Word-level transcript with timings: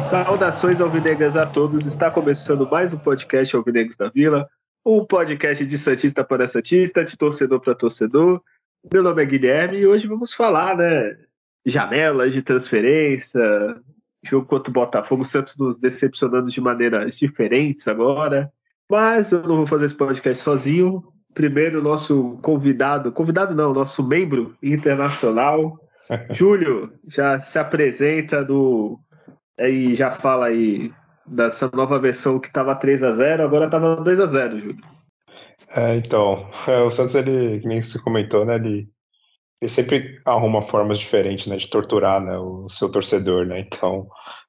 Saudações 0.00 0.80
alvinegras 0.80 1.36
a 1.36 1.44
todos. 1.44 1.84
Está 1.84 2.10
começando 2.10 2.68
mais 2.70 2.92
um 2.92 2.98
podcast 2.98 3.56
Alvinegros 3.56 3.96
da 3.96 4.08
Vila, 4.08 4.48
um 4.84 5.04
podcast 5.04 5.66
de 5.66 5.76
Santista 5.76 6.22
para 6.22 6.46
Santista, 6.46 7.02
de 7.04 7.16
torcedor 7.16 7.60
para 7.60 7.74
torcedor. 7.74 8.40
Meu 8.92 9.02
nome 9.02 9.20
é 9.20 9.26
Guilherme 9.26 9.78
e 9.78 9.86
hoje 9.86 10.06
vamos 10.06 10.32
falar, 10.32 10.76
né? 10.76 11.16
Janelas 11.64 12.32
de 12.32 12.40
transferência, 12.40 13.40
jogo 14.24 14.46
contra 14.46 14.70
o 14.70 14.72
Botafogo, 14.72 15.22
o 15.22 15.24
Santos 15.24 15.56
nos 15.56 15.76
decepcionando 15.76 16.48
de 16.48 16.60
maneiras 16.60 17.16
diferentes 17.16 17.88
agora. 17.88 18.50
Mas 18.88 19.32
eu 19.32 19.42
não 19.42 19.56
vou 19.56 19.66
fazer 19.66 19.86
esse 19.86 19.94
podcast 19.94 20.40
sozinho. 20.42 21.02
Primeiro, 21.34 21.82
nosso 21.82 22.38
convidado, 22.42 23.10
convidado 23.10 23.54
não, 23.54 23.74
nosso 23.74 24.06
membro 24.06 24.56
internacional, 24.62 25.76
Júlio, 26.30 26.92
já 27.08 27.38
se 27.40 27.58
apresenta 27.58 28.44
do 28.44 29.00
e 29.58 29.94
já 29.94 30.12
fala 30.12 30.46
aí 30.46 30.92
dessa 31.26 31.68
nova 31.74 31.98
versão 31.98 32.38
que 32.38 32.46
estava 32.46 32.74
3 32.76 33.02
a 33.02 33.10
0 33.10 33.42
agora 33.42 33.64
estava 33.64 33.96
2 33.96 34.20
a 34.20 34.26
0 34.26 34.58
Júlio. 34.58 34.96
É, 35.70 35.96
então, 35.96 36.50
é, 36.68 36.80
o 36.80 36.90
Santos, 36.90 37.14
ele, 37.14 37.60
nem 37.66 37.82
se 37.82 38.02
comentou, 38.02 38.44
né, 38.44 38.56
ele, 38.56 38.88
ele 39.60 39.70
sempre 39.70 40.20
arruma 40.24 40.68
formas 40.68 40.98
diferentes, 40.98 41.46
né, 41.46 41.56
de 41.56 41.68
torturar, 41.68 42.20
né, 42.20 42.38
o 42.38 42.68
seu 42.68 42.90
torcedor, 42.90 43.46
né, 43.46 43.60
então 43.60 44.08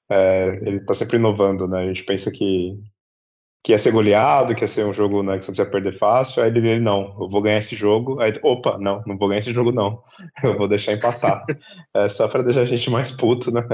é, 0.10 0.60
ele 0.64 0.78
está 0.78 0.94
sempre 0.94 1.18
inovando, 1.18 1.68
né, 1.68 1.84
a 1.84 1.88
gente 1.88 2.04
pensa 2.04 2.32
que 2.32 2.78
que 3.68 3.74
ia 3.74 3.78
ser 3.78 3.92
goleado, 3.92 4.56
que 4.56 4.64
ia 4.64 4.68
ser 4.70 4.86
um 4.86 4.94
jogo 4.94 5.22
né, 5.22 5.38
que 5.38 5.46
você 5.46 5.62
ia 5.62 5.70
perder 5.70 5.98
fácil. 5.98 6.42
Aí 6.42 6.50
ele 6.50 6.62
disse, 6.62 6.80
não, 6.80 7.14
eu 7.20 7.28
vou 7.28 7.42
ganhar 7.42 7.58
esse 7.58 7.76
jogo. 7.76 8.18
Aí, 8.22 8.32
opa, 8.42 8.78
não, 8.78 9.04
não 9.06 9.18
vou 9.18 9.28
ganhar 9.28 9.40
esse 9.40 9.52
jogo, 9.52 9.74
não. 9.74 10.02
Eu 10.42 10.58
vou 10.58 10.70
deixar 10.70 10.94
empatar. 10.94 11.44
é 11.94 12.08
só 12.08 12.30
para 12.30 12.44
deixar 12.44 12.62
a 12.62 12.66
gente 12.66 12.90
mais 12.90 13.12
puto, 13.12 13.52
né? 13.52 13.68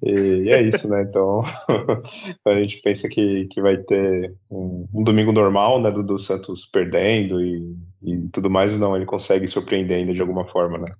E, 0.00 0.44
e 0.44 0.50
é 0.50 0.62
isso, 0.62 0.88
né? 0.88 1.02
Então, 1.02 1.42
a 2.46 2.62
gente 2.62 2.80
pensa 2.80 3.08
que, 3.08 3.48
que 3.50 3.60
vai 3.60 3.76
ter 3.76 4.32
um, 4.52 4.86
um 4.94 5.02
domingo 5.02 5.32
normal, 5.32 5.82
né? 5.82 5.90
Do, 5.90 6.04
do 6.04 6.16
Santos 6.16 6.66
perdendo 6.66 7.42
e, 7.42 7.76
e, 8.04 8.28
tudo 8.32 8.48
mais. 8.48 8.70
Não, 8.78 8.94
ele 8.94 9.04
consegue 9.04 9.48
surpreender 9.48 9.96
ainda 9.96 10.14
de 10.14 10.20
alguma 10.20 10.46
forma, 10.46 10.78
né? 10.78 10.92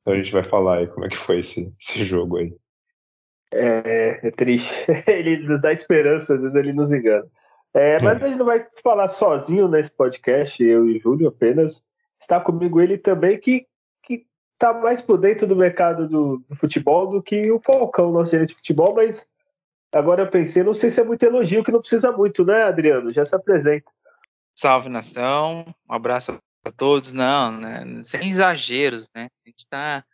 Então 0.00 0.14
a 0.14 0.16
gente 0.16 0.32
vai 0.32 0.44
falar 0.44 0.78
aí 0.78 0.86
como 0.86 1.04
é 1.04 1.10
que 1.10 1.18
foi 1.18 1.40
esse, 1.40 1.70
esse 1.78 2.06
jogo 2.06 2.38
aí. 2.38 2.54
É, 3.52 4.28
é 4.28 4.30
triste. 4.30 4.72
Ele 5.06 5.46
nos 5.46 5.60
dá 5.60 5.70
esperança, 5.70 6.34
às 6.34 6.40
vezes 6.40 6.56
ele 6.56 6.72
nos 6.72 6.90
engana. 6.90 7.28
É, 7.74 8.00
mas 8.00 8.22
a 8.22 8.26
gente 8.26 8.38
não 8.38 8.46
vai 8.46 8.66
falar 8.82 9.08
sozinho 9.08 9.66
nesse 9.66 9.90
podcast, 9.90 10.62
eu 10.62 10.88
e 10.88 10.98
Júlio 10.98 11.28
apenas. 11.28 11.84
Está 12.20 12.38
comigo 12.38 12.80
ele 12.80 12.98
também, 12.98 13.38
que, 13.38 13.66
que 14.02 14.26
tá 14.58 14.74
mais 14.74 15.00
por 15.00 15.18
dentro 15.18 15.46
do 15.46 15.56
mercado 15.56 16.06
do, 16.06 16.44
do 16.48 16.54
futebol 16.54 17.08
do 17.08 17.22
que 17.22 17.50
o 17.50 17.58
Falcão, 17.60 18.12
nosso 18.12 18.30
gerente 18.30 18.50
de 18.50 18.54
futebol, 18.56 18.94
mas 18.94 19.26
agora 19.92 20.22
eu 20.22 20.30
pensei, 20.30 20.62
não 20.62 20.74
sei 20.74 20.90
se 20.90 21.00
é 21.00 21.04
muito 21.04 21.22
elogio, 21.22 21.64
que 21.64 21.72
não 21.72 21.80
precisa 21.80 22.12
muito, 22.12 22.44
né, 22.44 22.62
Adriano? 22.62 23.12
Já 23.12 23.24
se 23.24 23.34
apresenta. 23.34 23.90
Salve 24.54 24.90
nação, 24.90 25.64
um 25.88 25.94
abraço 25.94 26.38
a 26.64 26.70
todos, 26.70 27.12
não, 27.12 27.52
né? 27.52 28.02
Sem 28.04 28.28
exageros, 28.28 29.08
né? 29.14 29.28
A 29.44 29.48
gente 29.48 29.60
está 29.60 30.04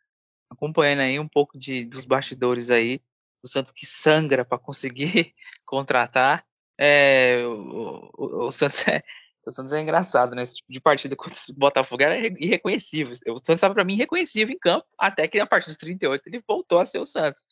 acompanhando 0.48 1.00
aí 1.00 1.18
um 1.18 1.28
pouco 1.28 1.58
de, 1.58 1.84
dos 1.84 2.04
bastidores 2.04 2.70
aí, 2.70 3.00
do 3.42 3.48
Santos 3.48 3.72
que 3.72 3.84
sangra 3.84 4.44
para 4.44 4.58
conseguir 4.58 5.34
contratar. 5.66 6.44
É, 6.78 7.42
o, 7.44 8.10
o, 8.16 8.46
o, 8.46 8.52
Santos 8.52 8.86
é, 8.86 9.02
o 9.44 9.50
Santos 9.50 9.72
é 9.72 9.80
engraçado, 9.80 10.34
né? 10.34 10.42
Esse 10.42 10.56
tipo 10.56 10.72
de 10.72 10.80
partida 10.80 11.16
contra 11.16 11.38
o 11.50 11.54
Botafogo 11.54 12.02
era 12.02 12.16
irreconhecível. 12.38 13.14
O 13.28 13.38
Santos 13.38 13.50
estava 13.50 13.74
para 13.74 13.84
mim 13.84 13.94
irreconhecível 13.94 14.54
em 14.54 14.58
campo, 14.58 14.86
até 14.98 15.26
que 15.26 15.40
a 15.40 15.46
partir 15.46 15.66
dos 15.66 15.76
38 15.76 16.22
ele 16.26 16.42
voltou 16.46 16.78
a 16.78 16.86
ser 16.86 16.98
o 16.98 17.06
Santos. 17.06 17.44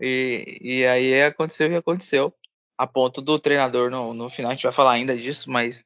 E, 0.00 0.58
e 0.60 0.86
aí 0.86 1.22
aconteceu 1.22 1.66
o 1.66 1.70
que 1.70 1.76
aconteceu. 1.76 2.34
A 2.78 2.86
ponto 2.86 3.22
do 3.22 3.38
treinador, 3.38 3.90
no, 3.90 4.12
no 4.12 4.28
final 4.28 4.50
a 4.50 4.54
gente 4.54 4.64
vai 4.64 4.72
falar 4.72 4.92
ainda 4.92 5.16
disso, 5.16 5.50
mas 5.50 5.84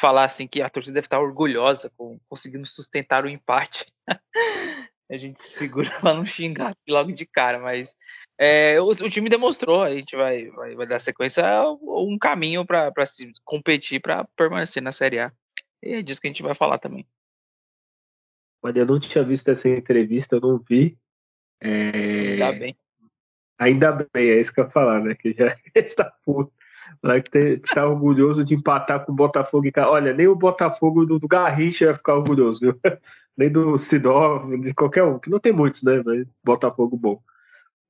falar 0.00 0.24
assim 0.24 0.48
que 0.48 0.62
a 0.62 0.70
torcida 0.70 0.94
deve 0.94 1.06
estar 1.06 1.20
orgulhosa 1.20 1.92
com 1.96 2.18
conseguindo 2.28 2.66
sustentar 2.66 3.24
o 3.24 3.28
empate. 3.28 3.84
a 5.10 5.16
gente 5.16 5.40
se 5.40 5.58
segura 5.58 5.90
para 6.00 6.14
não 6.14 6.24
xingar 6.24 6.74
logo 6.88 7.12
de 7.12 7.26
cara, 7.26 7.58
mas 7.58 7.94
é, 8.42 8.80
o, 8.80 8.86
o, 8.86 9.10
time 9.10 9.28
demonstrou, 9.28 9.82
a 9.82 9.94
gente 9.94 10.16
vai, 10.16 10.46
vai, 10.46 10.74
vai 10.74 10.86
dar 10.86 10.98
sequência 10.98 11.44
um 11.82 12.16
caminho 12.18 12.64
para 12.64 13.04
se 13.04 13.30
competir 13.44 14.00
para 14.00 14.24
permanecer 14.34 14.82
na 14.82 14.92
Série 14.92 15.18
A. 15.18 15.30
E 15.82 15.96
é 15.96 16.02
disso 16.02 16.22
que 16.22 16.26
a 16.26 16.30
gente 16.30 16.42
vai 16.42 16.54
falar 16.54 16.78
também. 16.78 17.06
Olha, 18.62 18.78
eu 18.78 18.86
não 18.86 18.98
tinha 18.98 19.22
visto 19.22 19.46
essa 19.48 19.68
entrevista, 19.68 20.36
eu 20.36 20.40
não 20.40 20.58
vi. 20.58 20.96
É... 21.60 22.32
Ainda 22.32 22.52
bem. 22.52 22.76
Ainda 23.58 23.92
bem, 23.92 24.30
é 24.30 24.40
isso 24.40 24.54
que 24.54 24.60
eu 24.60 24.64
ia 24.64 24.70
falar, 24.70 25.00
né? 25.02 25.14
Que 25.14 25.34
já 25.34 25.54
está 25.76 26.10
puto. 26.24 26.50
Que 27.30 27.58
tá 27.58 27.86
orgulhoso 27.86 28.42
de 28.42 28.54
empatar 28.54 29.04
com 29.04 29.12
o 29.12 29.14
Botafogo. 29.14 29.66
E... 29.66 29.80
Olha, 29.80 30.14
nem 30.14 30.28
o 30.28 30.34
Botafogo 30.34 31.04
do, 31.04 31.18
do 31.18 31.28
Garrincha 31.28 31.84
vai 31.86 31.94
ficar 31.94 32.14
orgulhoso, 32.14 32.60
viu? 32.60 32.80
Nem 33.36 33.50
do 33.50 33.78
Sidó, 33.78 34.38
de 34.56 34.74
qualquer 34.74 35.02
um, 35.04 35.18
que 35.18 35.30
não 35.30 35.38
tem 35.38 35.52
muitos, 35.52 35.82
né? 35.82 36.02
Mas 36.04 36.26
Botafogo 36.44 36.96
bom. 36.96 37.22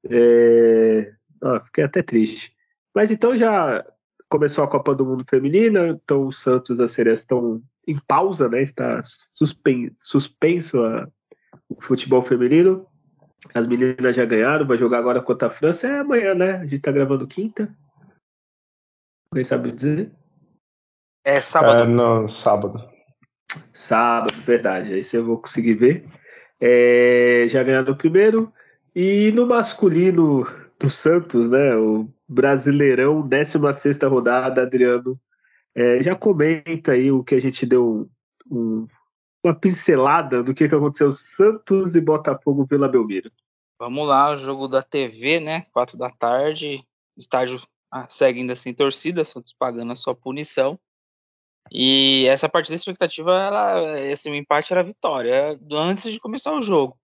É... 0.08 1.12
Ah, 1.42 1.60
fiquei 1.60 1.84
até 1.84 2.02
triste. 2.02 2.54
Mas 2.94 3.10
então 3.10 3.36
já 3.36 3.84
começou 4.28 4.62
a 4.62 4.68
Copa 4.68 4.94
do 4.94 5.04
Mundo 5.04 5.24
Feminina, 5.28 5.88
então 5.88 6.26
o 6.26 6.32
Santos 6.32 6.78
e 6.78 6.82
a 6.82 6.88
Ceres 6.88 7.20
estão 7.20 7.62
em 7.86 7.98
pausa, 7.98 8.48
né? 8.48 8.62
Está 8.62 9.00
suspen... 9.34 9.92
suspenso 9.98 10.82
a... 10.84 11.08
o 11.68 11.80
futebol 11.80 12.22
feminino. 12.22 12.86
As 13.54 13.66
meninas 13.66 14.14
já 14.14 14.24
ganharam, 14.24 14.66
vai 14.66 14.76
jogar 14.76 14.98
agora 14.98 15.22
contra 15.22 15.48
a 15.48 15.50
França. 15.50 15.86
É 15.86 16.00
amanhã, 16.00 16.34
né? 16.34 16.56
A 16.56 16.66
gente 16.66 16.80
tá 16.80 16.92
gravando 16.92 17.26
quinta. 17.26 17.74
Alguém 19.32 19.44
sabe 19.44 19.72
dizer? 19.72 20.12
É 21.24 21.40
sábado. 21.40 21.84
É, 21.84 21.86
no 21.86 22.28
sábado. 22.28 22.90
Sábado, 23.72 24.34
verdade. 24.42 24.92
Aí 24.92 25.02
você 25.02 25.20
vou 25.20 25.38
conseguir 25.38 25.74
ver. 25.74 26.08
É, 26.60 27.46
já 27.48 27.62
ganharam 27.62 27.92
o 27.92 27.96
primeiro. 27.96 28.52
E 28.94 29.30
no 29.32 29.46
masculino 29.46 30.44
do 30.78 30.90
Santos, 30.90 31.48
né, 31.48 31.76
o 31.76 32.08
Brasileirão, 32.28 33.26
16 33.26 33.98
rodada, 34.02 34.62
Adriano, 34.62 35.18
é, 35.74 36.02
já 36.02 36.16
comenta 36.16 36.92
aí 36.92 37.10
o 37.12 37.22
que 37.22 37.34
a 37.34 37.40
gente 37.40 37.64
deu 37.64 38.08
um, 38.50 38.86
uma 39.44 39.54
pincelada 39.54 40.42
do 40.42 40.54
que, 40.54 40.68
que 40.68 40.74
aconteceu 40.74 41.12
Santos 41.12 41.94
e 41.94 42.00
Botafogo 42.00 42.66
pela 42.66 42.88
Belmiro. 42.88 43.30
Vamos 43.78 44.06
lá, 44.06 44.34
jogo 44.36 44.66
da 44.66 44.82
TV, 44.82 45.40
né, 45.40 45.66
4 45.72 45.96
da 45.96 46.10
tarde, 46.10 46.84
estádio 47.16 47.62
ah, 47.90 48.06
segue 48.08 48.40
ainda 48.40 48.54
sem 48.54 48.72
torcida, 48.72 49.24
Santos 49.24 49.52
pagando 49.52 49.92
a 49.92 49.96
sua 49.96 50.14
punição. 50.14 50.78
E 51.70 52.26
essa 52.26 52.48
partida, 52.48 52.74
a 52.74 52.76
expectativa, 52.76 53.32
ela, 53.32 54.00
esse 54.00 54.28
empate 54.30 54.72
era 54.72 54.82
vitória, 54.82 55.58
antes 55.72 56.12
de 56.12 56.20
começar 56.20 56.52
o 56.52 56.62
jogo. 56.62 56.96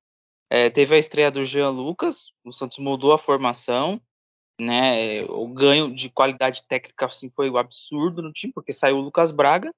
É, 0.48 0.70
teve 0.70 0.94
a 0.94 0.98
estreia 0.98 1.30
do 1.30 1.44
Jean 1.44 1.70
Lucas, 1.70 2.32
o 2.44 2.52
Santos 2.52 2.78
mudou 2.78 3.12
a 3.12 3.18
formação, 3.18 4.00
né? 4.60 5.24
O 5.24 5.48
ganho 5.48 5.94
de 5.94 6.08
qualidade 6.08 6.62
técnica 6.64 7.06
assim, 7.06 7.28
foi 7.30 7.48
absurdo 7.56 8.22
no 8.22 8.32
time, 8.32 8.52
porque 8.52 8.72
saiu 8.72 8.96
o 8.98 9.00
Lucas 9.00 9.30
Braga 9.30 9.72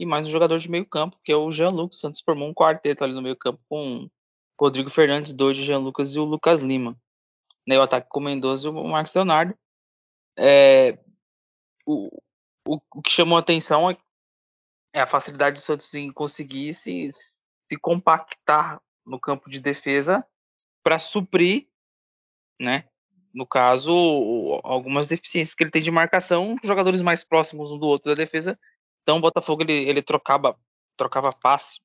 e 0.00 0.06
mais 0.06 0.26
um 0.26 0.30
jogador 0.30 0.58
de 0.58 0.70
meio 0.70 0.86
campo, 0.86 1.18
que 1.24 1.32
é 1.32 1.36
o 1.36 1.50
Jean 1.50 1.68
Lucas. 1.68 1.98
O 1.98 2.00
Santos 2.00 2.20
formou 2.20 2.48
um 2.48 2.54
quarteto 2.54 3.04
ali 3.04 3.12
no 3.12 3.22
meio 3.22 3.36
campo 3.36 3.60
com 3.68 4.08
Rodrigo 4.58 4.90
Fernandes, 4.90 5.32
dois 5.32 5.56
de 5.56 5.64
Jean 5.64 5.78
Lucas 5.78 6.14
e 6.14 6.18
o 6.18 6.24
Lucas 6.24 6.60
Lima. 6.60 6.96
Né, 7.66 7.78
o 7.78 7.82
ataque 7.82 8.08
com 8.08 8.20
o 8.20 8.22
Mendoza 8.22 8.68
e 8.68 8.70
o 8.70 8.84
Marcos 8.84 9.14
Leonardo. 9.14 9.56
É, 10.38 10.98
o, 11.84 12.08
o, 12.68 12.80
o, 12.94 13.02
que 13.02 13.10
chamou 13.10 13.36
a 13.36 13.40
atenção 13.40 13.90
é, 13.90 13.96
é 14.94 15.00
a 15.00 15.06
facilidade 15.06 15.56
do 15.56 15.62
Santos 15.62 15.92
em 15.94 16.12
conseguir 16.12 16.74
se, 16.74 17.10
se 17.12 17.78
compactar 17.80 18.80
no 19.06 19.20
campo 19.20 19.48
de 19.48 19.60
defesa 19.60 20.26
para 20.82 20.98
suprir, 20.98 21.68
né? 22.60 22.84
No 23.32 23.46
caso, 23.46 23.92
algumas 24.64 25.06
deficiências 25.06 25.54
que 25.54 25.62
ele 25.62 25.70
tem 25.70 25.82
de 25.82 25.90
marcação, 25.90 26.56
jogadores 26.64 27.02
mais 27.02 27.22
próximos 27.22 27.70
um 27.70 27.78
do 27.78 27.86
outro 27.86 28.10
da 28.10 28.14
defesa. 28.14 28.58
Então, 29.02 29.18
o 29.18 29.20
Botafogo 29.20 29.62
ele, 29.62 29.88
ele 29.88 30.02
trocava 30.02 30.58
trocava 30.96 31.32
passe 31.32 31.80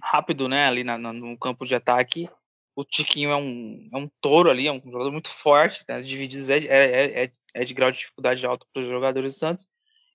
rápido, 0.00 0.48
né? 0.48 0.66
Ali 0.66 0.82
na, 0.82 0.96
na, 0.96 1.12
no 1.12 1.36
campo 1.38 1.66
de 1.66 1.74
ataque. 1.74 2.28
O 2.74 2.84
Tiquinho 2.84 3.30
é 3.30 3.36
um, 3.36 3.88
é 3.92 3.96
um 3.98 4.08
touro 4.20 4.50
ali, 4.50 4.66
é 4.66 4.72
um 4.72 4.80
jogador 4.80 5.12
muito 5.12 5.28
forte, 5.28 5.84
né? 5.86 6.00
Divididos 6.00 6.48
é, 6.48 6.58
é, 6.58 7.24
é, 7.24 7.32
é 7.54 7.64
de 7.64 7.74
grau 7.74 7.92
de 7.92 7.98
dificuldade 7.98 8.44
alto 8.46 8.66
para 8.72 8.82
os 8.82 8.88
jogadores 8.88 9.34
do 9.34 9.38
Santos. 9.38 9.68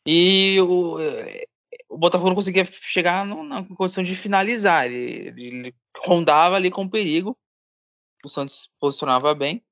E 0.06 0.60
o, 0.62 0.98
o 1.90 1.98
Botafogo 1.98 2.30
não 2.30 2.36
conseguia 2.36 2.66
chegar 2.66 3.26
no, 3.26 3.44
na 3.44 3.64
condição 3.64 4.04
de 4.04 4.16
finalizar. 4.16 4.86
Ele, 4.86 5.30
ele 5.42 5.76
rondava 6.06 6.56
ali 6.56 6.70
com 6.70 6.88
perigo. 6.88 7.38
O 8.24 8.30
Santos 8.30 8.70
posicionava 8.80 9.34
bem. 9.34 9.64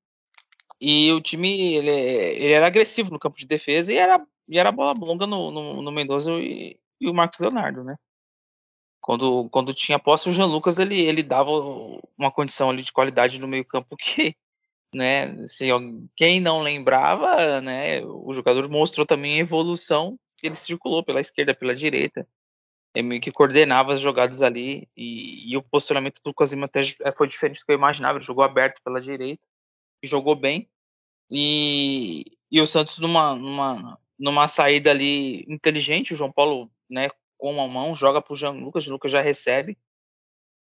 E 0.80 1.10
o 1.12 1.20
time 1.20 1.74
ele, 1.74 1.90
ele 1.90 2.52
era 2.52 2.66
agressivo 2.66 3.10
no 3.10 3.18
campo 3.18 3.38
de 3.38 3.46
defesa 3.46 3.92
e 3.92 3.96
era, 3.96 4.24
e 4.48 4.58
era 4.58 4.72
bola 4.72 4.92
longa 4.98 5.26
no, 5.26 5.50
no, 5.50 5.82
no 5.82 5.92
Mendoza 5.92 6.32
e, 6.32 6.78
e, 7.00 7.08
o 7.08 7.14
Marcos 7.14 7.40
Leonardo, 7.40 7.82
né? 7.82 7.96
Quando, 9.00 9.48
quando 9.50 9.72
tinha 9.72 9.98
posse, 9.98 10.28
o 10.28 10.32
Jean 10.32 10.46
Lucas 10.46 10.78
ele, 10.78 11.00
ele 11.00 11.22
dava 11.22 11.50
uma 12.18 12.30
condição 12.30 12.68
ali 12.68 12.82
de 12.82 12.92
qualidade 12.92 13.40
no 13.40 13.46
meio-campo 13.46 13.96
que, 13.96 14.36
né, 14.92 15.32
quem 16.16 16.40
não 16.40 16.60
lembrava, 16.60 17.60
né, 17.60 18.04
o 18.04 18.34
jogador 18.34 18.68
mostrou 18.68 19.06
também 19.06 19.34
a 19.34 19.38
evolução 19.38 20.18
ele 20.42 20.54
circulou 20.54 21.04
pela 21.04 21.20
esquerda, 21.20 21.54
pela 21.54 21.74
direita. 21.74 22.26
Meio 22.96 23.20
que 23.20 23.30
coordenava 23.30 23.92
as 23.92 24.00
jogadas 24.00 24.42
ali 24.42 24.88
e, 24.96 25.52
e 25.52 25.56
o 25.56 25.62
posicionamento 25.62 26.20
do 26.24 26.28
Lucas 26.28 26.50
Lima 26.50 26.64
até 26.64 26.80
foi 27.14 27.28
diferente 27.28 27.60
do 27.60 27.66
que 27.66 27.72
eu 27.72 27.76
imaginava. 27.76 28.16
Ele 28.18 28.24
jogou 28.24 28.42
aberto 28.42 28.80
pela 28.82 29.00
direita 29.00 29.46
jogou 30.06 30.34
bem. 30.34 30.68
E, 31.30 32.24
e 32.50 32.60
o 32.60 32.66
Santos 32.66 32.98
numa, 32.98 33.34
numa, 33.34 33.98
numa 34.18 34.48
saída 34.48 34.90
ali 34.90 35.44
inteligente, 35.48 36.14
o 36.14 36.16
João 36.16 36.32
Paulo, 36.32 36.70
né, 36.88 37.08
com 37.36 37.60
a 37.60 37.68
mão, 37.68 37.94
joga 37.94 38.22
para 38.22 38.32
o 38.32 38.36
Jean 38.36 38.52
Lucas, 38.52 38.86
o 38.86 38.92
Lucas 38.92 39.10
já 39.10 39.20
recebe, 39.20 39.76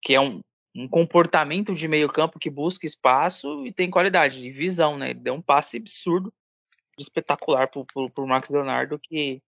que 0.01 0.15
é 0.15 0.21
um, 0.21 0.41
um 0.73 0.87
comportamento 0.87 1.73
de 1.73 1.87
meio 1.87 2.09
campo 2.09 2.39
que 2.39 2.49
busca 2.49 2.85
espaço 2.85 3.65
e 3.65 3.71
tem 3.71 3.91
qualidade, 3.91 4.41
de 4.41 4.49
visão, 4.49 4.97
né? 4.97 5.11
Ele 5.11 5.19
deu 5.19 5.33
um 5.33 5.41
passe 5.41 5.77
absurdo, 5.77 6.33
espetacular 6.97 7.67
para 7.67 7.81
o 7.81 8.27
Marcos 8.27 8.49
Leonardo, 8.49 8.97
que 8.99 9.41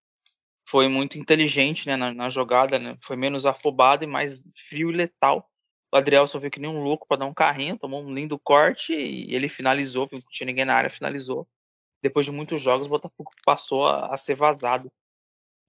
foi 0.68 0.88
muito 0.88 1.18
inteligente 1.18 1.88
né, 1.88 1.96
na, 1.96 2.14
na 2.14 2.30
jogada, 2.30 2.80
né? 2.80 2.98
foi 3.02 3.16
menos 3.16 3.46
afobado 3.46 4.04
e 4.04 4.08
mais 4.08 4.44
frio 4.68 4.92
e 4.92 4.96
letal 4.96 5.50
o 5.96 5.98
Adriel 5.98 6.28
só 6.28 6.38
viu 6.38 6.52
que 6.52 6.60
nem 6.60 6.70
um 6.70 6.84
louco 6.84 7.08
para 7.08 7.20
dar 7.20 7.26
um 7.26 7.34
carrinho, 7.34 7.80
tomou 7.80 8.04
um 8.04 8.14
lindo 8.14 8.38
corte 8.38 8.94
e 8.94 9.34
ele 9.34 9.48
finalizou, 9.48 10.10
não 10.12 10.22
tinha 10.30 10.46
ninguém 10.46 10.66
na 10.66 10.76
área, 10.76 10.90
finalizou. 10.90 11.48
Depois 12.04 12.26
de 12.26 12.34
muitos 12.34 12.62
jogos, 12.62 12.86
o 12.86 12.90
Botafogo 12.90 13.32
passou 13.46 13.88
a, 13.88 14.14
a 14.14 14.18
ser 14.18 14.36
vazado. 14.36 14.92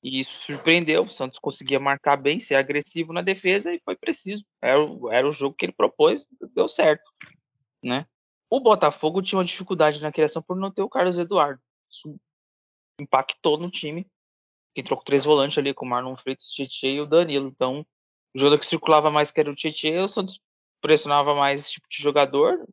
E 0.02 0.18
isso 0.18 0.32
surpreendeu. 0.44 1.04
O 1.04 1.10
Santos 1.10 1.38
conseguia 1.38 1.78
marcar 1.78 2.16
bem, 2.16 2.40
ser 2.40 2.56
agressivo 2.56 3.12
na 3.12 3.22
defesa 3.22 3.72
e 3.72 3.80
foi 3.84 3.94
preciso. 3.94 4.44
Era, 4.60 4.80
era 5.12 5.28
o 5.28 5.30
jogo 5.30 5.54
que 5.56 5.64
ele 5.64 5.72
propôs, 5.72 6.26
deu 6.56 6.68
certo. 6.68 7.08
Né? 7.80 8.04
O 8.50 8.58
Botafogo 8.58 9.22
tinha 9.22 9.38
uma 9.38 9.44
dificuldade 9.44 10.02
na 10.02 10.10
criação 10.10 10.42
por 10.42 10.56
não 10.56 10.72
ter 10.72 10.82
o 10.82 10.88
Carlos 10.88 11.18
Eduardo. 11.20 11.62
Isso 11.88 12.16
impactou 13.00 13.56
no 13.58 13.70
time. 13.70 14.04
Que 14.76 14.82
trocou 14.82 15.06
três 15.06 15.24
volantes 15.24 15.56
ali 15.56 15.72
com 15.72 15.86
o 15.86 15.88
Marlon 15.88 16.14
Freitas, 16.18 16.48
o 16.48 16.54
Tietchan 16.54 16.88
e 16.88 17.00
o 17.00 17.06
Danilo. 17.06 17.48
Então, 17.48 17.80
o 18.34 18.38
jogador 18.38 18.58
que 18.58 18.66
circulava 18.66 19.10
mais 19.10 19.30
que 19.30 19.40
era 19.40 19.50
o 19.50 19.54
Tietchan, 19.54 20.04
o 20.04 20.08
Santos 20.08 20.38
pressionava 20.82 21.34
mais 21.34 21.62
esse 21.62 21.70
tipo 21.72 21.88
de 21.88 21.96
jogador. 21.96 22.68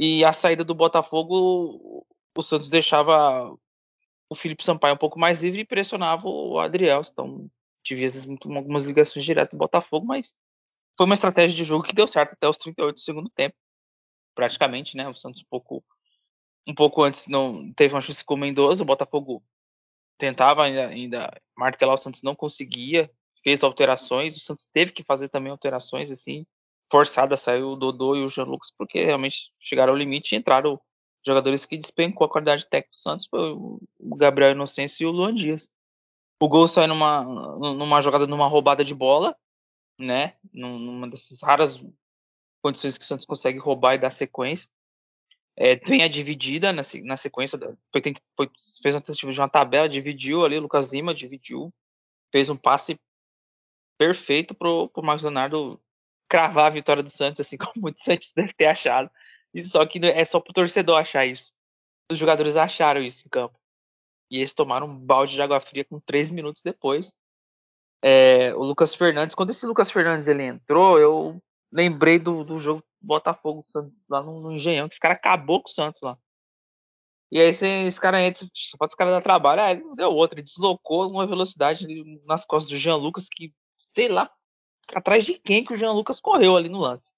E 0.00 0.24
a 0.24 0.32
saída 0.32 0.64
do 0.64 0.74
Botafogo, 0.74 2.04
o 2.36 2.42
Santos 2.42 2.68
deixava 2.68 3.56
o 4.28 4.34
Felipe 4.34 4.64
Sampaio 4.64 4.96
um 4.96 4.98
pouco 4.98 5.16
mais 5.16 5.40
livre 5.40 5.60
e 5.60 5.64
pressionava 5.64 6.26
o 6.26 6.58
Adriel. 6.58 7.02
Então, 7.08 7.48
tive 7.84 8.04
às 8.04 8.14
vezes 8.14 8.28
algumas 8.44 8.84
ligações 8.84 9.24
direto 9.24 9.52
do 9.52 9.58
Botafogo, 9.58 10.04
mas 10.04 10.34
foi 10.96 11.06
uma 11.06 11.14
estratégia 11.14 11.56
de 11.56 11.62
jogo 11.62 11.84
que 11.84 11.94
deu 11.94 12.08
certo 12.08 12.32
até 12.32 12.48
os 12.48 12.58
38 12.58 12.96
do 12.96 13.00
segundo 13.00 13.30
tempo. 13.30 13.54
Praticamente, 14.34 14.96
né? 14.96 15.08
O 15.08 15.14
Santos 15.14 15.42
um 15.42 15.48
pouco, 15.48 15.84
um 16.66 16.74
pouco 16.74 17.00
antes 17.00 17.28
não 17.28 17.72
teve 17.74 17.94
uma 17.94 18.00
chance 18.00 18.24
com 18.24 18.34
o 18.34 18.36
Mendoza, 18.36 18.82
o 18.82 18.86
Botafogo 18.86 19.40
tentava 20.18 20.64
ainda, 20.64 20.88
ainda 20.88 21.40
martelar 21.56 21.94
o 21.94 21.98
Santos, 21.98 22.22
não 22.22 22.34
conseguia 22.34 23.10
fez 23.42 23.62
alterações, 23.62 24.36
o 24.36 24.40
Santos 24.40 24.68
teve 24.72 24.92
que 24.92 25.02
fazer 25.02 25.28
também 25.28 25.50
alterações, 25.50 26.10
assim, 26.10 26.44
forçada, 26.90 27.36
saiu 27.36 27.70
o 27.70 27.76
Dodô 27.76 28.16
e 28.16 28.24
o 28.24 28.28
Jean 28.28 28.44
Lucas, 28.44 28.70
porque 28.76 29.04
realmente 29.04 29.52
chegaram 29.60 29.92
ao 29.92 29.98
limite 29.98 30.34
e 30.34 30.38
entraram 30.38 30.80
jogadores 31.26 31.64
que 31.64 31.76
despencou 31.76 32.26
a 32.26 32.30
qualidade 32.30 32.66
técnica 32.66 32.96
do 32.96 33.00
Santos, 33.00 33.26
foi 33.26 33.52
o 33.52 34.16
Gabriel 34.16 34.52
Inocêncio 34.52 35.04
e 35.04 35.06
o 35.06 35.10
Luan 35.10 35.34
Dias. 35.34 35.68
O 36.42 36.48
gol 36.48 36.66
sai 36.66 36.86
numa, 36.86 37.22
numa 37.22 38.00
jogada, 38.00 38.26
numa 38.26 38.46
roubada 38.46 38.84
de 38.84 38.94
bola, 38.94 39.36
né, 39.98 40.34
numa 40.52 41.08
dessas 41.08 41.42
raras 41.42 41.82
condições 42.62 42.96
que 42.96 43.04
o 43.04 43.06
Santos 43.06 43.26
consegue 43.26 43.58
roubar 43.58 43.94
e 43.94 43.98
dar 43.98 44.10
sequência. 44.10 44.68
É, 45.60 45.72
a 46.04 46.08
dividida 46.08 46.72
na, 46.72 46.82
na 47.02 47.16
sequência, 47.16 47.58
foi, 47.90 48.00
tem, 48.00 48.14
foi, 48.36 48.48
fez 48.80 48.94
uma 48.94 49.00
tentativa 49.00 49.32
de 49.32 49.40
uma 49.40 49.48
tabela, 49.48 49.88
dividiu 49.88 50.44
ali, 50.44 50.56
Lucas 50.60 50.92
Lima 50.92 51.12
dividiu, 51.12 51.74
fez 52.30 52.48
um 52.48 52.56
passe 52.56 52.96
perfeito 53.98 54.54
pro, 54.54 54.88
pro 54.88 55.02
Marcos 55.02 55.24
Leonardo 55.24 55.80
cravar 56.28 56.66
a 56.66 56.70
vitória 56.70 57.02
do 57.02 57.10
Santos, 57.10 57.40
assim 57.40 57.56
como 57.58 57.72
muitos 57.76 58.04
Santos 58.04 58.32
deve 58.32 58.52
ter 58.52 58.66
achado. 58.66 59.10
Isso 59.52 59.70
só 59.70 59.84
que 59.84 59.98
é 60.06 60.24
só 60.24 60.38
pro 60.38 60.52
torcedor 60.52 60.96
achar 60.96 61.26
isso. 61.26 61.52
Os 62.12 62.18
jogadores 62.18 62.56
acharam 62.56 63.02
isso 63.02 63.26
em 63.26 63.28
campo. 63.28 63.58
E 64.30 64.36
eles 64.36 64.54
tomaram 64.54 64.86
um 64.86 64.96
balde 64.96 65.34
de 65.34 65.42
água 65.42 65.60
fria 65.60 65.84
com 65.84 65.98
três 65.98 66.30
minutos 66.30 66.62
depois. 66.62 67.12
É, 68.04 68.54
o 68.54 68.62
Lucas 68.62 68.94
Fernandes, 68.94 69.34
quando 69.34 69.50
esse 69.50 69.66
Lucas 69.66 69.90
Fernandes 69.90 70.28
ele 70.28 70.44
entrou, 70.44 71.00
eu 71.00 71.42
lembrei 71.72 72.18
do, 72.18 72.44
do 72.44 72.58
jogo 72.58 72.84
Botafogo 73.00 73.64
Santos 73.68 73.98
lá 74.08 74.22
no, 74.22 74.40
no 74.40 74.52
Engenhão, 74.52 74.88
que 74.88 74.94
esse 74.94 75.00
cara 75.00 75.14
acabou 75.14 75.62
com 75.62 75.68
o 75.68 75.72
Santos 75.72 76.00
lá. 76.02 76.18
E 77.30 77.38
aí 77.38 77.48
esse, 77.48 77.66
esse 77.66 78.00
cara 78.00 78.22
entra, 78.22 78.46
só 78.54 78.76
pode 78.78 78.90
esse 78.90 78.96
cara 78.96 79.10
dar 79.10 79.20
trabalho, 79.20 79.60
aí 79.60 79.76
ah, 79.76 79.94
deu 79.94 80.10
outro, 80.10 80.36
ele 80.36 80.44
deslocou 80.44 81.10
uma 81.10 81.26
velocidade 81.26 81.86
nas 82.24 82.44
costas 82.46 82.70
do 82.70 82.78
Jean 82.78 82.96
Lucas 82.96 83.28
que 83.30 83.52
sei 83.92 84.08
lá 84.08 84.30
atrás 84.94 85.24
de 85.24 85.34
quem 85.38 85.64
que 85.64 85.72
o 85.72 85.76
Jean 85.76 85.92
Lucas 85.92 86.20
correu 86.20 86.56
ali 86.56 86.68
no 86.68 86.78
lance. 86.78 87.12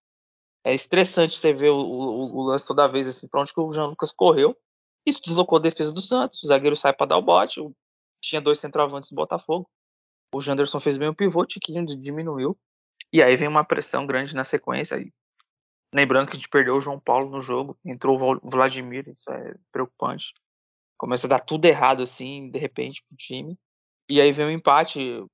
É 0.65 0.75
estressante 0.75 1.39
você 1.39 1.53
ver 1.53 1.71
o, 1.71 1.79
o, 1.79 2.37
o 2.39 2.43
lance 2.43 2.67
toda 2.67 2.89
vez 2.89 3.09
assim, 3.09 3.29
para 3.29 3.41
onde 3.41 3.53
que 3.53 3.61
o 3.61 3.73
Jean 3.73 3.87
Lucas 3.87 4.13
correu. 4.13 4.57
Isso 5.07 5.23
deslocou 5.23 5.59
a 5.59 5.63
defesa 5.63 5.93
do 5.93 6.03
Santos. 6.03 6.43
O 6.43 6.49
zagueiro 6.49 6.77
sai 6.77 6.93
para 6.93 7.07
dar 7.07 7.19
o 7.19 7.23
bote. 7.23 7.61
Tinha 8.21 8.41
dois 8.41 8.59
centroavantes 8.59 9.09
do 9.09 9.17
Botafogo. 9.17 9.69
O 10.35 10.41
Janderson 10.41 10.79
fez 10.79 10.97
bem 10.97 11.09
o 11.09 11.15
pivô, 11.15 11.45
Tiquinho 11.47 11.85
diminuiu. 11.87 12.57
E 13.13 13.23
aí 13.23 13.37
vem 13.37 13.49
uma 13.49 13.65
pressão 13.65 14.07
grande 14.07 14.35
na 14.35 14.45
sequência. 14.45 14.97
E 14.97 15.13
lembrando 15.93 16.27
que 16.27 16.33
a 16.33 16.37
gente 16.37 16.49
perdeu 16.49 16.77
o 16.77 16.81
João 16.81 17.01
Paulo 17.01 17.31
no 17.31 17.41
jogo. 17.41 17.77
Entrou 17.85 18.39
o 18.43 18.51
Vladimir, 18.51 19.09
isso 19.09 19.31
é 19.31 19.55
preocupante. 19.73 20.33
Começa 20.99 21.27
a 21.27 21.31
dar 21.31 21.41
tudo 21.41 21.65
errado 21.65 22.03
assim, 22.03 22.51
de 22.51 22.59
repente, 22.59 23.03
pro 23.09 23.17
time. 23.17 23.59
E 24.09 24.21
aí 24.21 24.33
vem 24.33 24.47
o 24.47 24.49
um 24.49 24.53
empate 24.53 25.25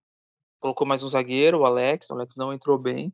colocou 0.60 0.86
mais 0.86 1.04
um 1.04 1.08
zagueiro, 1.08 1.60
o 1.60 1.64
Alex. 1.64 2.10
O 2.10 2.14
Alex 2.14 2.36
não 2.36 2.52
entrou 2.52 2.78
bem. 2.78 3.12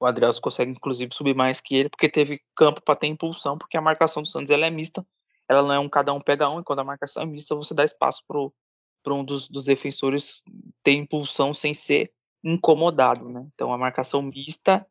O 0.00 0.06
Adriel 0.06 0.32
consegue, 0.40 0.72
inclusive, 0.72 1.14
subir 1.14 1.34
mais 1.34 1.60
que 1.60 1.76
ele, 1.76 1.88
porque 1.88 2.08
teve 2.08 2.40
campo 2.56 2.80
para 2.80 2.96
ter 2.96 3.06
impulsão, 3.06 3.56
porque 3.56 3.76
a 3.76 3.80
marcação 3.80 4.22
do 4.22 4.28
Santos 4.28 4.50
ela 4.50 4.66
é 4.66 4.70
mista. 4.70 5.06
Ela 5.48 5.62
não 5.62 5.72
é 5.72 5.78
um 5.78 5.88
cada 5.88 6.12
um 6.12 6.20
pega 6.20 6.48
um, 6.48 6.60
e 6.60 6.64
quando 6.64 6.80
a 6.80 6.84
marcação 6.84 7.22
é 7.22 7.26
mista, 7.26 7.54
você 7.54 7.74
dá 7.74 7.84
espaço 7.84 8.22
para 8.26 9.14
um 9.14 9.24
dos, 9.24 9.48
dos, 9.48 9.64
defensores 9.64 10.42
ter 10.82 10.92
impulsão 10.92 11.52
sem 11.52 11.74
ser 11.74 12.10
incomodado. 12.42 13.28
Né? 13.28 13.46
Então, 13.54 13.72
a 13.72 13.78
marcação 13.78 14.22
mista, 14.22 14.84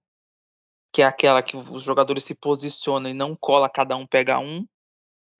que 0.92 1.02
é 1.02 1.06
aquela 1.06 1.42
que 1.42 1.56
os 1.56 1.84
jogadores 1.84 2.24
se 2.24 2.36
posicionam 2.36 3.10
e 3.10 3.14
não 3.14 3.36
cola 3.36 3.70
cada 3.70 3.96
um 3.96 4.06
pega 4.06 4.40
um, 4.40 4.66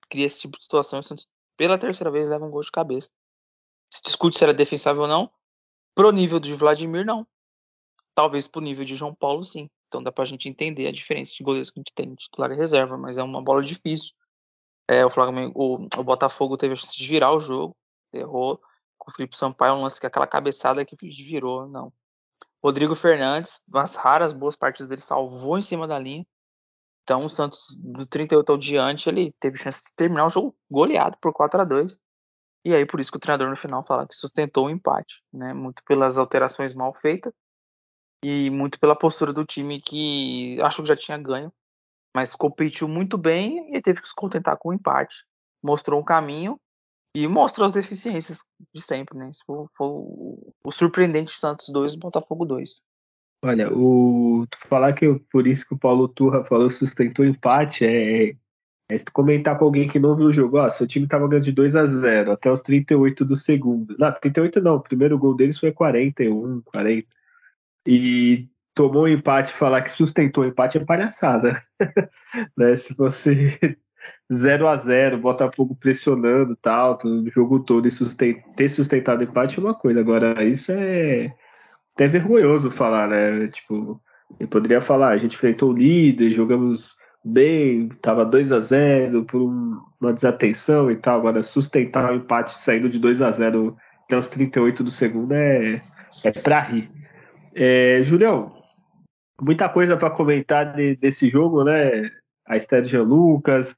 cria 0.08 0.26
esse 0.26 0.40
tipo 0.40 0.58
de 0.58 0.64
situação. 0.64 0.98
O 0.98 1.02
Santos, 1.02 1.28
pela 1.56 1.78
terceira 1.78 2.10
vez, 2.10 2.28
leva 2.28 2.44
um 2.44 2.50
gol 2.50 2.62
de 2.62 2.70
cabeça. 2.70 3.10
Se 3.92 4.02
discute 4.02 4.38
se 4.38 4.44
era 4.44 4.54
defensável 4.54 5.02
ou 5.02 5.08
não, 5.08 5.30
Pro 5.94 6.10
nível 6.10 6.40
de 6.40 6.54
Vladimir, 6.54 7.04
não. 7.04 7.26
Talvez 8.14 8.48
pro 8.48 8.62
nível 8.62 8.84
de 8.84 8.96
João 8.96 9.14
Paulo, 9.14 9.44
sim. 9.44 9.68
Então 9.88 10.02
dá 10.02 10.10
pra 10.10 10.24
gente 10.24 10.48
entender 10.48 10.86
a 10.86 10.92
diferença 10.92 11.34
de 11.34 11.44
goleiros 11.44 11.70
que 11.70 11.78
a 11.78 11.80
gente 11.80 11.92
tem 11.94 12.14
titular 12.14 12.50
e 12.50 12.56
reserva, 12.56 12.96
mas 12.96 13.18
é 13.18 13.22
uma 13.22 13.42
bola 13.42 13.62
difícil. 13.62 14.14
É, 14.88 15.04
o 15.04 15.10
Flamengo, 15.10 15.52
o, 15.54 15.88
o, 16.00 16.04
Botafogo 16.04 16.56
teve 16.56 16.74
a 16.74 16.76
chance 16.76 16.96
de 16.96 17.06
virar 17.06 17.32
o 17.32 17.40
jogo, 17.40 17.76
errou. 18.12 18.60
Com 18.98 19.10
o 19.10 19.14
Felipe 19.14 19.36
Sampaio, 19.36 19.74
um 19.74 19.82
lance 19.82 20.00
que 20.00 20.06
aquela 20.06 20.26
cabeçada 20.26 20.84
que 20.84 20.96
virou, 20.96 21.68
não. 21.68 21.92
Rodrigo 22.62 22.94
Fernandes, 22.94 23.60
nas 23.66 23.96
raras 23.96 24.32
boas 24.32 24.54
partidas 24.54 24.88
dele, 24.88 25.00
salvou 25.00 25.58
em 25.58 25.62
cima 25.62 25.86
da 25.86 25.98
linha. 25.98 26.24
Então 27.02 27.24
o 27.24 27.28
Santos, 27.28 27.76
do 27.78 28.06
38 28.06 28.52
ao 28.52 28.58
diante, 28.58 29.08
ele 29.08 29.34
teve 29.40 29.58
chance 29.58 29.82
de 29.82 29.92
terminar 29.96 30.26
o 30.26 30.30
jogo 30.30 30.56
goleado 30.70 31.18
por 31.20 31.32
4 31.32 31.60
a 31.60 31.64
2 31.64 31.98
e 32.64 32.72
aí 32.74 32.86
por 32.86 33.00
isso 33.00 33.10
que 33.10 33.16
o 33.16 33.20
treinador 33.20 33.50
no 33.50 33.56
final 33.56 33.84
fala 33.84 34.06
que 34.06 34.14
sustentou 34.14 34.66
o 34.66 34.70
empate, 34.70 35.20
né? 35.32 35.52
Muito 35.52 35.82
pelas 35.84 36.16
alterações 36.16 36.72
mal 36.72 36.94
feitas 36.94 37.32
e 38.24 38.50
muito 38.50 38.78
pela 38.78 38.96
postura 38.96 39.32
do 39.32 39.44
time 39.44 39.80
que 39.80 40.60
achou 40.62 40.84
que 40.84 40.88
já 40.88 40.96
tinha 40.96 41.18
ganho, 41.18 41.52
mas 42.14 42.36
competiu 42.36 42.86
muito 42.86 43.18
bem 43.18 43.74
e 43.74 43.82
teve 43.82 44.00
que 44.00 44.06
se 44.06 44.14
contentar 44.14 44.56
com 44.56 44.68
o 44.68 44.72
empate. 44.72 45.24
Mostrou 45.60 46.00
um 46.00 46.04
caminho 46.04 46.60
e 47.14 47.26
mostrou 47.28 47.66
as 47.66 47.72
deficiências 47.72 48.38
de 48.74 48.80
sempre, 48.80 49.18
né? 49.18 49.30
Isso 49.30 49.42
foi, 49.46 49.66
foi 49.76 49.86
o, 49.86 50.72
surpreendente 50.72 51.32
Santos 51.32 51.68
2 51.68 51.96
Botafogo 51.96 52.44
2. 52.44 52.70
Olha, 53.44 53.72
o 53.72 54.46
tu 54.48 54.58
falar 54.68 54.92
que 54.92 55.12
por 55.30 55.46
isso 55.46 55.66
que 55.66 55.74
o 55.74 55.78
Paulo 55.78 56.08
Turra 56.08 56.44
falou 56.44 56.70
sustentou 56.70 57.24
o 57.24 57.28
empate 57.28 57.84
é, 57.84 58.36
é 58.90 58.98
se 58.98 59.04
tu 59.04 59.12
comentar 59.12 59.58
com 59.58 59.64
alguém 59.64 59.88
que 59.88 59.98
não 59.98 60.14
viu 60.14 60.26
o 60.26 60.32
jogo, 60.32 60.58
ó, 60.58 60.70
seu 60.70 60.86
time 60.86 61.08
tava 61.08 61.26
ganhando 61.26 61.44
de 61.44 61.52
2 61.52 61.76
a 61.76 61.84
0 61.84 62.32
até 62.32 62.50
os 62.50 62.62
38 62.62 63.24
do 63.24 63.36
segundo. 63.36 63.96
Não, 63.98 64.12
38 64.12 64.60
não, 64.60 64.76
o 64.76 64.80
primeiro 64.80 65.18
gol 65.18 65.34
deles 65.34 65.58
foi 65.58 65.72
41, 65.72 66.62
40. 66.62 67.08
E 67.86 68.48
tomou 68.74 69.04
um 69.04 69.08
empate 69.08 69.52
falar 69.52 69.82
que 69.82 69.90
sustentou 69.90 70.44
o 70.44 70.46
empate 70.46 70.78
é 70.78 70.84
palhaçada. 70.84 71.62
né? 72.56 72.76
Se 72.76 72.94
você 72.94 73.76
0 74.32 74.68
a 74.68 74.76
0 74.76 75.18
Botafogo 75.18 75.76
pressionando 75.78 76.56
tal, 76.56 76.98
o 77.04 77.30
jogo 77.30 77.60
todo 77.60 77.86
e 77.86 77.90
susten 77.90 78.42
ter 78.56 78.68
sustentado 78.68 79.20
o 79.20 79.24
empate 79.24 79.58
é 79.58 79.62
uma 79.62 79.74
coisa. 79.74 80.00
Agora, 80.00 80.44
isso 80.44 80.72
é 80.72 81.32
até 81.94 82.08
vergonhoso 82.08 82.70
falar, 82.70 83.08
né? 83.08 83.48
Tipo, 83.48 84.00
eu 84.40 84.48
poderia 84.48 84.80
falar, 84.80 85.10
a 85.10 85.16
gente 85.16 85.34
enfrentou 85.34 85.70
o 85.70 85.76
líder, 85.76 86.30
jogamos 86.30 86.96
bem, 87.24 87.88
tava 88.00 88.24
2 88.24 88.50
a 88.52 88.60
0 88.60 89.24
por 89.24 89.40
uma 89.40 90.12
desatenção 90.12 90.90
e 90.90 90.96
tal. 90.96 91.18
Agora, 91.18 91.42
sustentar 91.42 92.10
o 92.10 92.16
empate 92.16 92.52
saindo 92.60 92.88
de 92.88 92.98
2 92.98 93.22
a 93.22 93.30
0 93.30 93.76
até 94.04 94.16
os 94.16 94.28
38 94.28 94.82
do 94.82 94.90
segundo 94.90 95.32
é, 95.32 95.82
é 96.24 96.32
pra 96.42 96.60
rir. 96.60 96.90
É, 97.54 98.02
Julião, 98.02 98.52
muita 99.40 99.68
coisa 99.68 99.96
para 99.96 100.10
comentar 100.10 100.74
de, 100.74 100.96
desse 100.96 101.28
jogo, 101.28 101.64
né? 101.64 102.10
A 102.46 102.56
estreia 102.56 102.84
Jean 102.84 103.02
Lucas. 103.02 103.74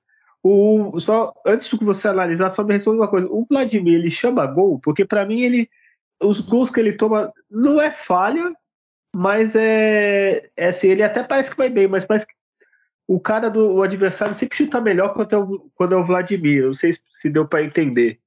O, 0.47 1.01
só 1.01 1.33
antes 1.47 1.71
de 1.71 1.85
você 1.85 2.07
analisar, 2.07 2.51
só 2.51 2.63
me 2.63 2.75
responde 2.75 2.99
uma 2.99 3.09
coisa. 3.09 3.27
O 3.31 3.47
Vladimir 3.49 3.95
ele 3.95 4.11
chama 4.11 4.47
gol 4.47 4.79
porque 4.79 5.05
para 5.05 5.25
mim 5.25 5.41
ele 5.41 5.71
os 6.23 6.41
gols 6.41 6.69
que 6.71 6.79
ele 6.79 6.93
toma 6.93 7.33
não 7.51 7.81
é 7.81 7.91
falha, 7.91 8.55
mas 9.15 9.57
é, 9.57 10.51
é 10.55 10.69
assim, 10.69 10.89
ele 10.89 11.03
até 11.03 11.23
parece 11.23 11.51
que 11.51 11.57
vai 11.57 11.71
bem, 11.71 11.89
mas 11.89 12.05
parece 12.05 12.27
que 12.27 12.35
o 13.09 13.19
cara 13.19 13.49
do 13.49 13.73
o 13.75 13.83
adversário 13.83 14.35
sempre 14.35 14.57
chuta 14.57 14.81
melhor 14.81 15.15
quando 15.15 15.33
é 15.33 15.39
o, 15.39 15.71
quando 15.75 15.95
é 15.95 15.97
o 15.97 16.05
Vladimir. 16.05 16.67
Não 16.67 16.75
sei 16.75 16.93
se 16.93 17.31
deu 17.31 17.49
para 17.49 17.63
entender. 17.63 18.21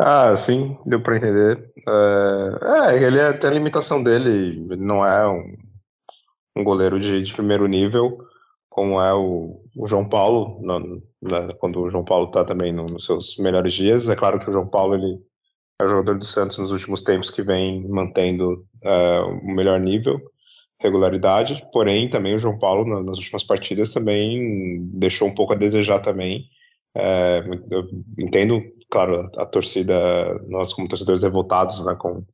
Ah, 0.00 0.36
sim, 0.36 0.76
deu 0.86 1.00
para 1.00 1.16
entender. 1.16 1.72
É, 1.88 2.94
é, 2.94 3.02
ele 3.02 3.18
é, 3.18 3.32
tem 3.32 3.50
a 3.50 3.54
limitação 3.54 4.02
dele, 4.02 4.64
ele 4.70 4.84
não 4.84 5.04
é 5.06 5.28
um, 5.28 5.56
um 6.56 6.64
goleiro 6.64 6.98
de, 6.98 7.22
de, 7.22 7.32
primeiro 7.32 7.66
nível, 7.66 8.18
como 8.74 9.00
é 9.00 9.14
o, 9.14 9.62
o 9.76 9.86
João 9.86 10.08
Paulo, 10.08 10.58
no, 10.60 11.00
quando 11.58 11.80
o 11.80 11.88
João 11.88 12.04
Paulo 12.04 12.26
está 12.26 12.44
também 12.44 12.72
no, 12.72 12.86
nos 12.86 13.04
seus 13.04 13.36
melhores 13.38 13.72
dias. 13.72 14.08
É 14.08 14.16
claro 14.16 14.40
que 14.40 14.50
o 14.50 14.52
João 14.52 14.66
Paulo 14.66 14.96
ele 14.96 15.16
é 15.80 15.84
o 15.84 15.88
jogador 15.88 16.18
do 16.18 16.24
Santos 16.24 16.58
nos 16.58 16.72
últimos 16.72 17.00
tempos 17.00 17.30
que 17.30 17.40
vem 17.40 17.86
mantendo 17.88 18.66
uh, 18.82 19.30
o 19.44 19.54
melhor 19.54 19.78
nível, 19.78 20.20
regularidade, 20.80 21.64
porém 21.72 22.10
também 22.10 22.34
o 22.34 22.40
João 22.40 22.58
Paulo 22.58 22.84
nas 23.00 23.16
últimas 23.16 23.44
partidas 23.44 23.92
também 23.92 24.84
deixou 24.92 25.28
um 25.28 25.34
pouco 25.36 25.52
a 25.52 25.56
desejar 25.56 26.00
também. 26.00 26.44
É, 26.96 27.44
eu 27.70 27.84
entendo 28.18 28.60
claro, 28.90 29.30
a, 29.36 29.42
a 29.42 29.46
torcida, 29.46 29.94
nós 30.48 30.72
como 30.72 30.88
torcedores 30.88 31.22
revoltados 31.22 31.84
né, 31.84 31.94
com, 31.94 32.24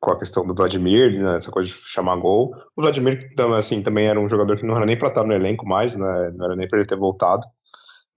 com 0.00 0.12
a 0.12 0.18
questão 0.18 0.46
do 0.46 0.54
Vladimir, 0.54 1.22
né, 1.22 1.36
essa 1.36 1.50
coisa 1.50 1.70
de 1.70 1.76
chamar 1.84 2.16
gol. 2.16 2.54
O 2.74 2.82
Vladimir 2.82 3.30
assim, 3.56 3.82
também 3.82 4.06
era 4.06 4.18
um 4.18 4.28
jogador 4.28 4.56
que 4.56 4.66
não 4.66 4.76
era 4.76 4.86
nem 4.86 4.98
para 4.98 5.08
estar 5.08 5.24
no 5.24 5.34
elenco 5.34 5.66
mais, 5.66 5.94
né, 5.94 6.30
não 6.34 6.46
era 6.46 6.56
nem 6.56 6.66
para 6.68 6.78
ele 6.78 6.88
ter 6.88 6.96
voltado, 6.96 7.46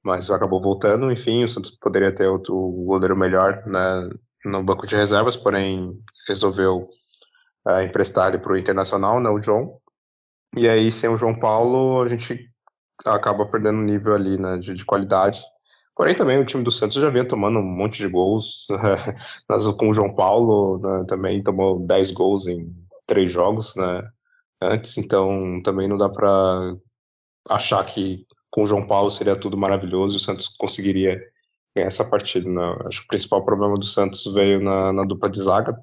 mas 0.04 0.32
acabou 0.32 0.62
voltando. 0.62 1.12
Enfim, 1.12 1.44
o 1.44 1.50
Santos 1.50 1.72
poderia 1.72 2.16
ter 2.16 2.28
outro 2.28 2.56
goleiro 2.86 3.18
melhor 3.18 3.64
né, 3.66 4.10
no 4.46 4.64
banco 4.64 4.88
de 4.88 4.96
reservas, 4.96 5.36
porém 5.36 5.94
resolveu 6.28 6.86
uh, 7.68 7.82
emprestar 7.82 8.30
ele 8.30 8.40
para 8.40 8.54
o 8.54 8.58
Internacional, 8.58 9.20
né, 9.20 9.30
o 9.30 9.42
João. 9.42 9.68
E 10.56 10.70
aí, 10.70 10.92
sem 10.92 11.10
o 11.10 11.18
João 11.18 11.38
Paulo, 11.38 12.02
a 12.02 12.08
gente 12.08 12.48
acaba 13.06 13.46
perdendo 13.46 13.82
nível 13.82 14.14
ali 14.14 14.38
né, 14.38 14.58
de, 14.58 14.74
de 14.74 14.86
qualidade. 14.86 15.42
Porém, 15.96 16.16
também 16.16 16.40
o 16.40 16.46
time 16.46 16.64
do 16.64 16.72
Santos 16.72 17.00
já 17.00 17.10
vinha 17.10 17.28
tomando 17.28 17.60
um 17.60 17.64
monte 17.64 18.00
de 18.00 18.08
gols. 18.08 18.68
com 19.78 19.90
o 19.90 19.94
João 19.94 20.14
Paulo 20.16 20.80
né, 20.80 21.06
também 21.08 21.44
tomou 21.44 21.80
10 21.86 22.12
gols 22.12 22.48
em 22.48 22.74
três 23.06 23.32
jogos 23.32 23.76
né, 23.76 24.10
antes, 24.62 24.98
então 24.98 25.62
também 25.64 25.88
não 25.88 25.98
dá 25.98 26.10
para 26.10 26.76
achar 27.50 27.84
que 27.86 28.26
com 28.50 28.64
o 28.64 28.68
João 28.68 28.88
Paulo 28.88 29.12
seria 29.12 29.36
tudo 29.36 29.58
maravilhoso 29.58 30.16
e 30.16 30.18
o 30.18 30.20
Santos 30.20 30.48
conseguiria 30.48 31.22
ganhar 31.76 31.88
essa 31.88 32.06
partida. 32.06 32.50
Né? 32.50 32.78
Acho 32.86 33.00
que 33.00 33.06
o 33.06 33.10
principal 33.10 33.44
problema 33.44 33.76
do 33.76 33.86
Santos 33.86 34.24
veio 34.34 34.62
na, 34.62 34.94
na 34.94 35.04
dupla 35.04 35.30
de 35.30 35.42
zaga. 35.42 35.76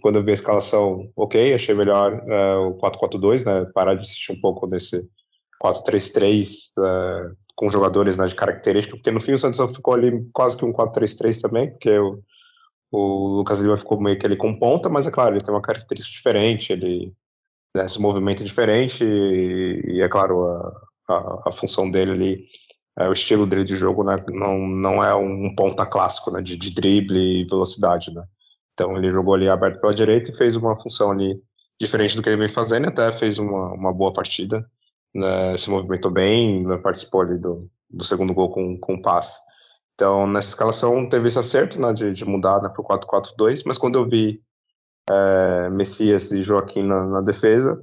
Quando 0.00 0.16
eu 0.16 0.24
vi 0.24 0.30
a 0.30 0.34
escalação, 0.34 1.10
ok, 1.16 1.54
achei 1.54 1.74
melhor 1.74 2.14
uh, 2.14 2.68
o 2.68 2.78
4-4-2, 2.78 3.44
né, 3.44 3.70
parar 3.74 3.94
de 3.94 4.02
assistir 4.02 4.32
um 4.32 4.40
pouco 4.40 4.66
desse 4.66 5.06
4-3-3 5.62 6.48
uh, 6.78 7.36
com 7.54 7.68
jogadores 7.68 8.16
né, 8.16 8.26
de 8.26 8.34
característica, 8.34 8.96
porque 8.96 9.10
no 9.10 9.20
fim 9.20 9.34
o 9.34 9.38
Santos 9.38 9.76
ficou 9.76 9.94
ali 9.94 10.26
quase 10.32 10.56
que 10.56 10.64
um 10.64 10.72
4-3-3 10.72 11.40
também, 11.40 11.70
porque 11.70 11.90
o, 11.98 12.22
o 12.90 13.36
Lucas 13.38 13.58
Lima 13.60 13.78
ficou 13.78 14.00
meio 14.00 14.18
que 14.18 14.26
ali 14.26 14.36
com 14.36 14.58
ponta, 14.58 14.88
mas 14.88 15.06
é 15.06 15.10
claro, 15.10 15.34
ele 15.34 15.44
tem 15.44 15.54
uma 15.54 15.62
característica 15.62 16.16
diferente, 16.16 16.72
ele 16.72 17.12
né, 17.74 17.88
se 17.88 18.00
movimenta 18.00 18.44
diferente 18.44 19.04
e, 19.04 19.82
e 19.86 20.00
é 20.00 20.08
claro, 20.08 20.46
a, 20.46 20.80
a, 21.08 21.42
a, 21.46 21.52
função 21.52 21.90
dele 21.90 22.12
ali, 22.12 22.44
é, 22.98 23.08
o 23.08 23.12
estilo 23.12 23.46
dele 23.46 23.64
de 23.64 23.76
jogo 23.76 24.02
né, 24.04 24.22
não, 24.28 24.58
não 24.66 25.04
é 25.04 25.14
um 25.14 25.54
ponta 25.54 25.86
clássico 25.86 26.30
né, 26.30 26.42
de, 26.42 26.56
de 26.56 26.74
drible 26.74 27.42
e 27.42 27.44
velocidade. 27.44 28.12
Né? 28.12 28.24
Então 28.74 28.96
ele 28.96 29.10
jogou 29.10 29.34
ali 29.34 29.48
aberto 29.48 29.80
pela 29.80 29.94
direita 29.94 30.30
e 30.30 30.36
fez 30.36 30.56
uma 30.56 30.80
função 30.82 31.10
ali 31.10 31.40
diferente 31.80 32.14
do 32.16 32.22
que 32.22 32.28
ele 32.28 32.36
vem 32.36 32.48
fazendo, 32.48 32.88
até 32.88 33.12
fez 33.18 33.38
uma, 33.38 33.72
uma 33.72 33.92
boa 33.92 34.12
partida 34.12 34.64
né, 35.14 35.56
se 35.58 35.70
movimentou 35.70 36.10
bem, 36.10 36.66
né, 36.66 36.76
participou 36.78 37.22
ali 37.22 37.38
do, 37.38 37.70
do 37.90 38.04
segundo 38.04 38.34
gol 38.34 38.50
com, 38.50 38.78
com 38.78 39.00
passe. 39.00 39.38
Então, 39.94 40.26
nessa 40.26 40.48
escalação 40.48 41.08
teve 41.08 41.28
esse 41.28 41.38
acerto 41.38 41.80
né, 41.80 41.92
de, 41.92 42.12
de 42.12 42.24
mudar 42.24 42.60
né, 42.62 42.68
para 42.68 42.80
o 42.80 42.84
4-4-2, 42.84 43.62
mas 43.66 43.78
quando 43.78 43.98
eu 43.98 44.08
vi 44.08 44.40
é, 45.10 45.68
Messias 45.70 46.32
e 46.32 46.42
Joaquim 46.42 46.82
na, 46.82 47.04
na 47.06 47.20
defesa, 47.20 47.80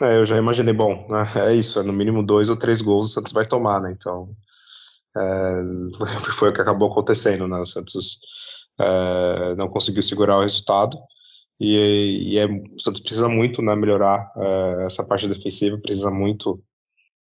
é, 0.00 0.18
eu 0.18 0.26
já 0.26 0.36
imaginei, 0.36 0.74
bom, 0.74 1.06
né, 1.08 1.32
é 1.36 1.54
isso, 1.54 1.78
é 1.78 1.82
no 1.82 1.92
mínimo 1.92 2.22
dois 2.22 2.48
ou 2.48 2.56
três 2.56 2.80
gols 2.80 3.08
o 3.08 3.10
Santos 3.10 3.32
vai 3.32 3.46
tomar, 3.46 3.80
né? 3.80 3.92
Então, 3.92 4.34
é, 5.16 5.62
foi 6.38 6.50
o 6.50 6.52
que 6.52 6.60
acabou 6.60 6.90
acontecendo, 6.90 7.46
né? 7.46 7.58
O 7.58 7.66
Santos 7.66 8.18
é, 8.80 9.54
não 9.56 9.68
conseguiu 9.68 10.02
segurar 10.02 10.38
o 10.38 10.42
resultado. 10.42 10.98
E, 11.60 12.34
e 12.34 12.38
é, 12.38 12.46
o 12.46 12.80
Santos 12.80 13.00
precisa 13.00 13.28
muito 13.28 13.62
né, 13.62 13.74
melhorar 13.76 14.32
uh, 14.36 14.80
essa 14.80 15.04
parte 15.04 15.28
defensiva, 15.28 15.78
precisa 15.78 16.10
muito 16.10 16.60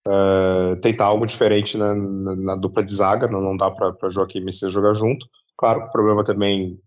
uh, 0.08 0.76
tentar 0.82 1.06
algo 1.06 1.26
diferente 1.26 1.78
na, 1.78 1.96
na, 1.96 2.36
na, 2.36 2.56
dupla 2.56 2.84
de 2.84 2.96
zaga, 2.96 3.28
não, 3.28 3.42
não 3.42 3.56
dá 3.56 3.72
para 3.72 4.10
Joaquim 4.10 4.42
Messias 4.42 4.74
jogar 4.74 4.96
junto. 4.96 5.26
Claro 5.58 5.82
o 5.82 5.92
problema 5.92 6.24
também 6.24 6.80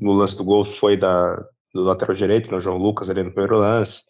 no 0.00 0.12
lance 0.12 0.36
do 0.36 0.44
gol 0.44 0.64
foi 0.64 0.96
da, 0.96 1.36
do 1.74 1.82
lateral 1.82 2.14
direito, 2.14 2.50
no 2.50 2.56
né, 2.56 2.60
João 2.60 2.78
Lucas 2.78 3.10
ali 3.10 3.22
no 3.22 3.32
primeiro 3.32 3.58
lance, 3.58 4.02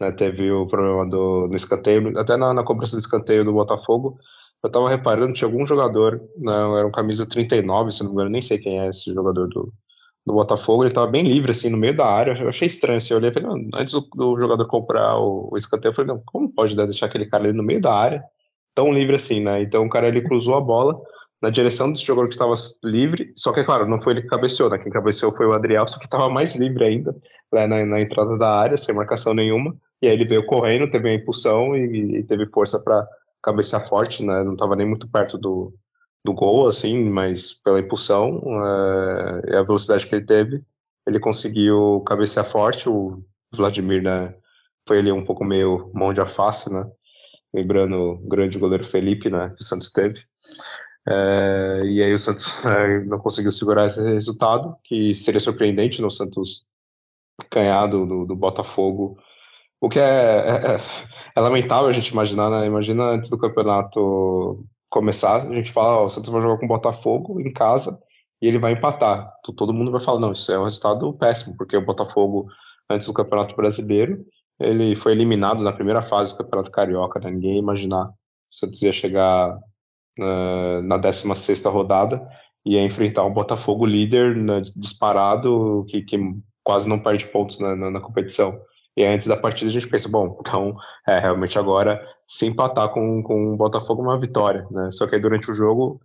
né, 0.00 0.10
teve 0.10 0.50
o 0.50 0.66
problema 0.66 1.08
do, 1.08 1.46
do 1.46 1.56
escanteio, 1.56 2.18
até 2.18 2.36
na, 2.36 2.52
na 2.52 2.64
cobrança 2.64 2.96
do 2.96 3.00
escanteio 3.00 3.44
do 3.44 3.52
Botafogo, 3.52 4.18
eu 4.62 4.68
estava 4.68 4.88
reparando, 4.88 5.32
tinha 5.32 5.48
algum 5.48 5.66
jogador, 5.66 6.20
não, 6.36 6.72
né, 6.72 6.78
era 6.80 6.88
um 6.88 6.92
camisa 6.92 7.26
39, 7.26 7.92
se 7.92 8.00
não 8.02 8.10
me 8.10 8.14
engano, 8.14 8.30
nem 8.30 8.42
sei 8.42 8.58
quem 8.58 8.80
é 8.80 8.88
esse 8.88 9.12
jogador 9.12 9.48
do, 9.48 9.72
do 10.24 10.34
Botafogo, 10.34 10.82
ele 10.84 10.90
estava 10.90 11.06
bem 11.06 11.22
livre, 11.26 11.50
assim, 11.50 11.68
no 11.68 11.76
meio 11.76 11.96
da 11.96 12.06
área. 12.06 12.32
Eu 12.40 12.48
achei 12.48 12.66
estranho, 12.68 12.98
assim, 12.98 13.12
eu 13.12 13.18
olhei 13.18 13.30
e 13.30 13.34
falei, 13.34 13.48
não, 13.48 13.78
antes 13.78 13.92
do, 13.92 14.00
do, 14.14 14.38
jogador 14.38 14.66
comprar 14.66 15.18
o, 15.18 15.48
o 15.52 15.56
escanteio, 15.56 15.90
eu 15.90 15.96
falei, 15.96 16.14
não, 16.14 16.22
como 16.24 16.52
pode 16.52 16.76
deixar 16.76 17.06
aquele 17.06 17.26
cara 17.26 17.44
ali 17.44 17.52
no 17.52 17.62
meio 17.62 17.80
da 17.80 17.92
área, 17.92 18.22
tão 18.74 18.92
livre 18.92 19.16
assim, 19.16 19.40
né? 19.40 19.62
Então 19.62 19.84
o 19.84 19.90
cara, 19.90 20.08
ele 20.08 20.22
cruzou 20.22 20.54
a 20.54 20.60
bola 20.60 21.00
na 21.40 21.50
direção 21.50 21.90
desse 21.90 22.04
jogador 22.04 22.28
que 22.28 22.34
estava 22.34 22.54
livre, 22.84 23.32
só 23.36 23.52
que, 23.52 23.64
claro, 23.64 23.88
não 23.88 24.00
foi 24.00 24.12
ele 24.12 24.22
que 24.22 24.28
cabeceou, 24.28 24.70
né? 24.70 24.78
Quem 24.78 24.92
cabeceou 24.92 25.34
foi 25.36 25.46
o 25.46 25.52
Adriel, 25.52 25.88
só 25.88 25.98
que 25.98 26.04
estava 26.04 26.28
mais 26.28 26.54
livre 26.54 26.84
ainda, 26.84 27.16
né, 27.52 27.66
na, 27.66 27.84
na, 27.84 28.00
entrada 28.00 28.38
da 28.38 28.48
área, 28.48 28.76
sem 28.76 28.94
marcação 28.94 29.34
nenhuma, 29.34 29.74
e 30.00 30.06
aí 30.06 30.12
ele 30.12 30.24
veio 30.24 30.46
correndo, 30.46 30.90
teve 30.90 31.08
a 31.08 31.14
impulsão 31.14 31.76
e, 31.76 32.18
e 32.18 32.22
teve 32.22 32.46
força 32.46 32.78
para 32.78 33.04
cabecear 33.42 33.88
forte, 33.88 34.24
né? 34.24 34.44
Não 34.44 34.52
estava 34.52 34.76
nem 34.76 34.86
muito 34.86 35.10
perto 35.10 35.36
do, 35.36 35.74
do 36.24 36.32
gol, 36.32 36.68
assim, 36.68 37.04
mas 37.08 37.52
pela 37.52 37.80
impulsão 37.80 38.38
uh, 38.38 39.50
e 39.50 39.56
a 39.56 39.62
velocidade 39.62 40.06
que 40.06 40.14
ele 40.14 40.24
teve, 40.24 40.62
ele 41.06 41.18
conseguiu 41.18 42.02
cabecear 42.06 42.48
forte. 42.48 42.88
O 42.88 43.24
Vladimir, 43.52 44.02
né, 44.02 44.34
foi 44.86 44.98
ali 44.98 45.10
um 45.12 45.24
pouco 45.24 45.44
meio 45.44 45.90
mão 45.94 46.12
de 46.12 46.20
alface, 46.20 46.72
né? 46.72 46.84
Lembrando 47.52 47.96
o 47.96 48.28
grande 48.28 48.58
goleiro 48.58 48.84
Felipe, 48.84 49.28
né, 49.28 49.52
que 49.56 49.62
o 49.62 49.66
Santos 49.66 49.90
teve. 49.90 50.20
Uh, 51.08 51.84
e 51.86 52.00
aí 52.02 52.12
o 52.12 52.18
Santos 52.18 52.64
uh, 52.64 53.04
não 53.06 53.18
conseguiu 53.18 53.50
segurar 53.50 53.86
esse 53.86 54.00
resultado, 54.00 54.76
que 54.84 55.14
seria 55.14 55.40
surpreendente 55.40 56.00
no 56.00 56.10
Santos 56.10 56.64
ganhar 57.52 57.86
do, 57.88 58.24
do, 58.24 58.36
Botafogo. 58.36 59.18
O 59.80 59.88
que 59.88 59.98
é, 59.98 60.04
é, 60.04 60.80
é, 61.36 61.40
lamentável 61.40 61.88
a 61.88 61.92
gente 61.92 62.08
imaginar, 62.08 62.48
né? 62.50 62.66
Imagina 62.66 63.04
antes 63.04 63.28
do 63.28 63.38
campeonato 63.38 64.64
começar, 64.92 65.48
a 65.48 65.54
gente 65.54 65.72
fala, 65.72 66.02
ó, 66.02 66.06
o 66.06 66.10
Santos 66.10 66.30
vai 66.30 66.42
jogar 66.42 66.58
com 66.58 66.66
o 66.66 66.68
Botafogo 66.68 67.40
em 67.40 67.50
casa 67.50 67.98
e 68.40 68.46
ele 68.46 68.58
vai 68.58 68.72
empatar. 68.72 69.32
Todo 69.56 69.72
mundo 69.72 69.90
vai 69.90 70.02
falar, 70.02 70.20
não, 70.20 70.32
isso 70.32 70.52
é 70.52 70.58
um 70.58 70.64
resultado 70.64 71.12
péssimo, 71.14 71.56
porque 71.56 71.76
o 71.76 71.84
Botafogo, 71.84 72.46
antes 72.90 73.06
do 73.06 73.14
Campeonato 73.14 73.56
Brasileiro, 73.56 74.22
ele 74.60 74.94
foi 74.96 75.12
eliminado 75.12 75.62
na 75.62 75.72
primeira 75.72 76.02
fase 76.02 76.32
do 76.32 76.38
Campeonato 76.38 76.70
Carioca, 76.70 77.18
né? 77.18 77.30
Ninguém 77.30 77.54
ia 77.54 77.58
imaginar 77.58 78.04
o 78.04 78.12
Santos 78.54 78.82
ia 78.82 78.92
chegar 78.92 79.56
uh, 80.20 80.82
na 80.82 80.98
16 80.98 81.64
rodada 81.64 82.22
e 82.64 82.74
ia 82.74 82.84
enfrentar 82.84 83.24
um 83.24 83.32
Botafogo 83.32 83.86
líder 83.86 84.36
né, 84.36 84.60
disparado, 84.76 85.86
que, 85.88 86.02
que, 86.02 86.18
quase 86.62 86.86
não 86.86 86.98
perde 86.98 87.26
pontos 87.26 87.58
na, 87.58 87.74
na, 87.74 87.90
na 87.90 88.00
competição. 88.00 88.60
E 88.94 89.04
antes 89.04 89.26
da 89.26 89.36
partida 89.36 89.70
a 89.70 89.72
gente 89.72 89.88
pensa, 89.88 90.06
bom, 90.06 90.36
então 90.38 90.76
é, 91.08 91.18
realmente 91.18 91.58
agora 91.58 92.00
se 92.32 92.46
empatar 92.46 92.88
com, 92.88 93.22
com 93.22 93.52
o 93.52 93.56
Botafogo 93.56 94.02
é 94.02 94.06
uma 94.06 94.18
vitória, 94.18 94.66
né? 94.70 94.90
Só 94.92 95.06
que 95.06 95.14
aí 95.14 95.20
durante 95.20 95.50
o 95.50 95.54
jogo 95.54 96.00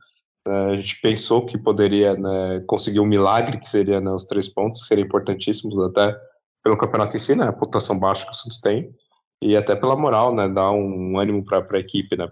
é, 0.45 0.51
a 0.71 0.75
gente 0.75 0.99
pensou 1.01 1.45
que 1.45 1.57
poderia 1.57 2.15
né, 2.15 2.61
conseguir 2.67 2.99
um 2.99 3.05
milagre, 3.05 3.59
que 3.59 3.69
seria 3.69 4.01
né, 4.01 4.11
os 4.11 4.25
três 4.25 4.47
pontos, 4.49 4.81
que 4.81 4.87
seriam 4.87 5.05
importantíssimos 5.05 5.81
até 5.85 6.17
pelo 6.61 6.77
campeonato 6.77 7.15
em 7.15 7.19
si, 7.19 7.33
né? 7.33 7.47
A 7.47 7.53
pontuação 7.53 7.97
baixa 7.97 8.25
que 8.25 8.31
o 8.31 8.35
Santos 8.35 8.59
tem, 8.59 8.93
e 9.41 9.55
até 9.55 9.73
pela 9.73 9.95
moral, 9.95 10.35
né? 10.35 10.49
Dar 10.49 10.69
um 10.71 11.17
ânimo 11.17 11.45
para 11.45 11.65
a 11.71 11.79
equipe, 11.79 12.17
né? 12.17 12.27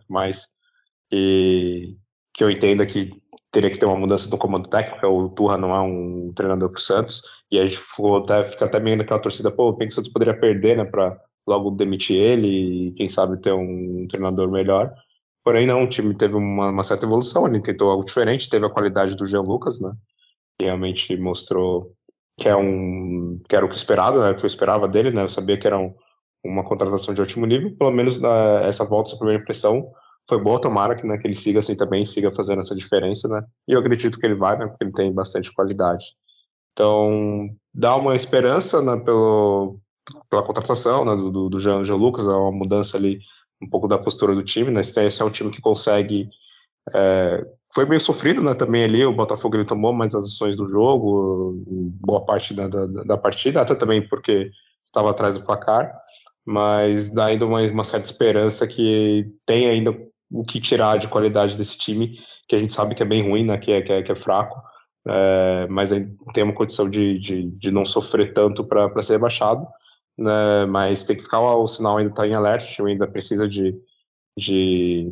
Que, 1.10 1.98
eu 2.44 2.52
entenda 2.52 2.86
que 2.86 3.12
teria 3.50 3.72
que 3.72 3.78
ter 3.80 3.86
uma 3.86 3.96
mudança 3.96 4.30
do 4.30 4.38
comando 4.38 4.68
técnico, 4.68 5.08
o 5.08 5.30
Turra 5.30 5.58
não 5.58 5.74
é 5.74 5.80
um 5.80 6.34
treinador 6.36 6.70
para 6.70 6.80
o 6.80 6.82
Santos, 6.82 7.22
e 7.50 7.58
a 7.58 7.64
gente 7.64 7.78
ficou 7.78 8.18
até, 8.18 8.52
fica 8.52 8.66
até 8.66 8.78
meio 8.78 8.98
naquela 8.98 9.22
torcida, 9.22 9.50
pô, 9.50 9.72
tem 9.74 9.88
que 9.88 9.94
o 9.94 9.96
Santos 9.96 10.12
poderia 10.12 10.38
perder, 10.38 10.76
né, 10.76 10.84
para 10.84 11.18
logo 11.48 11.72
demitir 11.72 12.18
ele 12.18 12.88
e 12.88 12.92
quem 12.94 13.10
sabe 13.10 13.40
ter 13.40 13.54
um 13.54 14.08
treinador 14.10 14.50
melhor. 14.50 14.94
Porém, 15.44 15.68
não, 15.68 15.84
o 15.84 15.90
time 15.90 16.16
teve 16.18 16.36
uma, 16.36 16.70
uma 16.70 16.84
certa 16.84 17.06
evolução, 17.06 17.48
ele 17.48 17.62
tentou 17.62 17.92
algo 17.92 18.04
diferente, 18.04 18.50
teve 18.50 18.66
a 18.66 18.70
qualidade 18.70 19.16
do 19.16 19.28
Jean 19.28 19.42
Lucas, 19.42 19.80
né, 19.80 19.92
que 20.58 20.66
realmente 20.66 21.16
mostrou 21.18 21.92
que, 22.40 22.50
é 22.50 22.56
um, 22.56 23.40
que 23.48 23.56
era 23.56 23.66
o 23.66 23.70
que 23.70 23.76
esperado, 23.76 24.20
né, 24.20 24.32
o 24.32 24.38
que 24.38 24.44
eu 24.44 24.48
esperava 24.48 24.88
dele, 24.88 25.12
né, 25.12 25.24
eu 25.24 25.30
sabia 25.30 25.58
que 25.58 25.68
era 25.68 25.78
um, 25.78 25.94
uma 26.44 26.64
contratação 26.64 27.14
de 27.14 27.22
ótimo 27.22 27.46
nível, 27.46 27.76
pelo 27.78 27.92
menos 27.92 28.20
na, 28.20 28.62
essa 28.64 28.84
volta, 28.84 29.10
essa 29.10 29.18
primeira 29.18 29.42
impressão, 29.42 29.92
foi 30.28 30.42
boa, 30.42 30.60
tomara 30.60 30.96
que, 30.96 31.06
né, 31.06 31.18
que 31.18 31.28
ele 31.28 31.36
siga 31.36 31.60
assim 31.60 31.76
também, 31.76 32.04
siga 32.06 32.32
fazendo 32.34 32.62
essa 32.62 32.76
diferença, 32.76 33.28
né? 33.28 33.44
E 33.68 33.74
eu 33.74 33.80
acredito 33.80 34.20
que 34.20 34.26
ele 34.26 34.36
vai, 34.36 34.58
né? 34.58 34.66
Porque 34.66 34.84
ele 34.84 34.92
tem 34.92 35.14
bastante 35.14 35.54
qualidade. 35.54 36.04
Então, 36.74 37.50
dá 37.74 37.96
uma 37.96 38.16
esperança 38.16 38.82
né, 38.82 38.98
pelo, 38.98 39.80
pela 40.30 40.44
contratação 40.44 41.06
né, 41.06 41.16
do, 41.16 41.50
do 41.50 41.60
Jean, 41.60 41.84
Jean 41.86 41.96
Lucas, 41.96 42.28
é 42.28 42.32
uma 42.32 42.52
mudança 42.52 42.98
ali 42.98 43.20
um 43.62 43.70
pouco 43.70 43.88
da 43.88 43.98
postura 43.98 44.36
do 44.36 44.44
time, 44.44 44.72
né? 44.72 44.82
Esse 44.82 45.22
é 45.22 45.26
um 45.26 45.32
time 45.32 45.52
que 45.52 45.62
consegue. 45.62 46.30
É, 46.94 47.46
foi 47.74 47.86
meio 47.86 48.00
sofrido, 48.00 48.42
né? 48.42 48.54
Também 48.54 48.84
ali, 48.84 49.06
o 49.06 49.14
Botafogo 49.14 49.56
ele 49.56 49.66
tomou 49.66 49.94
mais 49.94 50.14
as 50.14 50.28
ações 50.28 50.58
do 50.58 50.70
jogo, 50.70 51.64
boa 52.02 52.24
parte 52.24 52.54
da, 52.54 52.68
da, 52.68 52.86
da 52.86 53.18
partida, 53.18 53.62
até 53.62 53.76
também 53.76 54.08
porque 54.08 54.52
estava 54.86 55.10
atrás 55.10 55.36
do 55.36 55.44
placar, 55.44 55.94
mas 56.46 57.10
dá 57.10 57.26
ainda 57.26 57.46
uma, 57.46 57.62
uma 57.62 57.84
certa 57.84 58.10
esperança 58.10 58.68
que 58.68 59.26
tem 59.46 59.68
ainda 59.68 59.96
o 60.32 60.44
que 60.44 60.62
tirar 60.62 60.98
de 60.98 61.08
qualidade 61.08 61.58
desse 61.58 61.78
time, 61.78 62.18
que 62.48 62.56
a 62.56 62.60
gente 62.60 62.74
sabe 62.74 62.96
que 62.96 63.04
é 63.04 63.06
bem 63.06 63.28
ruim, 63.28 63.46
né, 63.46 63.58
que, 63.58 63.72
é, 63.72 63.82
que, 63.82 63.92
é, 63.92 64.04
que 64.04 64.12
é 64.12 64.16
fraco, 64.16 64.62
é, 65.08 65.68
mas 65.70 65.90
tem 66.34 66.44
uma 66.44 66.54
condição 66.54 66.90
de, 66.90 67.20
de, 67.20 67.52
de 67.52 67.72
não 67.72 67.86
sofrer 67.86 68.34
tanto 68.34 68.64
para 68.64 69.04
ser 69.04 69.14
rebaixado, 69.14 69.66
né, 70.18 70.66
mas 70.66 71.04
tem 71.04 71.16
que 71.16 71.24
ficar, 71.24 71.40
o 71.40 71.68
sinal 71.68 71.98
ainda 71.98 72.12
está 72.12 72.28
em 72.28 72.34
alerta, 72.34 72.84
ainda 72.84 73.08
precisa 73.08 73.48
de, 73.48 73.76
de 74.38 75.12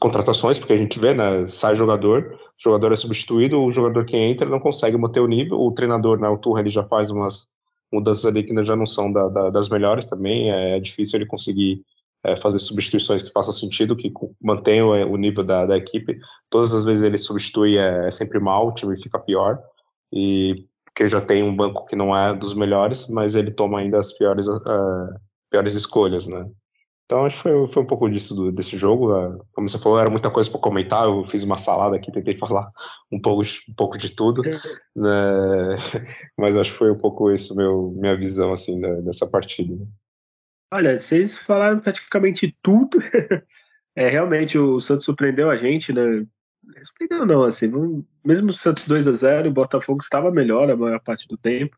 contratações, 0.00 0.58
porque 0.58 0.72
a 0.72 0.78
gente 0.78 0.98
vê, 0.98 1.14
né, 1.14 1.48
sai 1.48 1.76
jogador, 1.76 2.34
o 2.34 2.62
jogador 2.62 2.92
é 2.92 2.96
substituído, 2.96 3.60
o 3.60 3.72
jogador 3.72 4.04
que 4.04 4.16
entra 4.16 4.48
não 4.48 4.60
consegue 4.60 4.96
manter 4.96 5.20
o 5.20 5.28
nível, 5.28 5.60
o 5.60 5.72
treinador, 5.72 6.18
né, 6.18 6.28
o 6.28 6.38
Turra, 6.38 6.60
ele 6.60 6.70
já 6.70 6.84
faz 6.84 7.10
umas 7.10 7.50
mudanças 7.92 8.24
ali 8.24 8.42
que 8.42 8.50
ainda 8.50 8.64
já 8.64 8.74
não 8.74 8.86
são 8.86 9.12
da, 9.12 9.28
da, 9.28 9.50
das 9.50 9.68
melhores 9.68 10.06
também, 10.06 10.50
é, 10.50 10.76
é 10.76 10.80
difícil 10.80 11.18
ele 11.18 11.26
conseguir 11.26 11.82
é, 12.24 12.36
fazer 12.40 12.58
substituições 12.60 13.22
que 13.22 13.32
façam 13.32 13.52
sentido, 13.52 13.96
que 13.96 14.12
mantenham 14.40 14.94
é, 14.94 15.04
o 15.04 15.16
nível 15.16 15.44
da, 15.44 15.66
da 15.66 15.76
equipe. 15.76 16.18
Todas 16.48 16.72
as 16.72 16.84
vezes 16.84 17.02
ele 17.02 17.18
substitui 17.18 17.76
é, 17.76 18.06
é, 18.06 18.10
sempre 18.10 18.38
mal, 18.38 18.68
o 18.68 18.74
time 18.74 19.00
fica 19.00 19.18
pior, 19.18 19.58
e 20.12 20.66
porque 20.94 21.08
já 21.08 21.20
tem 21.20 21.42
um 21.42 21.56
banco 21.56 21.86
que 21.86 21.96
não 21.96 22.16
é 22.16 22.34
dos 22.34 22.54
melhores, 22.54 23.08
mas 23.08 23.34
ele 23.34 23.50
toma 23.50 23.80
ainda 23.80 23.98
as 23.98 24.12
piores, 24.12 24.46
uh, 24.46 25.08
piores 25.50 25.74
escolhas, 25.74 26.26
né? 26.26 26.46
Então 27.06 27.24
acho 27.26 27.36
que 27.36 27.42
foi, 27.42 27.68
foi 27.72 27.82
um 27.82 27.86
pouco 27.86 28.08
disso 28.08 28.34
do, 28.34 28.52
desse 28.52 28.78
jogo. 28.78 29.12
Uh, 29.12 29.44
como 29.52 29.68
você 29.68 29.78
falou, 29.78 29.98
era 29.98 30.10
muita 30.10 30.30
coisa 30.30 30.50
para 30.50 30.60
comentar. 30.60 31.04
Eu 31.04 31.26
fiz 31.28 31.42
uma 31.42 31.58
salada 31.58 31.96
aqui, 31.96 32.12
tentei 32.12 32.36
falar 32.38 32.70
um 33.10 33.20
pouco, 33.20 33.42
um 33.42 33.74
pouco 33.74 33.96
de 33.96 34.14
tudo, 34.14 34.42
né? 34.94 35.76
mas 36.38 36.54
acho 36.54 36.72
que 36.72 36.78
foi 36.78 36.90
um 36.90 36.98
pouco 36.98 37.30
isso 37.30 37.56
meu 37.56 37.92
minha 37.96 38.16
visão 38.16 38.52
assim 38.52 38.78
da, 38.78 38.94
dessa 39.00 39.26
partida. 39.26 39.74
Olha, 40.72 40.98
vocês 40.98 41.38
falaram 41.38 41.80
praticamente 41.80 42.54
tudo. 42.62 42.98
é, 43.96 44.08
realmente 44.08 44.58
o 44.58 44.78
Santos 44.80 45.04
surpreendeu 45.06 45.50
a 45.50 45.56
gente, 45.56 45.92
né? 45.92 46.26
Surpreendeu 46.84 47.26
não, 47.26 47.44
assim, 47.44 47.70
mesmo 48.24 48.50
o 48.50 48.52
Santos 48.52 48.84
2 48.84 49.08
a 49.08 49.12
0 49.12 49.48
o 49.48 49.52
Botafogo 49.52 50.00
estava 50.00 50.30
melhor 50.30 50.70
a 50.70 50.76
maior 50.76 51.00
parte 51.00 51.26
do 51.26 51.36
tempo. 51.36 51.76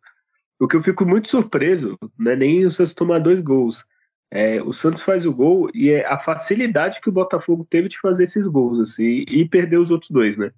O 0.59 0.68
que 0.68 0.77
eu 0.77 0.83
fico 0.83 1.05
muito 1.05 1.29
surpreso, 1.29 1.99
não 2.18 2.33
é 2.33 2.37
nem 2.37 2.64
o 2.64 2.70
Santos 2.70 2.94
tomar 2.94 3.18
dois 3.18 3.40
gols. 3.40 3.85
É, 4.31 4.62
o 4.62 4.73
Santos 4.73 5.03
faz 5.03 5.25
o 5.27 5.33
gol 5.33 5.70
e 5.75 5.90
é 5.90 6.07
a 6.07 6.18
facilidade 6.18 7.01
que 7.01 7.09
o 7.09 7.12
Botafogo 7.12 7.66
teve 7.68 7.88
de 7.88 8.01
fazer 8.01 8.25
esses 8.25 8.47
gols, 8.47 8.81
assim, 8.81 9.25
e 9.29 9.49
perder 9.49 9.79
os 9.79 9.90
outros 9.90 10.11
dois, 10.11 10.37
né? 10.37 10.53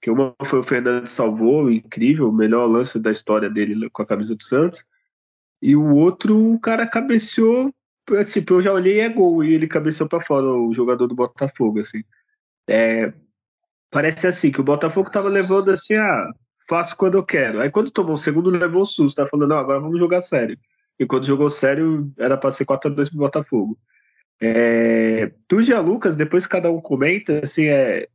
Que 0.00 0.10
uma 0.10 0.34
foi 0.44 0.60
o 0.60 0.64
Fernando 0.64 1.06
salvou, 1.06 1.70
incrível, 1.70 2.28
o 2.28 2.32
melhor 2.32 2.66
lance 2.66 2.98
da 2.98 3.10
história 3.10 3.50
dele 3.50 3.90
com 3.90 4.02
a 4.02 4.06
camisa 4.06 4.34
do 4.34 4.42
Santos. 4.42 4.82
E 5.60 5.76
o 5.76 5.94
outro, 5.94 6.54
o 6.54 6.58
cara 6.58 6.86
cabeceou, 6.86 7.74
assim, 8.18 8.42
eu 8.48 8.62
já 8.62 8.72
olhei 8.72 9.00
é 9.00 9.08
gol, 9.08 9.44
e 9.44 9.52
ele 9.52 9.68
cabeceou 9.68 10.08
para 10.08 10.24
fora, 10.24 10.46
o 10.46 10.72
jogador 10.72 11.06
do 11.06 11.14
Botafogo, 11.14 11.80
assim. 11.80 12.02
É, 12.66 13.12
parece 13.90 14.26
assim, 14.26 14.50
que 14.50 14.60
o 14.60 14.64
Botafogo 14.64 15.10
tava 15.10 15.28
levando 15.28 15.70
assim, 15.70 15.94
ah, 15.94 16.30
faço 16.68 16.96
quando 16.96 17.18
eu 17.18 17.24
quero. 17.24 17.60
Aí 17.60 17.70
quando 17.70 17.90
tomou 17.90 18.14
o 18.14 18.18
segundo, 18.18 18.50
levou 18.50 18.82
o 18.82 18.86
susto, 18.86 19.16
tá 19.16 19.26
falando, 19.26 19.50
não, 19.50 19.58
agora 19.58 19.80
vamos 19.80 19.98
jogar 19.98 20.20
sério. 20.20 20.58
E 20.98 21.06
quando 21.06 21.26
jogou 21.26 21.50
sério, 21.50 22.12
era 22.18 22.36
para 22.36 22.52
ser 22.52 22.64
4x2 22.64 23.08
pro 23.08 23.18
Botafogo. 23.18 23.78
É, 24.40 25.32
Lucas, 25.84 26.16
depois 26.16 26.46
que 26.46 26.52
cada 26.52 26.70
um 26.70 26.80
comenta, 26.80 27.40
assim, 27.42 27.66
é, 27.66 28.08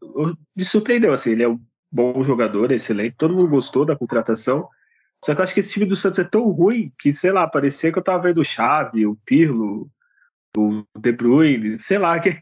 me 0.56 0.66
surpreendeu, 0.66 1.14
assim, 1.14 1.32
ele 1.32 1.44
é 1.44 1.50
um 1.50 1.60
bom 1.92 2.24
jogador, 2.24 2.72
excelente, 2.72 3.16
todo 3.18 3.34
mundo 3.34 3.50
gostou 3.50 3.86
da 3.86 3.96
contratação, 3.96 4.68
só 5.24 5.34
que 5.34 5.42
eu 5.42 5.44
acho 5.44 5.54
que 5.54 5.60
esse 5.60 5.74
time 5.74 5.86
do 5.86 5.96
Santos 5.96 6.20
é 6.20 6.24
tão 6.24 6.50
ruim 6.50 6.88
que, 7.00 7.14
sei 7.14 7.32
lá, 7.32 7.48
parecia 7.48 7.92
que 7.92 8.00
eu 8.00 8.04
tava 8.04 8.24
vendo 8.24 8.42
o 8.42 8.46
Xavi, 8.46 9.06
o 9.06 9.18
Pirlo, 9.26 9.90
o 10.58 10.84
De 10.98 11.12
Bruyne, 11.12 11.80
sei 11.80 11.98
lá, 11.98 12.20
que, 12.22 12.42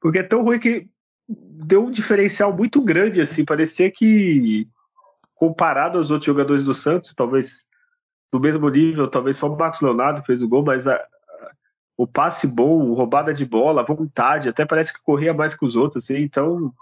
porque 0.00 0.18
é 0.18 0.22
tão 0.22 0.42
ruim 0.42 0.58
que 0.58 0.88
deu 1.28 1.84
um 1.84 1.90
diferencial 1.90 2.56
muito 2.56 2.80
grande, 2.80 3.20
assim, 3.20 3.44
parecia 3.44 3.90
que 3.90 4.66
comparado 5.34 5.98
aos 5.98 6.10
outros 6.10 6.26
jogadores 6.26 6.64
do 6.64 6.74
Santos, 6.74 7.14
talvez 7.14 7.66
do 8.32 8.40
mesmo 8.40 8.68
nível, 8.68 9.08
talvez 9.08 9.36
só 9.36 9.46
o 9.46 9.56
Marcos 9.56 9.80
Leonardo 9.80 10.24
fez 10.24 10.42
o 10.42 10.48
gol, 10.48 10.64
mas 10.64 10.86
a, 10.86 10.94
a, 10.94 11.52
o 11.96 12.06
passe 12.06 12.46
bom, 12.46 12.92
roubada 12.94 13.32
de 13.32 13.44
bola, 13.44 13.84
vontade, 13.84 14.48
até 14.48 14.66
parece 14.66 14.92
que 14.92 15.02
corria 15.02 15.32
mais 15.32 15.54
que 15.54 15.64
os 15.64 15.76
outros, 15.76 16.04
assim, 16.04 16.16
então 16.16 16.72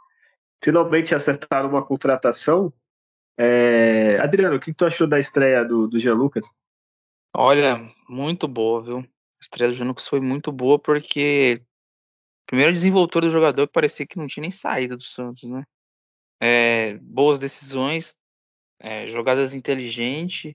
finalmente 0.63 1.15
acertaram 1.15 1.69
uma 1.69 1.85
contratação 1.85 2.73
é... 3.39 4.19
Adriano, 4.21 4.57
o 4.57 4.61
que, 4.61 4.73
tu 4.73 4.87
achou 4.87 5.07
da 5.07 5.19
estreia 5.19 5.65
do, 5.65 5.87
do 5.87 5.99
Jean 5.99 6.15
Lucas? 6.15 6.49
Olha, 7.35 7.87
muito 8.09 8.49
boa, 8.49 8.83
viu? 8.83 8.99
A 8.99 9.05
estreia 9.43 9.71
do 9.71 9.77
Jean 9.77 9.89
Lucas 9.89 10.09
foi 10.09 10.21
muito 10.21 10.51
boa 10.51 10.79
porque 10.79 11.63
primeiro 12.47 12.73
desenvoltor 12.73 13.23
do 13.23 13.31
jogador 13.31 13.67
que 13.67 13.73
parecia 13.73 14.07
que 14.07 14.19
não 14.19 14.27
tinha 14.27 14.43
nem 14.43 14.51
saída 14.51 14.97
do 14.97 15.03
Santos, 15.03 15.43
né? 15.45 15.65
É, 16.41 16.95
boas 16.99 17.39
decisões, 17.39 18.15
é, 18.79 19.07
jogadas 19.07 19.55
inteligentes, 19.55 20.55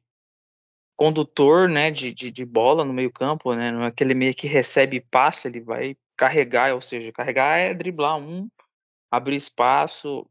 condutor, 0.96 1.68
né, 1.68 1.90
de, 1.90 2.14
de, 2.14 2.30
de, 2.30 2.46
bola 2.46 2.86
no 2.86 2.94
meio 2.94 3.12
campo, 3.12 3.54
né? 3.56 3.72
Não 3.72 3.84
é 3.84 3.88
aquele 3.88 4.14
meio 4.14 4.36
que 4.36 4.48
recebe 4.48 4.98
e 4.98 5.02
passa, 5.02 5.48
ele 5.48 5.60
vai 5.60 5.98
carregar, 6.16 6.76
ou 6.76 6.82
seja, 6.82 7.12
carregar 7.12 7.58
é 7.58 7.74
driblar 7.74 8.18
um, 8.18 8.48
abrir 9.10 9.36
espaço, 9.36 10.28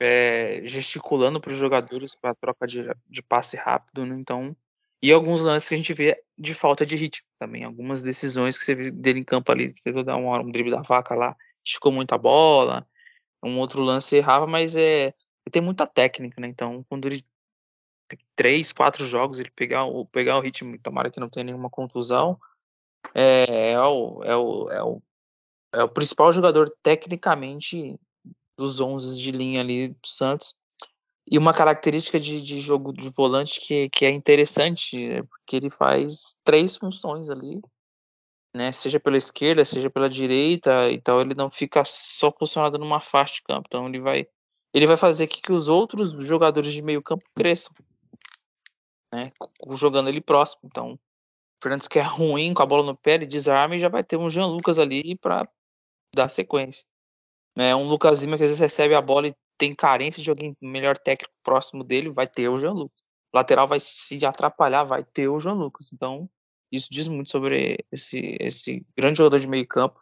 é, 0.00 0.62
gesticulando 0.64 1.40
para 1.40 1.52
os 1.52 1.58
jogadores 1.58 2.14
para 2.14 2.34
troca 2.34 2.66
de, 2.66 2.82
de 3.08 3.22
passe 3.22 3.56
rápido, 3.56 4.04
né? 4.04 4.16
Então, 4.18 4.56
e 5.02 5.12
alguns 5.12 5.42
lances 5.42 5.68
que 5.68 5.74
a 5.74 5.78
gente 5.78 5.94
vê 5.94 6.22
de 6.36 6.54
falta 6.54 6.84
de 6.84 6.96
ritmo 6.96 7.26
também. 7.38 7.64
Algumas 7.64 8.02
decisões 8.02 8.58
que 8.58 8.64
você 8.64 8.74
vê 8.74 8.90
dele 8.90 9.20
em 9.20 9.24
campo 9.24 9.50
ali, 9.50 9.72
tentou 9.72 10.04
dar 10.04 10.16
um, 10.16 10.30
um 10.32 10.50
drible 10.50 10.70
da 10.70 10.82
vaca 10.82 11.14
lá, 11.14 11.36
esticou 11.64 11.90
muita 11.90 12.18
bola. 12.18 12.86
Um 13.42 13.58
outro 13.58 13.82
lance 13.82 14.16
errava, 14.16 14.46
mas 14.46 14.76
é, 14.76 15.14
tem 15.50 15.62
muita 15.62 15.86
técnica, 15.86 16.40
né? 16.40 16.48
Então, 16.48 16.84
quando 16.88 17.06
ele 17.06 17.24
três, 18.34 18.72
quatro 18.72 19.04
jogos, 19.06 19.38
ele 19.38 19.50
pegar 19.50 19.84
o, 19.84 20.04
pegar 20.06 20.36
o 20.36 20.40
ritmo, 20.40 20.78
tomara 20.78 21.10
que 21.10 21.20
não 21.20 21.28
tenha 21.28 21.44
nenhuma 21.44 21.70
contusão, 21.70 22.38
é, 23.14 23.72
é, 23.72 23.80
o, 23.80 24.22
é, 24.24 24.36
o, 24.36 24.70
é, 24.70 24.82
o, 24.82 25.02
é 25.74 25.82
o 25.84 25.88
principal 25.88 26.32
jogador 26.32 26.70
tecnicamente 26.82 27.98
dos 28.58 28.80
11 28.80 29.20
de 29.20 29.30
linha 29.30 29.60
ali 29.60 29.88
do 29.88 30.08
Santos. 30.08 30.54
E 31.30 31.38
uma 31.38 31.54
característica 31.54 32.18
de, 32.18 32.42
de 32.42 32.60
jogo 32.60 32.92
de 32.92 33.08
volante 33.10 33.60
que, 33.60 33.88
que 33.90 34.04
é 34.04 34.10
interessante, 34.10 35.00
é 35.02 35.22
porque 35.22 35.54
ele 35.54 35.70
faz 35.70 36.34
três 36.42 36.76
funções 36.76 37.30
ali, 37.30 37.60
né? 38.54 38.72
Seja 38.72 38.98
pela 38.98 39.16
esquerda, 39.16 39.64
seja 39.64 39.88
pela 39.88 40.10
direita, 40.10 40.90
então 40.90 41.20
ele 41.20 41.34
não 41.34 41.48
fica 41.48 41.84
só 41.84 42.32
posicionado 42.32 42.78
numa 42.78 43.00
faixa 43.00 43.34
de 43.34 43.42
campo. 43.42 43.68
Então 43.68 43.86
ele 43.86 44.00
vai, 44.00 44.26
ele 44.74 44.86
vai 44.88 44.96
fazer 44.96 45.28
que, 45.28 45.40
que 45.40 45.52
os 45.52 45.68
outros 45.68 46.10
jogadores 46.26 46.72
de 46.72 46.82
meio 46.82 47.00
campo 47.00 47.24
cresçam, 47.36 47.72
né? 49.14 49.30
Jogando 49.76 50.08
ele 50.08 50.20
próximo. 50.20 50.62
Então 50.64 50.98
Fernandes 51.62 51.86
que 51.86 51.98
é 51.98 52.02
ruim 52.02 52.54
com 52.54 52.62
a 52.62 52.66
bola 52.66 52.82
no 52.82 52.96
pé, 52.96 53.14
ele 53.14 53.26
desarma 53.26 53.76
e 53.76 53.80
já 53.80 53.88
vai 53.88 54.02
ter 54.02 54.16
um 54.16 54.30
Jean 54.30 54.46
Lucas 54.46 54.78
ali 54.78 55.14
para 55.16 55.46
dar 56.14 56.28
sequência. 56.28 56.84
É 57.56 57.76
um 57.76 57.86
Lucas 57.86 58.22
Lima 58.22 58.38
que 58.38 58.44
às 58.44 58.48
vezes 58.48 58.60
recebe 58.60 58.94
a 58.94 59.02
bola 59.02 59.28
e 59.28 59.34
tem 59.60 59.74
carência 59.74 60.22
de 60.22 60.30
alguém 60.30 60.56
melhor 60.58 60.96
técnico 60.96 61.34
próximo 61.44 61.84
dele, 61.84 62.08
vai 62.08 62.26
ter 62.26 62.48
o 62.48 62.58
Jean 62.58 62.72
Lucas. 62.72 62.98
O 63.30 63.36
lateral 63.36 63.68
vai 63.68 63.78
se 63.78 64.24
atrapalhar, 64.24 64.84
vai 64.84 65.04
ter 65.04 65.28
o 65.28 65.38
Jean 65.38 65.52
Lucas. 65.52 65.92
Então, 65.92 66.30
isso 66.72 66.88
diz 66.90 67.06
muito 67.06 67.30
sobre 67.30 67.84
esse, 67.92 68.38
esse 68.40 68.86
grande 68.96 69.18
jogador 69.18 69.38
de 69.38 69.46
meio 69.46 69.68
campo. 69.68 70.00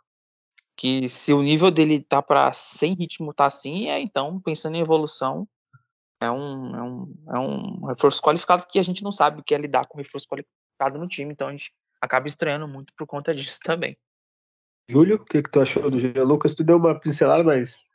Que 0.76 1.08
se 1.08 1.32
o 1.32 1.42
nível 1.42 1.72
dele 1.72 2.00
tá 2.00 2.22
para 2.22 2.52
sem 2.52 2.94
ritmo, 2.94 3.34
tá 3.34 3.46
assim, 3.46 3.88
é 3.88 4.00
então, 4.00 4.40
pensando 4.40 4.76
em 4.76 4.80
evolução, 4.80 5.48
é 6.22 6.30
um, 6.30 6.76
é, 6.76 6.82
um, 6.82 7.14
é 7.34 7.38
um 7.40 7.86
reforço 7.86 8.22
qualificado 8.22 8.64
que 8.70 8.78
a 8.78 8.82
gente 8.82 9.02
não 9.02 9.10
sabe 9.10 9.40
o 9.40 9.42
que 9.42 9.56
é 9.56 9.58
lidar 9.58 9.88
com 9.88 9.98
reforço 9.98 10.28
qualificado 10.28 11.00
no 11.00 11.08
time, 11.08 11.32
então 11.32 11.48
a 11.48 11.50
gente 11.50 11.72
acaba 12.00 12.28
estranhando 12.28 12.68
muito 12.68 12.92
por 12.96 13.08
conta 13.08 13.34
disso 13.34 13.58
também. 13.64 13.98
Júlio, 14.88 15.16
o 15.16 15.24
que, 15.24 15.42
que 15.42 15.50
tu 15.50 15.60
achou 15.60 15.90
do 15.90 15.98
Jean 15.98 16.22
Lucas? 16.22 16.54
Tu 16.54 16.62
deu 16.62 16.76
uma 16.76 16.98
pincelada, 16.98 17.42
mas 17.42 17.87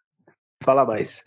fala 0.64 0.86
mais. 0.86 1.24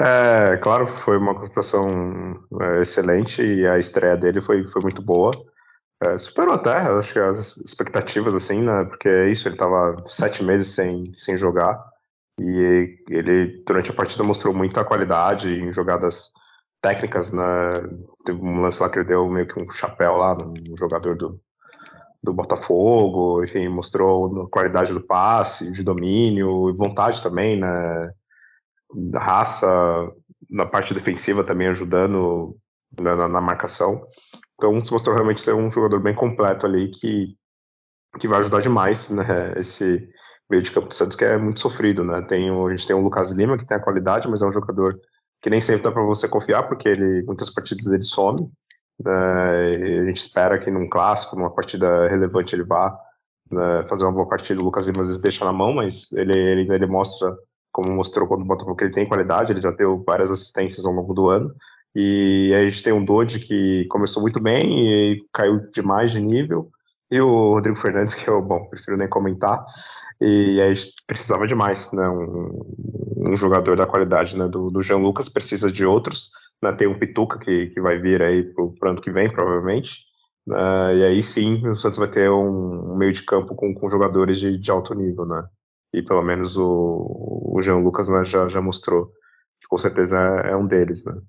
É, 0.00 0.56
claro, 0.56 0.88
foi 0.88 1.18
uma 1.18 1.34
contratação 1.34 2.42
é, 2.60 2.82
excelente 2.82 3.42
e 3.42 3.66
a 3.66 3.78
estreia 3.78 4.16
dele 4.16 4.40
foi, 4.40 4.66
foi 4.68 4.82
muito 4.82 5.02
boa. 5.02 5.32
É, 6.02 6.18
superou 6.18 6.54
até, 6.54 6.78
acho 6.78 7.12
que 7.12 7.18
as 7.18 7.56
expectativas, 7.58 8.34
assim, 8.34 8.62
né? 8.62 8.84
Porque 8.86 9.08
é 9.08 9.30
isso, 9.30 9.46
ele 9.46 9.54
estava 9.54 9.94
sete 10.06 10.42
meses 10.42 10.74
sem, 10.74 11.14
sem 11.14 11.36
jogar 11.36 11.78
e 12.40 12.98
ele, 13.10 13.62
durante 13.66 13.90
a 13.90 13.94
partida, 13.94 14.24
mostrou 14.24 14.54
muita 14.54 14.84
qualidade 14.84 15.48
em 15.50 15.72
jogadas 15.72 16.32
técnicas, 16.80 17.30
né? 17.30 17.42
Teve 18.24 18.40
um 18.40 18.60
lance 18.62 18.82
lá 18.82 18.88
que 18.88 18.98
ele 18.98 19.08
deu 19.08 19.28
meio 19.28 19.46
que 19.46 19.60
um 19.60 19.70
chapéu 19.70 20.16
lá 20.16 20.34
no 20.34 20.76
jogador 20.76 21.16
do, 21.16 21.40
do 22.22 22.32
Botafogo, 22.32 23.42
enfim, 23.42 23.68
mostrou 23.68 24.48
qualidade 24.48 24.92
do 24.92 25.00
passe, 25.00 25.70
de 25.72 25.82
domínio 25.82 26.74
vontade 26.76 27.22
também, 27.22 27.58
né? 27.58 28.12
Raça 29.14 29.66
na 30.48 30.66
parte 30.66 30.94
defensiva 30.94 31.42
também 31.42 31.68
ajudando 31.68 32.56
na, 33.00 33.28
na, 33.28 33.40
marcação. 33.40 34.06
Então 34.54 34.84
se 34.84 34.92
mostrou 34.92 35.14
realmente 35.14 35.40
ser 35.40 35.54
um 35.54 35.72
jogador 35.72 36.00
bem 36.00 36.14
completo 36.14 36.66
ali 36.66 36.90
que, 36.90 37.34
que 38.20 38.28
vai 38.28 38.38
ajudar 38.40 38.60
demais, 38.60 39.10
né? 39.10 39.54
Esse 39.56 40.08
meio 40.48 40.62
de 40.62 40.70
campo 40.70 40.88
do 40.88 40.94
Santos 40.94 41.16
que 41.16 41.24
é 41.24 41.36
muito 41.38 41.58
sofrido, 41.58 42.04
né? 42.04 42.22
Tem, 42.22 42.50
a 42.50 42.70
gente 42.70 42.86
tem 42.86 42.94
o 42.94 43.02
Lucas 43.02 43.32
Lima 43.32 43.58
que 43.58 43.66
tem 43.66 43.76
a 43.76 43.82
qualidade, 43.82 44.28
mas 44.28 44.42
é 44.42 44.46
um 44.46 44.52
jogador 44.52 45.00
que 45.40 45.50
nem 45.50 45.60
sempre 45.60 45.82
dá 45.82 45.90
para 45.90 46.04
você 46.04 46.28
confiar 46.28 46.68
porque 46.68 46.88
ele 46.88 47.24
muitas 47.26 47.50
partidas 47.50 47.86
ele 47.86 48.04
some. 48.04 48.48
Né? 49.04 50.00
a 50.00 50.04
gente 50.06 50.20
espera 50.20 50.58
que 50.58 50.70
num 50.70 50.88
clássico, 50.88 51.36
numa 51.36 51.50
partida 51.50 52.08
relevante 52.08 52.54
ele 52.54 52.64
vá 52.64 52.96
né, 53.50 53.84
fazer 53.88 54.04
uma 54.04 54.12
boa 54.12 54.28
partida. 54.28 54.60
O 54.60 54.64
Lucas 54.64 54.86
Lima 54.86 55.02
às 55.02 55.08
vezes 55.08 55.22
deixa 55.22 55.44
na 55.44 55.52
mão, 55.52 55.72
mas 55.72 56.10
ele, 56.12 56.36
ele, 56.36 56.74
ele 56.74 56.86
mostra 56.86 57.34
como 57.72 57.90
mostrou 57.90 58.28
quando 58.28 58.42
o 58.42 58.44
Botafogo 58.44 58.76
que 58.76 58.84
ele 58.84 58.92
tem 58.92 59.08
qualidade, 59.08 59.52
ele 59.52 59.62
já 59.62 59.70
deu 59.70 60.02
várias 60.06 60.30
assistências 60.30 60.84
ao 60.84 60.92
longo 60.92 61.14
do 61.14 61.30
ano. 61.30 61.54
E 61.94 62.52
a 62.54 62.64
gente 62.64 62.82
tem 62.82 62.92
um 62.92 63.04
Dodge 63.04 63.40
que 63.40 63.86
começou 63.90 64.22
muito 64.22 64.40
bem 64.40 64.86
e 64.86 65.24
caiu 65.32 65.58
demais 65.72 66.12
de 66.12 66.20
nível. 66.20 66.70
E 67.10 67.20
o 67.20 67.54
Rodrigo 67.54 67.76
Fernandes, 67.76 68.14
que 68.14 68.28
eu, 68.28 68.40
bom, 68.40 68.64
prefiro 68.66 68.96
nem 68.96 69.08
comentar. 69.08 69.64
E 70.20 70.60
a 70.60 70.72
gente 70.72 70.92
precisava 71.06 71.46
demais, 71.46 71.92
né? 71.92 72.08
Um, 72.08 73.30
um 73.30 73.36
jogador 73.36 73.76
da 73.76 73.86
qualidade 73.86 74.36
né? 74.36 74.48
do, 74.48 74.68
do 74.68 74.82
Jean 74.82 74.98
Lucas, 74.98 75.28
precisa 75.28 75.70
de 75.70 75.84
outros. 75.84 76.30
Né? 76.62 76.72
Tem 76.72 76.86
um 76.86 76.98
Pituca 76.98 77.38
que, 77.38 77.66
que 77.68 77.80
vai 77.80 77.98
vir 77.98 78.22
aí 78.22 78.42
pro, 78.42 78.72
pro 78.72 78.90
ano 78.90 79.00
que 79.00 79.10
vem, 79.10 79.28
provavelmente. 79.28 79.90
Uh, 80.48 80.94
e 80.96 81.04
aí 81.04 81.22
sim, 81.22 81.66
o 81.68 81.76
Santos 81.76 81.98
vai 81.98 82.08
ter 82.08 82.30
um, 82.30 82.92
um 82.92 82.96
meio 82.96 83.12
de 83.12 83.22
campo 83.24 83.54
com, 83.54 83.74
com 83.74 83.88
jogadores 83.88 84.38
de, 84.38 84.58
de 84.58 84.70
alto 84.70 84.94
nível, 84.94 85.24
né? 85.24 85.44
e 85.92 86.02
pelo 86.02 86.22
menos 86.22 86.56
o, 86.56 87.52
o 87.54 87.62
Jean 87.62 87.78
Lucas 87.78 88.08
né, 88.08 88.24
já, 88.24 88.48
já 88.48 88.60
mostrou 88.60 89.12
que 89.60 89.68
com 89.68 89.78
certeza 89.78 90.18
é, 90.18 90.50
é, 90.50 90.56
um 90.56 90.66
deles, 90.66 91.04
né? 91.04 91.20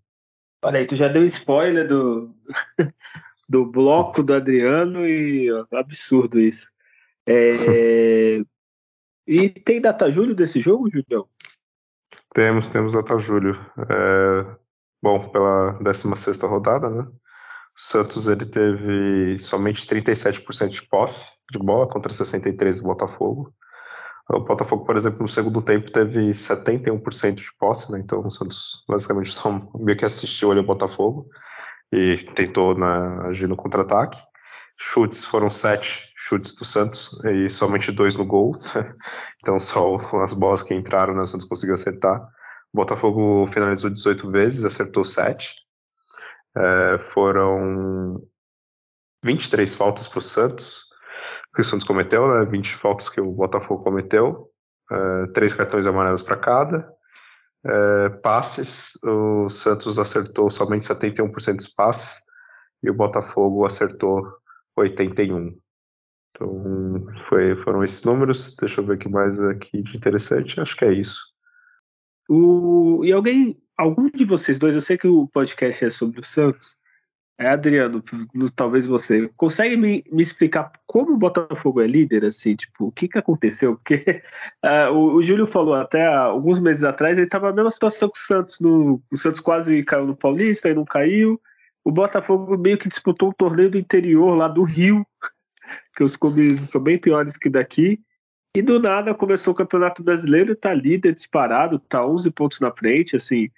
Olha 0.63 0.79
aí, 0.79 0.87
tu 0.87 0.95
já 0.95 1.09
deu 1.09 1.25
spoiler 1.25 1.87
do, 1.87 2.33
do 3.49 3.65
bloco 3.65 4.23
do 4.23 4.33
Adriano 4.33 5.05
e 5.05 5.51
ó, 5.51 5.65
absurdo 5.73 6.39
isso. 6.39 6.67
É, 7.27 8.37
e 9.27 9.49
tem 9.49 9.81
data 9.81 10.09
julho 10.09 10.33
desse 10.33 10.61
jogo, 10.61 10.89
Julião? 10.89 11.27
Temos, 12.33 12.69
temos 12.69 12.93
data 12.93 13.19
julho. 13.19 13.53
É, 13.77 14.55
bom, 15.03 15.19
pela 15.29 15.73
16 15.81 16.37
rodada, 16.43 16.89
né? 16.89 17.01
O 17.03 17.11
Santos 17.75 18.27
ele 18.27 18.45
teve 18.45 19.37
somente 19.39 19.85
37% 19.85 20.69
de 20.69 20.87
posse 20.87 21.31
de 21.51 21.59
bola 21.59 21.87
contra 21.87 22.13
63% 22.13 22.77
do 22.77 22.83
Botafogo. 22.83 23.53
O 24.29 24.39
Botafogo, 24.39 24.85
por 24.85 24.95
exemplo, 24.95 25.21
no 25.21 25.27
segundo 25.27 25.61
tempo 25.61 25.91
teve 25.91 26.31
71% 26.31 27.35
de 27.35 27.51
posse, 27.59 27.91
né? 27.91 27.99
Então 27.99 28.21
o 28.21 28.31
Santos 28.31 28.85
basicamente 28.87 29.33
só 29.33 29.51
meio 29.75 29.97
que 29.97 30.05
assistiu 30.05 30.51
ali 30.51 30.61
o 30.61 30.65
Botafogo 30.65 31.27
e 31.91 32.17
tentou 32.33 32.73
né, 32.77 33.27
agir 33.27 33.49
no 33.49 33.57
contra-ataque. 33.57 34.17
Chutes 34.79 35.25
foram 35.25 35.49
sete 35.49 36.01
chutes 36.15 36.55
do 36.55 36.63
Santos 36.63 37.11
e 37.25 37.49
somente 37.49 37.91
dois 37.91 38.15
no 38.15 38.25
gol. 38.25 38.55
então 39.41 39.59
só 39.59 39.97
as 40.23 40.33
bolas 40.33 40.61
que 40.61 40.73
entraram, 40.73 41.13
né, 41.13 41.23
o 41.23 41.27
Santos 41.27 41.47
conseguiu 41.47 41.75
acertar. 41.75 42.25
O 42.73 42.77
Botafogo 42.77 43.47
finalizou 43.53 43.89
18 43.89 44.31
vezes, 44.31 44.65
acertou 44.65 45.03
7. 45.03 45.53
É, 46.55 46.97
foram 47.13 48.19
23 49.23 49.75
faltas 49.75 50.07
para 50.07 50.17
o 50.17 50.21
Santos, 50.21 50.83
que 51.53 51.61
o 51.61 51.63
Santos 51.63 51.85
cometeu, 51.85 52.27
né? 52.27 52.45
20 52.45 52.77
faltas 52.77 53.09
que 53.09 53.21
o 53.21 53.31
Botafogo 53.31 53.83
cometeu, 53.83 54.49
é, 54.91 55.27
três 55.33 55.53
cartões 55.53 55.85
amarelos 55.85 56.23
para 56.23 56.37
cada. 56.37 56.91
É, 57.65 58.09
passes, 58.21 58.91
o 59.03 59.49
Santos 59.49 59.99
acertou 59.99 60.49
somente 60.49 60.87
71% 60.87 61.55
dos 61.55 61.67
passes 61.67 62.21
e 62.81 62.89
o 62.89 62.93
Botafogo 62.93 63.65
acertou 63.65 64.21
81%. 64.77 65.55
Então, 66.35 67.05
foi, 67.29 67.55
foram 67.63 67.83
esses 67.83 68.03
números. 68.03 68.55
Deixa 68.55 68.81
eu 68.81 68.85
ver 68.85 68.95
o 68.95 68.97
que 68.97 69.07
mais 69.07 69.39
aqui 69.43 69.83
de 69.83 69.95
interessante. 69.95 70.59
Acho 70.59 70.75
que 70.75 70.83
é 70.83 70.91
isso. 70.91 71.32
O, 72.29 73.01
e 73.03 73.11
alguém, 73.11 73.57
algum 73.77 74.09
de 74.09 74.25
vocês 74.25 74.57
dois, 74.57 74.75
eu 74.75 74.81
sei 74.81 74.97
que 74.97 75.07
o 75.07 75.27
podcast 75.27 75.85
é 75.85 75.89
sobre 75.89 76.19
o 76.19 76.23
Santos, 76.23 76.77
é, 77.37 77.47
Adriano, 77.47 78.03
talvez 78.55 78.85
você 78.85 79.27
consegue 79.35 79.75
me, 79.75 80.03
me, 80.11 80.21
explicar 80.21 80.71
como 80.85 81.13
o 81.13 81.17
Botafogo 81.17 81.81
é 81.81 81.87
líder, 81.87 82.25
assim, 82.25 82.55
tipo, 82.55 82.85
o 82.87 82.91
que 82.91 83.07
que 83.07 83.17
aconteceu? 83.17 83.75
Porque 83.75 84.21
uh, 84.63 84.93
o, 84.93 85.15
o, 85.15 85.23
Júlio 85.23 85.47
falou 85.47 85.73
até 85.73 86.05
alguns 86.05 86.59
meses 86.59 86.83
atrás, 86.83 87.17
ele 87.17 87.25
estava 87.25 87.49
na 87.49 87.55
mesma 87.55 87.71
situação 87.71 88.09
que 88.09 88.19
o 88.19 88.21
Santos, 88.21 88.59
no, 88.59 89.01
o 89.11 89.17
Santos 89.17 89.39
quase 89.39 89.83
caiu 89.83 90.05
no 90.05 90.15
Paulista 90.15 90.69
e 90.69 90.75
não 90.75 90.85
caiu. 90.85 91.41
O 91.83 91.91
Botafogo 91.91 92.57
meio 92.57 92.77
que 92.77 92.87
disputou 92.87 93.29
um 93.29 93.33
torneio 93.33 93.71
do 93.71 93.79
interior 93.79 94.35
lá 94.35 94.47
do 94.47 94.63
Rio, 94.63 95.05
que 95.97 96.03
os 96.03 96.15
clubes 96.15 96.59
são 96.69 96.81
bem 96.81 96.99
piores 96.99 97.33
que 97.33 97.49
daqui. 97.49 97.99
E 98.55 98.61
do 98.61 98.79
nada 98.79 99.15
começou 99.15 99.53
o 99.53 99.55
Campeonato 99.55 100.03
Brasileiro, 100.03 100.55
tá 100.55 100.73
líder 100.73 101.13
disparado, 101.13 101.79
tá 101.79 102.05
11 102.05 102.29
pontos 102.31 102.59
na 102.59 102.71
frente, 102.71 103.15
assim 103.15 103.49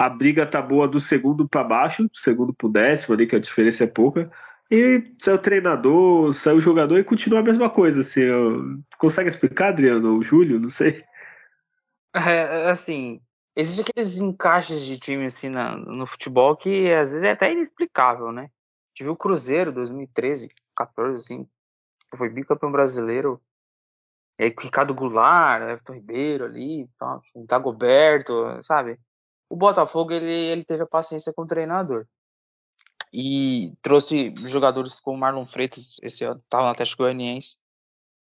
a 0.00 0.08
briga 0.08 0.46
tá 0.46 0.62
boa 0.62 0.88
do 0.88 0.98
segundo 0.98 1.46
para 1.46 1.62
baixo, 1.62 2.04
do 2.04 2.16
segundo 2.16 2.54
pro 2.54 2.70
décimo 2.70 3.14
ali, 3.14 3.26
que 3.26 3.36
a 3.36 3.38
diferença 3.38 3.84
é 3.84 3.86
pouca. 3.86 4.32
E 4.70 5.12
saiu 5.18 5.36
treinador, 5.36 6.32
saiu 6.32 6.56
o 6.56 6.60
jogador 6.60 6.98
e 6.98 7.04
continua 7.04 7.40
a 7.40 7.42
mesma 7.42 7.68
coisa. 7.68 8.00
Assim, 8.00 8.22
consegue 8.96 9.28
explicar, 9.28 9.68
Adriano, 9.68 10.14
ou 10.14 10.22
Júlio? 10.22 10.58
Não 10.58 10.70
sei. 10.70 11.04
É, 12.16 12.70
assim, 12.70 13.20
existem 13.54 13.84
aqueles 13.86 14.18
encaixes 14.18 14.80
de 14.80 14.98
time 14.98 15.26
assim 15.26 15.50
na, 15.50 15.76
no 15.76 16.06
futebol 16.06 16.56
que 16.56 16.90
às 16.90 17.12
vezes 17.12 17.22
é 17.22 17.32
até 17.32 17.52
inexplicável, 17.52 18.32
né? 18.32 18.48
Tive 18.94 19.10
o 19.10 19.16
Cruzeiro 19.16 19.70
2013, 19.70 20.48
14, 20.74 21.20
assim, 21.20 21.46
foi 22.16 22.30
bicampeão 22.30 22.72
brasileiro. 22.72 23.38
É, 24.40 24.46
Ricardo 24.46 24.94
Goulart, 24.94 25.62
Everton 25.62 25.92
Ribeiro 25.94 26.44
ali, 26.46 26.88
tá, 26.98 27.20
Dagoberto, 27.46 28.32
sabe? 28.62 28.98
o 29.50 29.56
Botafogo 29.56 30.12
ele, 30.12 30.32
ele 30.32 30.64
teve 30.64 30.84
a 30.84 30.86
paciência 30.86 31.32
com 31.32 31.42
o 31.42 31.46
treinador. 31.46 32.06
E 33.12 33.74
trouxe 33.82 34.32
jogadores 34.46 35.00
como 35.00 35.18
Marlon 35.18 35.44
Freitas 35.44 35.96
esse 36.00 36.24
ano 36.24 36.40
estava 36.40 36.64
no 36.64 36.70
Atlético 36.70 37.02
Goianiense 37.02 37.56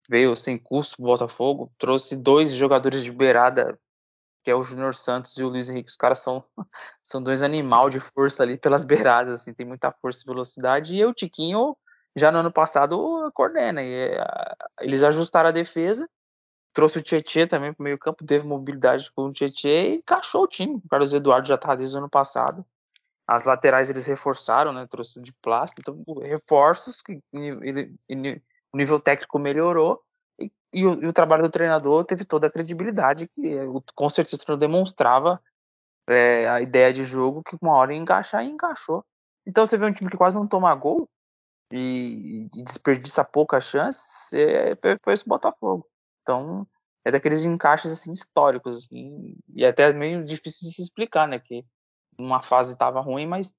veio 0.07 0.35
sem 0.35 0.57
custo 0.57 1.01
o 1.01 1.05
Botafogo 1.05 1.71
trouxe 1.77 2.15
dois 2.15 2.51
jogadores 2.51 3.03
de 3.03 3.11
beirada 3.11 3.79
que 4.43 4.51
é 4.51 4.55
o 4.55 4.61
Júnior 4.61 4.93
Santos 4.93 5.35
e 5.37 5.43
o 5.43 5.49
Luiz 5.49 5.71
Henrique. 5.71 5.89
Os 5.89 5.97
caras 5.97 6.19
são 6.19 6.43
são 7.01 7.23
dois 7.23 7.41
animal 7.41 7.89
de 7.89 7.99
força 7.99 8.43
ali 8.43 8.57
pelas 8.57 8.83
beiradas 8.83 9.41
assim 9.41 9.53
tem 9.53 9.65
muita 9.65 9.91
força 9.91 10.21
e 10.23 10.27
velocidade. 10.27 10.95
E 10.95 11.05
o 11.05 11.13
Tiquinho 11.13 11.75
já 12.15 12.31
no 12.31 12.39
ano 12.39 12.51
passado 12.51 13.31
coordena 13.33 13.81
e, 13.83 14.17
eles 14.81 15.03
ajustaram 15.03 15.49
a 15.49 15.51
defesa 15.51 16.07
Trouxe 16.75 16.99
o 16.99 17.01
Tietchan 17.01 17.47
também 17.47 17.71
para 17.71 17.81
o 17.81 17.85
meio 17.85 17.97
campo, 17.97 18.25
teve 18.25 18.45
mobilidade 18.45 19.09
com 19.13 19.27
o 19.27 19.31
Tietchan 19.31 19.69
e 19.69 19.95
encaixou 19.95 20.43
o 20.43 20.47
time. 20.47 20.75
O 20.75 20.89
Carlos 20.89 21.13
Eduardo 21.13 21.47
já 21.47 21.55
estava 21.55 21.77
desde 21.77 21.95
o 21.95 21.99
ano 21.99 22.09
passado. 22.09 22.65
As 23.25 23.45
laterais 23.45 23.89
eles 23.89 24.05
reforçaram, 24.05 24.73
né? 24.73 24.85
Trouxe 24.85 25.21
de 25.21 25.31
plástico, 25.41 25.79
então 25.79 26.03
reforços 26.21 27.01
que 27.01 27.21
o 27.33 28.77
nível 28.77 28.99
técnico 28.99 29.39
melhorou 29.39 30.01
e, 30.37 30.51
e, 30.73 30.85
o, 30.85 31.01
e, 31.01 31.07
o, 31.07 31.13
trabalho 31.13 31.43
do 31.43 31.49
treinador 31.49 32.03
teve 32.03 32.25
toda 32.25 32.47
a 32.47 32.51
credibilidade 32.51 33.29
que 33.29 33.57
com 33.95 34.09
certeza 34.09 34.57
demonstrava 34.57 35.41
é, 36.09 36.49
a 36.49 36.59
ideia 36.59 36.91
de 36.91 37.05
jogo 37.05 37.41
que 37.41 37.57
uma 37.61 37.75
hora 37.75 37.93
ia 37.93 37.99
encaixar 37.99 38.43
e 38.43 38.49
encaixou. 38.49 39.05
Então 39.47 39.65
você 39.65 39.77
vê 39.77 39.85
um 39.85 39.93
time 39.93 40.11
que 40.11 40.17
quase 40.17 40.35
não 40.35 40.45
toma 40.45 40.75
gol 40.75 41.09
e, 41.71 42.47
e 42.55 42.63
desperdiça 42.63 43.23
pouca 43.23 43.59
chance, 43.59 44.03
é, 44.33 44.75
foi 45.03 45.13
esse 45.13 45.27
Botafogo. 45.27 45.87
Então 46.21 46.67
é 47.05 47.11
daqueles 47.11 47.45
encaixes 47.45 47.91
assim 47.91 48.11
históricos 48.11 48.77
assim, 48.77 49.35
e 49.53 49.63
é 49.63 49.67
até 49.67 49.93
meio 49.93 50.25
difícil 50.25 50.67
de 50.67 50.75
se 50.75 50.81
explicar, 50.81 51.27
né? 51.27 51.39
Que 51.39 51.63
uma 52.17 52.41
fase 52.41 52.73
estava 52.73 52.99
ruim, 52.99 53.27
mas 53.27 53.53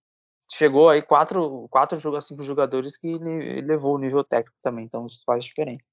chegou 0.51 0.88
aí 0.88 1.03
quatro, 1.03 1.69
quatro 1.71 1.99
cinco 2.21 2.42
jogadores 2.42 2.97
que 2.97 3.19
levou 3.62 3.95
o 3.95 3.99
nível 3.99 4.25
técnico 4.25 4.57
também, 4.62 4.85
então 4.85 5.07
isso 5.07 5.23
faz 5.25 5.45
diferença. 5.45 5.87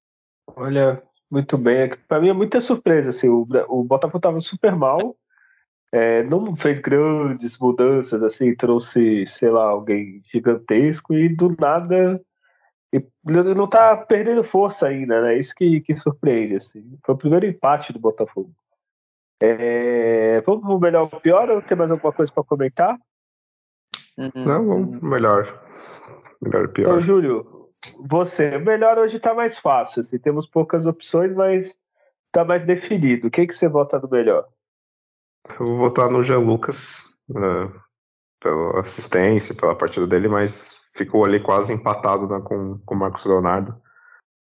Olha, 0.56 1.02
muito 1.30 1.58
bem. 1.58 1.90
Para 2.08 2.20
mim 2.20 2.30
é 2.30 2.34
muita 2.34 2.62
surpresa. 2.62 3.10
Assim, 3.10 3.28
o, 3.30 3.48
o 3.70 3.84
Botafogo 3.84 4.18
estava 4.18 4.40
super 4.40 4.76
mal, 4.76 5.16
é, 5.94 6.24
não 6.24 6.56
fez 6.56 6.80
grandes 6.80 7.58
mudanças, 7.60 8.24
assim, 8.24 8.56
trouxe, 8.56 9.28
sei 9.28 9.52
lá, 9.52 9.66
alguém 9.66 10.24
gigantesco 10.26 11.14
e 11.14 11.30
do 11.30 11.56
nada 11.60 12.20
ele 12.92 13.56
não 13.56 13.68
tá 13.68 13.98
perdendo 13.98 14.44
força 14.44 14.88
ainda, 14.88 15.22
né? 15.22 15.38
Isso 15.38 15.54
que, 15.56 15.82
que 15.82 15.96
surpreende, 15.96 16.58
assim. 16.58 16.98
Foi 17.04 17.16
o 17.16 17.18
primeiro 17.18 17.46
empate 17.46 17.92
do 17.92 18.00
Botafogo. 18.00 18.52
É, 19.42 20.42
vamos 20.42 20.64
pro 20.64 20.80
melhor 20.80 21.10
ou 21.12 21.20
pior 21.20 21.50
ou 21.50 21.62
tem 21.62 21.78
mais 21.78 21.90
alguma 21.90 22.14
coisa 22.14 22.32
para 22.32 22.44
comentar? 22.44 22.98
Uhum. 24.18 24.46
Não, 24.46 24.68
vamos 24.68 25.02
melhor. 25.02 25.64
Melhor 26.42 26.66
e 26.66 26.68
pior. 26.68 26.88
Então, 26.88 27.02
Júlio, 27.02 27.70
você, 28.00 28.58
melhor 28.60 28.98
hoje 29.00 29.20
tá 29.20 29.34
mais 29.34 29.58
fácil, 29.58 30.02
assim, 30.02 30.20
temos 30.20 30.46
poucas 30.46 30.86
opções, 30.86 31.34
mas 31.34 31.76
tá 32.32 32.46
mais 32.46 32.64
definido. 32.66 33.32
Quem 33.32 33.48
que 33.48 33.56
você 33.56 33.68
vota 33.68 34.00
no 34.00 34.10
melhor? 34.10 34.48
Eu 35.50 35.66
vou 35.66 35.78
votar 35.78 36.10
no 36.10 36.24
Jean 36.24 36.40
Lucas, 36.40 36.98
né, 37.28 37.72
pela 38.42 38.82
assistência, 38.82 39.56
pela 39.56 39.76
partida 39.76 40.08
dele, 40.08 40.28
mas 40.28 40.90
ficou 40.96 41.26
ali 41.26 41.40
quase 41.40 41.74
empatado 41.74 42.28
né, 42.28 42.42
com, 42.42 42.80
com 42.80 42.96
o 42.96 42.98
Marcos 42.98 43.26
Leonardo 43.26 43.76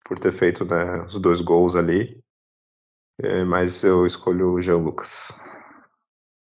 por 0.03 0.19
ter 0.19 0.31
feito 0.31 0.65
né, 0.65 1.03
os 1.03 1.19
dois 1.19 1.41
gols 1.41 1.75
ali. 1.75 2.21
É, 3.21 3.43
mas 3.43 3.83
eu 3.83 4.05
escolho 4.05 4.53
o 4.53 4.61
Jean 4.61 4.77
Lucas. 4.77 5.31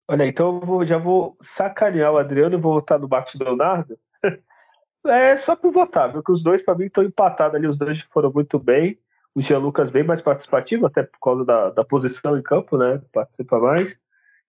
Olha, 0.10 0.26
então 0.26 0.56
eu 0.56 0.66
vou, 0.66 0.86
já 0.86 0.98
vou 0.98 1.38
sacanear 1.42 2.12
o 2.12 2.18
Adriano 2.18 2.56
e 2.56 2.62
vou 2.62 2.74
votar 2.74 2.98
no 2.98 3.08
Marcos 3.08 3.36
Leonardo. 3.36 3.98
é 5.06 5.38
só 5.38 5.56
por 5.56 5.72
votar, 5.72 6.12
porque 6.12 6.32
os 6.32 6.42
dois 6.42 6.62
para 6.62 6.76
mim 6.76 6.86
estão 6.86 7.04
empatados 7.04 7.56
ali, 7.56 7.68
os 7.68 7.78
dois 7.78 8.02
foram 8.12 8.32
muito 8.32 8.58
bem. 8.58 8.98
O 9.36 9.42
Jean 9.42 9.60
Lucas 9.60 9.92
bem 9.92 10.04
mais 10.04 10.22
participativo, 10.22 10.88
até 10.88 11.04
por 11.04 11.20
causa 11.20 11.46
da, 11.46 11.70
da 11.70 11.84
posição 11.84 12.38
em 12.38 12.42
campo, 12.42 12.78
né? 12.78 13.00
Participa 13.12 13.60
mais. 13.60 14.00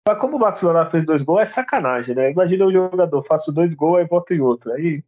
Mas 0.07 0.19
como 0.19 0.37
o 0.37 0.39
Marcos 0.39 0.61
Leonardo 0.61 0.89
fez 0.89 1.05
dois 1.05 1.21
gols, 1.21 1.41
é 1.41 1.45
sacanagem, 1.45 2.15
né? 2.15 2.31
Imagina 2.31 2.65
um 2.65 2.71
jogador, 2.71 3.21
faço 3.23 3.51
dois 3.51 3.73
gols, 3.73 3.97
aí 3.97 4.07
boto 4.07 4.33
em 4.33 4.39
outro. 4.39 4.71
Aí 4.71 5.03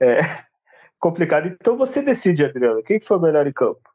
é 0.00 0.18
complicado. 1.00 1.48
Então 1.48 1.76
você 1.76 2.00
decide, 2.00 2.44
Adriano, 2.44 2.80
quem 2.80 3.00
foi 3.00 3.16
o 3.16 3.20
melhor 3.20 3.44
em 3.44 3.52
campo? 3.52 3.92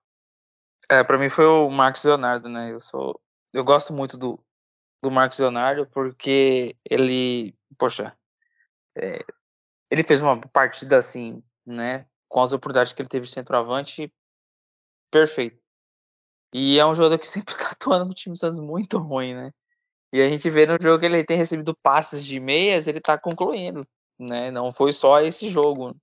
É, 0.89 1.05
para 1.05 1.17
mim 1.17 1.29
foi 1.29 1.45
o 1.45 1.69
Marcos 1.69 2.03
Leonardo, 2.03 2.49
né? 2.49 2.73
Eu 2.73 2.81
sou, 2.81 3.17
eu 3.53 3.63
gosto 3.63 3.93
muito 3.93 4.17
do, 4.17 4.37
do 5.01 5.09
Marcos 5.09 5.39
Leonardo 5.39 5.87
porque 5.87 6.75
ele, 6.83 7.55
poxa, 7.77 8.13
é, 8.97 9.23
ele 9.89 10.03
fez 10.03 10.21
uma 10.21 10.37
partida 10.37 10.97
assim, 10.97 11.41
né? 11.65 12.05
Com 12.27 12.41
as 12.41 12.51
oportunidades 12.51 12.91
que 12.91 13.01
ele 13.01 13.07
teve 13.07 13.25
de 13.25 13.31
centroavante, 13.31 14.13
perfeito. 15.09 15.61
E 16.53 16.77
é 16.77 16.85
um 16.85 16.93
jogador 16.93 17.17
que 17.17 17.27
sempre 17.29 17.55
tá 17.55 17.69
atuando 17.71 18.03
no 18.03 18.13
time 18.13 18.35
muito 18.59 18.97
ruim, 18.97 19.33
né? 19.33 19.53
E 20.13 20.21
a 20.21 20.29
gente 20.29 20.49
vê 20.49 20.65
no 20.65 20.77
jogo 20.81 20.99
que 20.99 21.05
ele 21.05 21.23
tem 21.23 21.37
recebido 21.37 21.75
passes 21.81 22.25
de 22.25 22.39
meias, 22.39 22.87
ele 22.87 22.99
tá 22.99 23.17
concluindo, 23.17 23.87
né? 24.19 24.51
Não 24.51 24.73
foi 24.73 24.91
só 24.91 25.21
esse 25.21 25.49
jogo. 25.49 25.95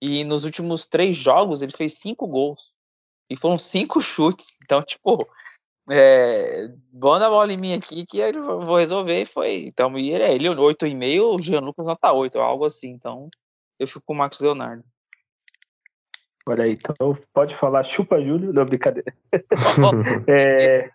E 0.00 0.22
nos 0.22 0.44
últimos 0.44 0.86
três 0.86 1.16
jogos 1.16 1.62
ele 1.62 1.72
fez 1.72 1.98
cinco 1.98 2.26
gols. 2.26 2.72
E 3.30 3.36
foram 3.36 3.58
cinco 3.58 4.00
chutes. 4.00 4.58
Então, 4.62 4.82
tipo, 4.82 5.26
é, 5.90 6.68
bom 6.92 7.14
a 7.14 7.28
bola 7.28 7.52
em 7.52 7.56
mim 7.56 7.72
aqui 7.72 8.04
que 8.04 8.18
eu 8.18 8.60
vou 8.60 8.76
resolver. 8.76 9.22
E 9.22 9.26
foi. 9.26 9.64
Então, 9.66 9.98
e 9.98 10.10
ele, 10.10 10.22
é, 10.22 10.34
ele 10.34 10.48
8,5, 10.48 11.22
o 11.22 11.42
Jean 11.42 11.60
Lucas 11.60 11.86
nota 11.86 12.12
8, 12.12 12.38
algo 12.38 12.66
assim. 12.66 12.90
Então, 12.90 13.30
eu 13.78 13.88
fico 13.88 14.02
com 14.04 14.12
o 14.12 14.16
Marcos 14.16 14.40
Leonardo. 14.40 14.84
Olha 16.46 16.64
aí, 16.64 16.72
então 16.72 17.16
pode 17.32 17.54
falar 17.54 17.82
chupa 17.82 18.22
Júlio, 18.22 18.54
não, 18.54 18.64
brincadeira. 18.64 19.14
é... 20.26 20.90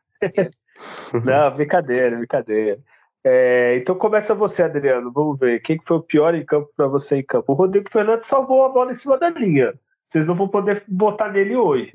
Não, 1.24 1.52
brincadeira, 1.56 2.18
brincadeira. 2.18 2.80
É, 3.24 3.78
então 3.78 3.96
começa 3.96 4.36
você, 4.36 4.64
Adriano. 4.64 5.12
Vamos 5.12 5.40
ver. 5.40 5.62
Quem 5.62 5.80
foi 5.84 5.98
o 5.98 6.04
pior 6.04 6.36
em 6.36 6.46
campo 6.46 6.70
para 6.76 6.88
você 6.88 7.18
em 7.18 7.24
campo? 7.24 7.54
O 7.54 7.56
Rodrigo 7.56 7.90
Fernandes 7.90 8.26
salvou 8.26 8.66
a 8.66 8.70
bola 8.70 8.92
em 8.92 8.96
cima 8.96 9.18
da 9.18 9.30
linha. 9.30 9.74
Vocês 10.10 10.28
não 10.28 10.36
vão 10.36 10.48
poder 10.48 10.84
botar 10.88 11.32
nele 11.32 11.56
hoje. 11.56 11.92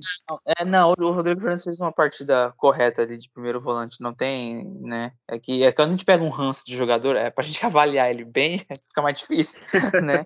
É, 0.58 0.64
não, 0.64 0.92
o 0.98 1.12
Rodrigo 1.12 1.40
Fernandes 1.40 1.62
fez 1.62 1.78
uma 1.78 1.92
partida 1.92 2.52
correta 2.56 3.02
ali 3.02 3.16
de 3.16 3.30
primeiro 3.30 3.60
volante. 3.60 4.00
Não 4.00 4.12
tem, 4.12 4.64
né? 4.80 5.12
É 5.28 5.38
que 5.38 5.62
é 5.62 5.70
quando 5.70 5.88
a 5.88 5.90
gente 5.92 6.04
pega 6.04 6.24
um 6.24 6.30
ranço 6.30 6.64
de 6.66 6.76
jogador, 6.76 7.14
é 7.14 7.30
pra 7.30 7.44
gente 7.46 7.64
avaliar 7.64 8.10
ele 8.10 8.24
bem, 8.24 8.58
fica 8.88 9.02
mais 9.02 9.18
difícil, 9.18 9.62
né? 10.02 10.24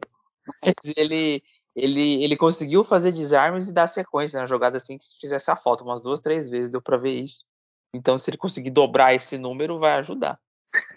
Mas 0.62 0.74
ele, 0.96 1.42
ele, 1.76 2.24
ele 2.24 2.36
conseguiu 2.36 2.82
fazer 2.82 3.12
desarmes 3.12 3.68
e 3.68 3.74
dar 3.74 3.86
sequência 3.86 4.40
na 4.40 4.46
jogada 4.46 4.78
assim 4.78 4.96
que 4.96 5.04
se 5.04 5.18
fizesse 5.20 5.50
a 5.50 5.56
falta 5.56 5.84
umas 5.84 6.02
duas, 6.02 6.20
três 6.20 6.48
vezes, 6.48 6.70
deu 6.70 6.80
para 6.80 6.96
ver 6.96 7.12
isso. 7.12 7.44
Então, 7.94 8.16
se 8.16 8.30
ele 8.30 8.38
conseguir 8.38 8.70
dobrar 8.70 9.14
esse 9.14 9.36
número, 9.36 9.78
vai 9.78 9.92
ajudar. 9.98 10.38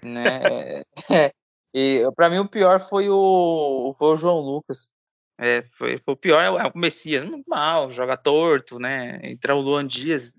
Né? 0.03 0.83
é, 1.11 1.33
e 1.73 2.01
para 2.15 2.29
mim 2.29 2.39
o 2.39 2.47
pior 2.47 2.79
foi 2.79 3.09
o, 3.09 3.93
foi 3.97 4.07
o 4.07 4.15
João 4.15 4.39
Lucas. 4.39 4.87
É, 5.37 5.63
foi, 5.77 5.97
foi, 5.99 6.13
o 6.13 6.17
pior 6.17 6.41
é 6.41 6.49
o 6.49 6.57
é 6.57 6.71
Messias, 6.73 7.23
mal, 7.45 7.91
joga 7.91 8.15
torto, 8.15 8.79
né? 8.79 9.19
Entra 9.21 9.53
o 9.53 9.59
Luan 9.59 9.85
Dias, 9.85 10.33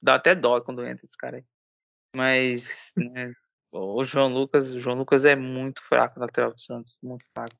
dá 0.00 0.14
até 0.14 0.34
dó 0.34 0.60
quando 0.62 0.86
entra 0.86 1.04
esse 1.04 1.16
cara 1.16 1.36
aí. 1.36 1.44
Mas 2.16 2.92
né, 2.96 3.34
o 3.70 4.02
João 4.04 4.32
Lucas, 4.32 4.72
o 4.72 4.80
João 4.80 4.96
Lucas 4.96 5.26
é 5.26 5.36
muito 5.36 5.82
fraco 5.82 6.18
na 6.18 6.24
lateral 6.24 6.52
do 6.52 6.60
Santos, 6.60 6.96
muito 7.02 7.24
fraco. 7.34 7.54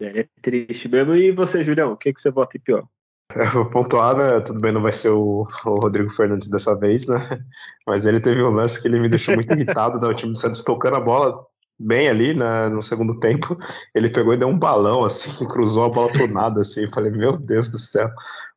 É 0.00 0.28
triste 0.40 0.88
mesmo. 0.88 1.14
E 1.14 1.32
você, 1.32 1.64
Julião, 1.64 1.92
o 1.92 1.96
que, 1.96 2.12
que 2.12 2.20
você 2.20 2.30
bota 2.30 2.56
em 2.56 2.60
pior? 2.60 2.86
Vou 3.52 3.66
pontuar, 3.66 4.16
né? 4.16 4.40
Tudo 4.40 4.60
bem, 4.60 4.72
não 4.72 4.82
vai 4.82 4.92
ser 4.92 5.08
o, 5.10 5.46
o, 5.64 5.74
Rodrigo 5.80 6.10
Fernandes 6.10 6.48
dessa 6.48 6.74
vez, 6.74 7.06
né? 7.06 7.40
Mas 7.86 8.06
ele 8.06 8.20
teve 8.20 8.42
um 8.42 8.50
lance 8.50 8.80
que 8.80 8.86
ele 8.86 9.00
me 9.00 9.08
deixou 9.08 9.34
muito 9.34 9.52
irritado, 9.52 10.00
né? 10.00 10.08
O 10.08 10.14
time 10.14 10.32
do 10.32 10.38
Santos 10.38 10.62
tocando 10.62 10.96
a 10.96 11.00
bola 11.00 11.44
bem 11.78 12.08
ali 12.08 12.34
né, 12.34 12.68
no 12.68 12.82
segundo 12.82 13.18
tempo. 13.18 13.58
Ele 13.94 14.08
pegou 14.08 14.34
e 14.34 14.36
deu 14.36 14.48
um 14.48 14.58
balão, 14.58 15.04
assim, 15.04 15.30
cruzou 15.48 15.84
a 15.84 15.88
bola 15.88 16.12
pro 16.12 16.28
nada, 16.28 16.60
assim. 16.60 16.84
Eu 16.84 16.92
falei, 16.92 17.10
meu 17.10 17.36
Deus 17.36 17.68
do 17.70 17.78
céu, 17.78 18.08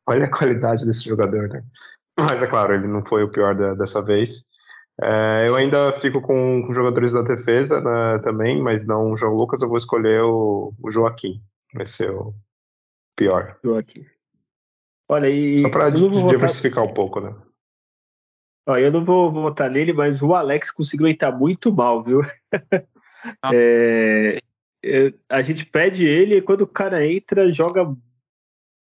olha 0.06 0.26
a 0.26 0.30
qualidade 0.30 0.86
desse 0.86 1.04
jogador, 1.04 1.48
né? 1.48 1.62
Mas 2.18 2.42
é 2.42 2.46
claro, 2.46 2.74
ele 2.74 2.88
não 2.88 3.04
foi 3.04 3.22
o 3.22 3.30
pior 3.30 3.54
da, 3.54 3.74
dessa 3.74 4.02
vez. 4.02 4.44
É, 5.00 5.44
eu 5.46 5.54
ainda 5.54 5.92
fico 6.00 6.20
com, 6.20 6.64
com, 6.66 6.74
jogadores 6.74 7.12
da 7.12 7.22
defesa 7.22 7.80
né, 7.80 8.18
também, 8.18 8.60
mas 8.60 8.84
não 8.84 9.12
o 9.12 9.16
João 9.16 9.34
Lucas, 9.34 9.62
eu 9.62 9.68
vou 9.68 9.76
escolher 9.76 10.22
o, 10.22 10.74
o 10.82 10.90
Joaquim. 10.90 11.40
Vai 11.72 11.86
ser 11.86 12.10
o 12.10 12.34
pior. 13.16 13.56
Joaquim. 13.64 14.04
Olha, 15.08 15.28
e. 15.28 15.58
Só 15.58 15.70
para 15.70 15.90
diversificar 15.90 16.84
votar... 16.84 16.90
um 16.90 16.94
pouco, 16.94 17.20
né? 17.20 17.34
Ó, 18.68 18.76
eu 18.76 18.92
não 18.92 19.04
vou 19.04 19.32
votar 19.32 19.70
nele, 19.70 19.94
mas 19.94 20.20
o 20.22 20.34
Alex 20.34 20.70
conseguiu 20.70 21.08
entrar 21.08 21.32
muito 21.32 21.72
mal, 21.72 22.02
viu? 22.02 22.20
Ah. 23.42 23.50
é, 23.52 24.38
a 25.28 25.42
gente 25.42 25.66
pede 25.66 26.06
ele 26.06 26.36
e 26.36 26.40
quando 26.40 26.60
o 26.60 26.68
cara 26.68 27.04
entra, 27.04 27.50
joga 27.50 27.84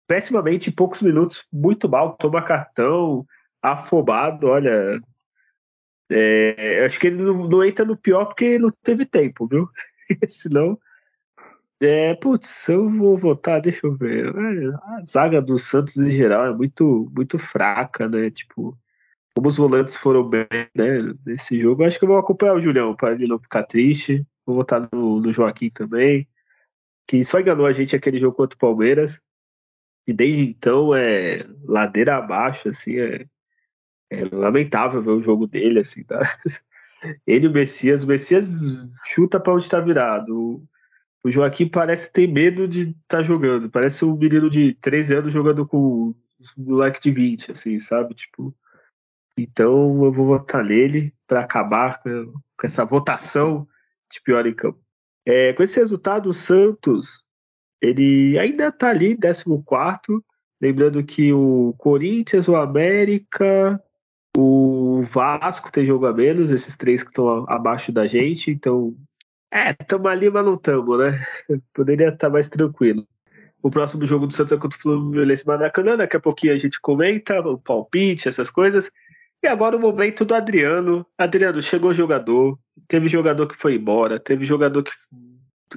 pessimamente 0.05 0.69
em 0.69 0.73
poucos 0.73 1.01
minutos, 1.01 1.45
muito 1.51 1.87
mal, 1.87 2.17
toma 2.17 2.41
cartão, 2.41 3.25
afobado, 3.61 4.47
olha. 4.47 4.99
É, 6.09 6.83
acho 6.85 6.99
que 6.99 7.07
ele 7.07 7.23
não, 7.23 7.47
não, 7.47 7.63
entra 7.63 7.85
no 7.85 7.95
pior 7.95 8.25
porque 8.25 8.59
não 8.59 8.69
teve 8.83 9.05
tempo, 9.05 9.47
viu? 9.47 9.69
Senão 10.27 10.77
é, 11.79 12.15
putz, 12.15 12.67
eu 12.69 12.89
vou 12.89 13.17
votar, 13.17 13.61
deixa 13.61 13.85
eu 13.85 13.95
ver. 13.95 14.33
A 14.83 15.03
zaga 15.05 15.41
do 15.41 15.57
Santos 15.57 15.95
em 15.97 16.11
geral 16.11 16.47
é 16.47 16.53
muito, 16.53 17.11
muito 17.15 17.37
fraca, 17.37 18.09
né? 18.09 18.31
Tipo, 18.31 18.77
como 19.35 19.47
os 19.49 19.57
volantes 19.57 19.95
foram 19.95 20.27
bem 20.27 20.47
né, 20.75 20.99
nesse 21.25 21.59
jogo, 21.59 21.83
acho 21.83 21.99
que 21.99 22.05
eu 22.05 22.09
vou 22.09 22.17
acompanhar 22.17 22.55
o 22.55 22.61
Julião 22.61 22.95
para 22.95 23.13
ele 23.13 23.27
não 23.27 23.37
ficar 23.37 23.63
triste. 23.63 24.25
Vou 24.45 24.55
votar 24.55 24.89
no, 24.91 25.19
no 25.21 25.31
Joaquim 25.31 25.69
também, 25.69 26.27
que 27.07 27.23
só 27.23 27.39
enganou 27.39 27.65
a 27.65 27.71
gente 27.71 27.95
aquele 27.95 28.19
jogo 28.19 28.35
contra 28.35 28.55
o 28.55 28.59
Palmeiras. 28.59 29.19
E 30.07 30.13
desde 30.13 30.41
então 30.41 30.95
é 30.95 31.37
ladeira 31.65 32.17
abaixo, 32.17 32.69
assim, 32.69 32.97
é, 32.97 33.27
é 34.09 34.23
lamentável 34.31 35.01
ver 35.01 35.11
o 35.11 35.21
jogo 35.21 35.45
dele, 35.45 35.79
assim, 35.79 36.03
tá? 36.03 36.19
Ele 37.27 37.45
e 37.45 37.49
o 37.49 37.51
Messias, 37.51 38.03
o 38.03 38.07
Messias 38.07 38.47
chuta 39.05 39.39
para 39.39 39.53
onde 39.53 39.63
está 39.63 39.79
virado. 39.79 40.63
O 41.27 41.31
Joaquim 41.31 41.67
parece 41.67 42.09
ter 42.09 42.25
medo 42.25 42.65
de 42.67 42.83
estar 42.83 43.17
tá 43.17 43.23
jogando. 43.23 43.69
Parece 43.69 44.05
um 44.05 44.15
menino 44.15 44.49
de 44.49 44.73
13 44.75 45.15
anos 45.15 45.33
jogando 45.33 45.67
com 45.67 45.77
um 45.77 46.15
moleque 46.57 47.01
de 47.01 47.11
20, 47.11 47.51
assim, 47.51 47.77
sabe? 47.79 48.13
Tipo. 48.13 48.55
Então 49.37 50.05
eu 50.05 50.11
vou 50.11 50.25
votar 50.25 50.63
nele 50.63 51.13
para 51.27 51.41
acabar 51.41 52.01
com, 52.01 52.33
essa 52.63 52.85
votação 52.85 53.67
de 54.09 54.21
pior 54.21 54.47
em 54.47 54.53
campo. 54.53 54.79
É, 55.25 55.51
com 55.51 55.61
esse 55.61 55.77
resultado, 55.77 56.29
o 56.29 56.33
Santos 56.33 57.25
ele 57.81 58.39
ainda 58.39 58.69
está 58.69 58.89
ali, 58.89 59.17
14. 59.17 59.43
Lembrando 60.61 61.03
que 61.03 61.33
o 61.33 61.75
Corinthians, 61.77 62.47
o 62.47 62.55
América, 62.55 63.83
o 64.35 65.03
Vasco 65.03 65.69
tem 65.71 65.85
jogo 65.85 66.05
a 66.05 66.13
menos, 66.13 66.51
esses 66.51 66.77
três 66.77 67.03
que 67.03 67.09
estão 67.09 67.45
abaixo 67.49 67.91
da 67.91 68.07
gente. 68.07 68.49
Então, 68.49 68.95
é, 69.51 69.75
estamos 69.79 70.09
ali, 70.11 70.29
mas 70.29 70.45
não 70.45 70.55
estamos, 70.55 70.99
né? 70.99 71.25
Poderia 71.73 72.09
estar 72.09 72.29
mais 72.29 72.49
tranquilo. 72.49 73.07
O 73.61 73.71
próximo 73.71 74.05
jogo 74.05 74.27
do 74.27 74.33
Santos 74.33 74.51
é 74.51 74.57
contra 74.57 74.77
o 74.77 74.81
Fluminense 74.81 75.45
Maracanã. 75.45 75.97
Daqui 75.97 76.17
a 76.17 76.19
pouquinho 76.19 76.53
a 76.53 76.57
gente 76.57 76.79
comenta 76.79 77.39
o 77.39 77.57
palpite, 77.57 78.27
essas 78.27 78.49
coisas. 78.49 78.91
E 79.41 79.47
agora 79.47 79.75
o 79.75 79.79
momento 79.79 80.25
do 80.25 80.35
Adriano. 80.35 81.05
Adriano, 81.17 81.61
chegou 81.61 81.93
jogador. 81.93 82.57
Teve 82.87 83.07
jogador 83.07 83.47
que 83.47 83.55
foi 83.55 83.75
embora. 83.75 84.19
Teve 84.19 84.45
jogador 84.45 84.83
que, 84.83 84.91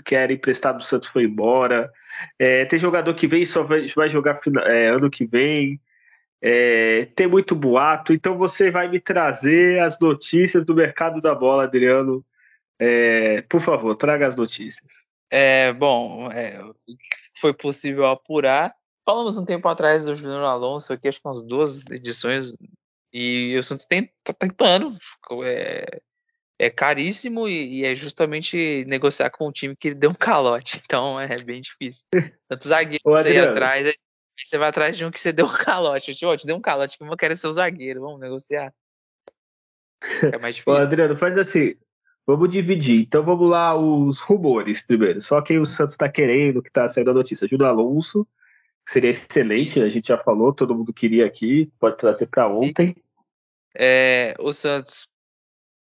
que 0.05 0.15
era 0.15 0.33
emprestado 0.33 0.79
do 0.79 0.85
Santos 0.85 1.09
foi 1.09 1.25
embora. 1.25 1.91
É, 2.39 2.65
tem 2.65 2.79
jogador 2.79 3.15
que 3.15 3.27
vem 3.27 3.43
e 3.43 3.47
só 3.47 3.63
vai, 3.63 3.87
vai 3.89 4.09
jogar 4.09 4.41
é, 4.67 4.89
ano 4.89 5.11
que 5.11 5.27
vem. 5.27 5.81
É, 6.43 7.07
tem 7.15 7.27
muito 7.27 7.55
boato. 7.55 8.13
Então 8.13 8.37
você 8.37 8.71
vai 8.71 8.89
me 8.89 9.01
trazer 9.01 9.81
as 9.81 9.99
notícias 9.99 10.65
do 10.65 10.75
mercado 10.75 11.21
da 11.21 11.35
bola, 11.35 11.65
Adriano. 11.65 12.25
É, 12.81 13.43
por 13.43 13.61
favor, 13.61 13.95
traga 13.95 14.27
as 14.27 14.37
notícias. 14.37 14.91
É, 15.31 15.73
bom, 15.73 16.33
é, 16.33 16.59
foi 17.39 17.53
possível 17.53 18.07
apurar. 18.07 18.75
Falamos 19.05 19.37
um 19.37 19.45
tempo 19.45 19.69
atrás 19.69 20.05
do 20.05 20.17
Júnior 20.17 20.43
Alonso, 20.45 20.93
aqui 20.93 21.07
acho 21.07 21.21
que 21.21 21.29
umas 21.29 21.43
duas 21.43 21.85
edições 21.91 22.53
e 23.13 23.57
o 23.59 23.63
Santos 23.63 23.87
tem, 23.87 24.11
tá 24.25 24.33
tentando. 24.33 24.97
É, 25.45 26.01
é 26.59 26.71
caríssimo 26.71 27.49
e, 27.49 27.81
e, 27.81 27.85
é 27.85 27.95
justamente 27.95 28.85
negociar 28.89 29.31
com 29.31 29.49
um 29.49 29.53
time 29.53 29.77
que 29.77 29.95
deu 29.95 30.11
um 30.11 30.15
calote. 30.15 30.81
Então 30.85 31.21
é 31.21 31.43
bem 31.43 31.61
difícil. 31.61 32.07
Tanto 32.49 32.69
zagueiro 32.69 33.29
ir 33.29 33.39
atrás, 33.39 33.93
você 34.43 34.59
vai 34.59 34.69
atrás 34.69 34.97
de 34.97 35.05
um 35.05 35.11
que 35.11 35.21
você 35.21 35.33
deu 35.33 35.47
um 35.47 35.53
calote. 35.53 36.15
Tipo, 36.15 36.37
te 36.37 36.47
deu 36.47 36.57
um 36.57 36.61
calote, 36.61 36.97
que 36.97 37.05
eu 37.05 37.17
quero 37.17 37.37
ser 37.37 37.49
o 37.49 37.53
zagueiro. 37.53 38.01
Vamos 38.01 38.21
negociar. 38.21 38.73
É 40.33 40.39
mais 40.39 40.57
difícil. 40.57 40.73
Ô, 40.73 40.77
Adriano, 40.77 41.17
faz 41.17 41.37
assim. 41.37 41.75
Vamos 42.27 42.49
dividir. 42.51 43.03
Então 43.03 43.25
vamos 43.25 43.49
lá 43.49 43.77
os 43.77 44.21
rumores 44.21 44.81
primeiro. 44.83 45.21
Só 45.21 45.41
quem 45.43 45.59
o 45.59 45.67
Santos 45.67 45.95
está 45.95 46.09
querendo, 46.09 46.63
que 46.63 46.69
está 46.69 46.87
saindo 46.87 47.11
a 47.11 47.15
notícia. 47.15 47.49
Júnior 47.49 47.71
Alonso, 47.71 48.27
seria 48.87 49.11
excelente, 49.11 49.83
a 49.83 49.89
gente 49.89 50.09
já 50.09 50.19
falou, 50.19 50.53
todo 50.53 50.75
mundo 50.75 50.93
queria 50.93 51.27
aqui, 51.27 51.71
pode 51.79 51.97
trazer 51.97 52.27
para 52.27 52.49
ontem. 52.49 52.95
É, 53.75 54.35
o 54.39 54.53
Santos 54.53 55.09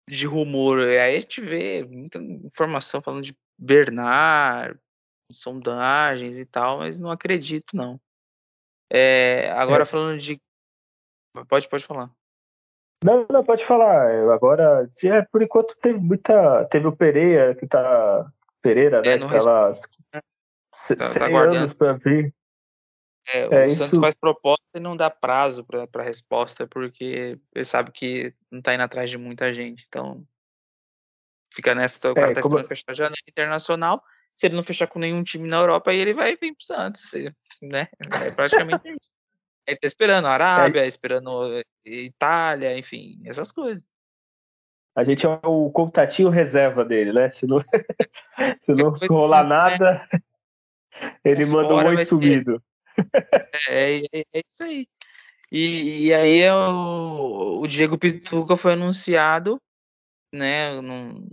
de 0.08 0.26
rumor, 0.26 0.80
aí 0.80 1.16
a 1.16 1.20
gente 1.20 1.40
vê 1.40 1.82
muita 1.84 2.18
informação 2.18 3.00
falando 3.00 3.24
de 3.24 3.34
Bernard, 3.58 4.78
sondagens 5.32 6.38
e 6.38 6.44
tal, 6.44 6.78
mas 6.78 6.98
não 6.98 7.10
acredito 7.10 7.74
não. 7.74 8.00
É, 8.92 9.50
agora 9.52 9.82
é. 9.82 9.87
falando 9.87 10.18
de 10.18 10.38
pode 11.48 11.68
pode 11.68 11.84
falar. 11.84 12.10
Não, 13.05 13.27
não, 13.31 13.45
pode 13.45 13.67
falar. 13.67 14.33
Agora, 14.33 14.90
é, 15.05 15.23
por 15.23 15.43
enquanto 15.43 15.77
teve 15.77 15.99
muita. 15.99 16.64
Teve 16.71 16.87
o 16.87 16.97
Pereira, 16.97 17.55
que 17.55 17.67
tá. 17.67 18.27
Pereira, 18.62 19.03
é, 19.05 19.19
né? 19.19 19.27
que 19.27 19.38
tá 19.38 19.45
lá. 19.45 19.71
Tá, 20.11 20.21
tá 21.19 21.27
anos 21.27 21.75
para 21.75 21.93
vir. 21.93 22.35
É, 23.29 23.47
o 23.47 23.53
é, 23.53 23.69
Santos 23.69 23.93
isso... 23.93 24.01
faz 24.01 24.14
proposta 24.14 24.64
e 24.75 24.81
não 24.81 24.97
dá 24.97 25.11
prazo 25.11 25.64
para 25.64 26.03
resposta, 26.03 26.67
porque 26.67 27.38
ele 27.55 27.64
sabe 27.64 27.93
que 27.93 28.35
não 28.51 28.61
está 28.61 28.75
indo 28.75 28.83
atrás 28.83 29.11
de 29.11 29.19
muita 29.19 29.53
gente. 29.53 29.85
Então, 29.87 30.25
fica 31.53 31.75
nessa. 31.75 32.11
O 32.11 32.14
cara 32.14 32.31
é, 32.31 32.35
tá 32.35 32.40
como... 32.40 32.55
esperando 32.55 32.69
fechar 32.69 32.90
a 32.90 32.95
janela 32.95 33.17
internacional. 33.29 34.03
Se 34.35 34.47
ele 34.47 34.57
não 34.57 34.62
fechar 34.62 34.87
com 34.87 34.99
nenhum 34.99 35.23
time 35.23 35.47
na 35.47 35.59
Europa, 35.59 35.90
aí 35.90 35.99
ele 35.99 36.14
vai 36.14 36.37
vir 36.37 36.55
pro 36.55 36.64
Santos, 36.64 37.03
né? 37.62 37.87
É 38.25 38.31
praticamente 38.31 38.88
isso. 38.88 39.11
Ele 39.66 39.79
tá 39.79 39.87
esperando 39.87 40.27
a 40.27 40.33
Arábia, 40.33 40.85
é. 40.85 40.87
esperando 40.87 41.62
Itália, 41.85 42.79
enfim, 42.79 43.20
essas 43.24 43.50
coisas. 43.50 43.94
A 44.96 45.03
gente 45.03 45.27
é 45.27 45.29
o 45.42 45.70
contatinho 45.70 46.29
reserva 46.29 46.85
dele, 46.85 47.12
né? 47.12 47.29
Se 47.29 47.46
não, 47.46 47.59
se 48.61 48.72
não 48.72 48.90
rolar 48.90 49.40
assim, 49.40 49.48
nada, 49.48 50.07
né? 50.12 50.20
ele 51.24 51.46
manda 51.46 51.74
um 51.74 51.87
oi 51.87 52.05
sumido. 52.05 52.62
É, 53.68 53.98
é, 53.98 54.24
é, 54.33 54.42
isso 54.48 54.62
aí. 54.62 54.87
E, 55.50 56.07
e 56.07 56.14
aí 56.14 56.40
é 56.40 56.55
o, 56.55 57.61
o, 57.61 57.66
Diego 57.66 57.98
Pituca 57.98 58.57
foi 58.57 58.74
anunciado, 58.74 59.61
né, 60.33 60.81
no, 60.81 61.29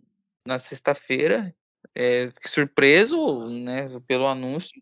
na 0.46 0.58
sexta-feira. 0.58 1.54
É, 1.94 2.32
surpreso, 2.46 3.48
né, 3.50 3.88
pelo 4.08 4.28
anúncio. 4.28 4.82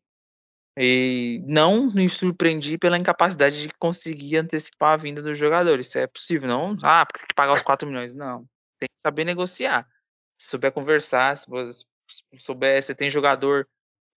E 0.78 1.42
não 1.46 1.92
me 1.92 2.08
surpreendi 2.08 2.78
pela 2.78 2.98
incapacidade 2.98 3.64
de 3.64 3.74
conseguir 3.78 4.38
antecipar 4.38 4.94
a 4.94 4.98
vinda 4.98 5.22
dos 5.22 5.38
jogadores. 5.38 5.88
Isso 5.88 6.00
é 6.00 6.08
possível, 6.08 6.48
não? 6.48 6.78
Ah, 6.82 7.06
porque 7.06 7.20
tem 7.20 7.28
que 7.28 7.36
pagar 7.36 7.54
os 7.54 7.62
4 7.62 7.88
milhões. 7.88 8.16
Não. 8.16 8.46
Tem 8.80 8.88
que 8.88 9.02
saber 9.02 9.26
negociar. 9.26 9.88
Se 10.40 10.50
souber 10.50 10.72
conversar, 10.72 11.36
se 11.36 11.46
souber, 12.40 12.82
você 12.82 12.96
tem 12.96 13.10
jogador 13.10 13.68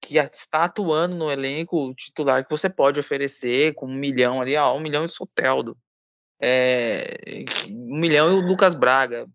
que 0.02 0.18
está 0.18 0.64
atuando 0.64 1.14
no 1.14 1.30
elenco 1.30 1.94
titular 1.94 2.44
que 2.44 2.50
você 2.50 2.68
pode 2.68 2.98
oferecer 2.98 3.72
com 3.74 3.86
um 3.86 3.94
milhão 3.94 4.40
ali, 4.40 4.56
ó, 4.56 4.76
um 4.76 4.80
milhão 4.80 5.06
de 5.06 5.12
Soteldo, 5.12 5.78
é, 6.40 7.44
um 7.68 7.98
milhão 7.98 8.32
e 8.32 8.34
o 8.34 8.46
Lucas 8.46 8.74
Braga 8.74 9.28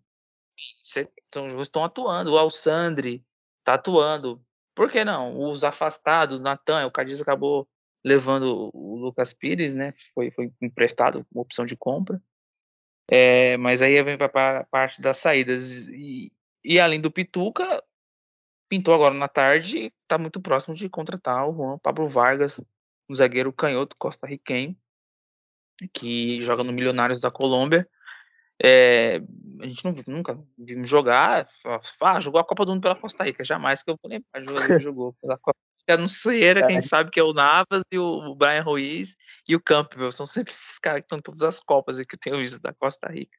estão, 0.82 1.62
estão 1.62 1.84
atuando, 1.84 2.32
o 2.32 2.38
Alçandre 2.38 3.24
está 3.60 3.74
atuando, 3.74 4.42
por 4.78 4.92
que 4.92 5.04
não? 5.04 5.50
Os 5.50 5.64
afastados, 5.64 6.40
Natan, 6.40 6.86
o 6.86 6.90
Cadiz 6.92 7.20
acabou 7.20 7.68
levando 8.04 8.70
o 8.72 8.94
Lucas 8.94 9.34
Pires, 9.34 9.74
né? 9.74 9.92
Foi, 10.14 10.30
foi 10.30 10.52
emprestado 10.62 11.26
uma 11.32 11.42
opção 11.42 11.66
de 11.66 11.76
compra. 11.76 12.22
É, 13.10 13.56
mas 13.56 13.82
aí 13.82 14.00
vem 14.04 14.16
para 14.16 14.60
a 14.60 14.64
parte 14.66 15.02
das 15.02 15.16
saídas. 15.16 15.88
E, 15.88 16.32
e 16.64 16.78
além 16.78 17.00
do 17.00 17.10
Pituca, 17.10 17.82
pintou 18.68 18.94
agora 18.94 19.12
na 19.12 19.26
tarde, 19.26 19.92
está 20.02 20.16
muito 20.16 20.40
próximo 20.40 20.76
de 20.76 20.88
contratar 20.88 21.48
o 21.48 21.52
Juan 21.52 21.78
Pablo 21.78 22.08
Vargas, 22.08 22.60
um 23.10 23.16
zagueiro 23.16 23.52
canhoto 23.52 23.96
costarriquenho, 23.98 24.76
que 25.92 26.40
joga 26.40 26.62
no 26.62 26.72
Milionários 26.72 27.20
da 27.20 27.32
Colômbia. 27.32 27.88
É, 28.62 29.20
a 29.60 29.66
gente 29.66 29.84
não, 29.84 29.94
nunca 30.06 30.38
vimos 30.56 30.88
jogar. 30.88 31.48
Ah, 32.00 32.20
jogou 32.20 32.40
a 32.40 32.44
Copa 32.44 32.64
do 32.64 32.72
Mundo 32.72 32.82
pela 32.82 32.96
Costa 32.96 33.24
Rica, 33.24 33.44
jamais 33.44 33.82
que 33.82 33.90
eu 33.90 33.98
vou 34.02 34.10
lembrar 34.10 34.40
jogador 34.40 34.76
que 34.76 34.78
jogou 34.82 35.14
pela 35.20 35.38
Costa 35.38 35.60
Rica. 35.80 36.00
Não 36.00 36.08
sei, 36.08 36.44
era 36.44 36.66
quem 36.66 36.80
sabe 36.80 37.10
que 37.10 37.20
é 37.20 37.22
o 37.22 37.32
Navas 37.32 37.82
e 37.90 37.98
o 37.98 38.34
Brian 38.34 38.62
Ruiz 38.62 39.16
e 39.48 39.56
o 39.56 39.60
Campbell. 39.60 40.12
São 40.12 40.26
sempre 40.26 40.52
esses 40.52 40.78
caras 40.78 41.00
que 41.00 41.04
estão 41.04 41.18
em 41.18 41.22
todas 41.22 41.42
as 41.42 41.60
Copas 41.60 41.96
que 41.98 42.14
eu 42.14 42.18
tenho 42.20 42.38
visto 42.38 42.60
da 42.60 42.74
Costa 42.74 43.08
Rica. 43.08 43.38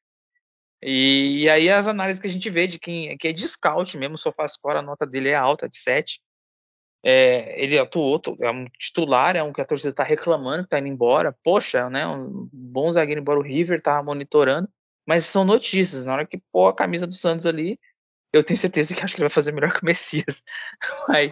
E, 0.81 1.43
e, 1.43 1.49
aí 1.49 1.69
as 1.69 1.87
análises 1.87 2.21
que 2.21 2.27
a 2.27 2.31
gente 2.31 2.49
vê 2.49 2.65
de 2.65 2.79
quem 2.79 3.17
que 3.17 3.27
é 3.27 3.33
de 3.33 3.45
scout 3.45 3.97
mesmo, 3.97 4.15
o 4.15 4.17
SofaScore, 4.17 4.77
a 4.77 4.81
nota 4.81 5.05
dele 5.05 5.29
é 5.29 5.35
alta, 5.35 5.67
de 5.67 5.77
7. 5.77 6.21
É, 7.03 7.61
ele 7.61 7.77
atuou, 7.77 8.21
é 8.41 8.49
um 8.49 8.65
titular, 8.77 9.35
é 9.35 9.43
um 9.43 9.53
que 9.53 9.61
a 9.61 9.65
torcida 9.65 9.89
está 9.89 10.03
reclamando, 10.03 10.63
que 10.63 10.69
tá 10.69 10.79
indo 10.79 10.87
embora. 10.87 11.35
Poxa, 11.43 11.89
né? 11.89 12.07
Um 12.07 12.49
bom 12.51 12.91
zagueiro 12.91 13.21
embora 13.21 13.39
o 13.39 13.43
River 13.43 13.81
tá 13.81 14.01
monitorando. 14.01 14.69
Mas 15.09 15.25
são 15.25 15.43
notícias. 15.43 16.05
Na 16.05 16.13
hora 16.13 16.27
que 16.27 16.37
pôr 16.51 16.67
a 16.67 16.75
camisa 16.75 17.07
do 17.07 17.15
Santos 17.15 17.47
ali, 17.47 17.79
eu 18.31 18.43
tenho 18.43 18.59
certeza 18.59 18.93
que 18.93 19.01
acho 19.03 19.15
que 19.15 19.19
ele 19.19 19.27
vai 19.27 19.33
fazer 19.33 19.51
melhor 19.51 19.73
que 19.73 19.81
o 19.81 19.85
Messias. 19.85 20.43
Mas 21.07 21.31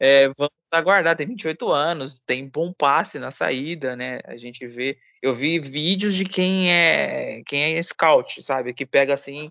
é, 0.00 0.28
vamos 0.28 0.54
aguardar. 0.72 1.14
Tem 1.14 1.26
28 1.26 1.70
anos, 1.70 2.22
tem 2.22 2.48
bom 2.48 2.72
passe 2.72 3.18
na 3.18 3.30
saída, 3.30 3.94
né? 3.94 4.20
A 4.24 4.38
gente 4.38 4.66
vê. 4.66 4.96
Eu 5.22 5.34
vi 5.34 5.60
vídeos 5.60 6.14
de 6.14 6.24
quem 6.24 6.72
é 6.72 7.42
quem 7.44 7.76
é 7.76 7.82
scout, 7.82 8.42
sabe? 8.42 8.72
Que 8.72 8.86
pega 8.86 9.12
assim 9.12 9.50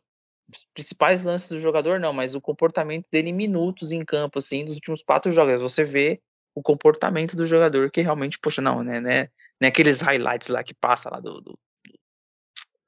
os 0.51 0.65
principais 0.73 1.21
lances 1.21 1.49
do 1.49 1.59
jogador, 1.59 1.99
não, 1.99 2.11
mas 2.11 2.33
o 2.33 2.41
comportamento 2.41 3.05
dele 3.11 3.29
em 3.29 3.33
minutos 3.33 3.91
em 3.91 4.03
campo, 4.03 4.39
assim, 4.39 4.65
dos 4.65 4.73
últimos 4.73 5.03
quatro 5.03 5.31
jogos. 5.31 5.61
Você 5.61 5.83
vê 5.83 6.19
o 6.55 6.63
comportamento 6.63 7.37
do 7.37 7.45
jogador 7.45 7.91
que 7.91 8.01
realmente, 8.01 8.39
poxa, 8.39 8.63
não, 8.63 8.83
né? 8.83 8.99
né, 8.99 9.29
né 9.61 9.67
aqueles 9.67 10.01
highlights 10.01 10.47
lá 10.47 10.63
que 10.63 10.73
passa 10.73 11.07
lá 11.11 11.19
do, 11.19 11.39
do, 11.39 11.59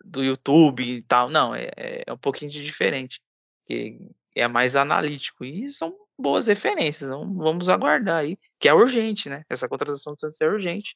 do 0.04 0.24
YouTube 0.24 0.84
e 0.84 1.02
tal. 1.04 1.30
Não, 1.30 1.54
é, 1.56 1.70
é 2.06 2.14
um 2.14 2.18
pouquinho 2.18 2.52
de 2.52 2.64
diferente. 2.64 3.22
Que 3.66 3.98
é 4.36 4.48
mais 4.48 4.76
analítico. 4.76 5.46
E 5.46 5.74
são 5.74 5.96
boas 6.18 6.48
referências. 6.48 7.10
Então 7.10 7.34
vamos 7.34 7.70
aguardar 7.70 8.18
aí. 8.18 8.38
Que 8.60 8.68
é 8.70 8.74
urgente, 8.74 9.30
né? 9.30 9.44
Essa 9.50 9.68
contratação 9.68 10.14
do 10.14 10.20
Santos 10.20 10.40
é 10.42 10.48
urgente. 10.48 10.96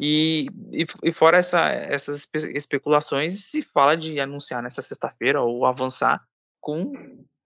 E, 0.00 0.48
e, 0.72 0.86
e, 1.04 1.12
fora 1.12 1.38
essa, 1.38 1.60
essas 1.68 2.26
especulações, 2.54 3.50
se 3.50 3.62
fala 3.62 3.96
de 3.96 4.18
anunciar 4.18 4.62
nessa 4.62 4.82
sexta-feira 4.82 5.40
ou 5.40 5.64
avançar 5.64 6.20
com 6.60 6.92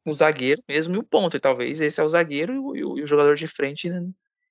o 0.07 0.15
zagueiro 0.15 0.63
mesmo 0.69 0.95
e 0.95 0.99
o 0.99 1.03
ponto. 1.03 1.37
E 1.37 1.41
talvez 1.41 1.81
esse 1.81 2.01
é 2.01 2.05
o 2.05 2.09
zagueiro 2.09 2.75
e 2.75 2.85
o, 2.85 2.99
e 2.99 3.03
o 3.03 3.07
jogador 3.07 3.35
de 3.35 3.47
frente 3.47 3.91
a 3.91 4.01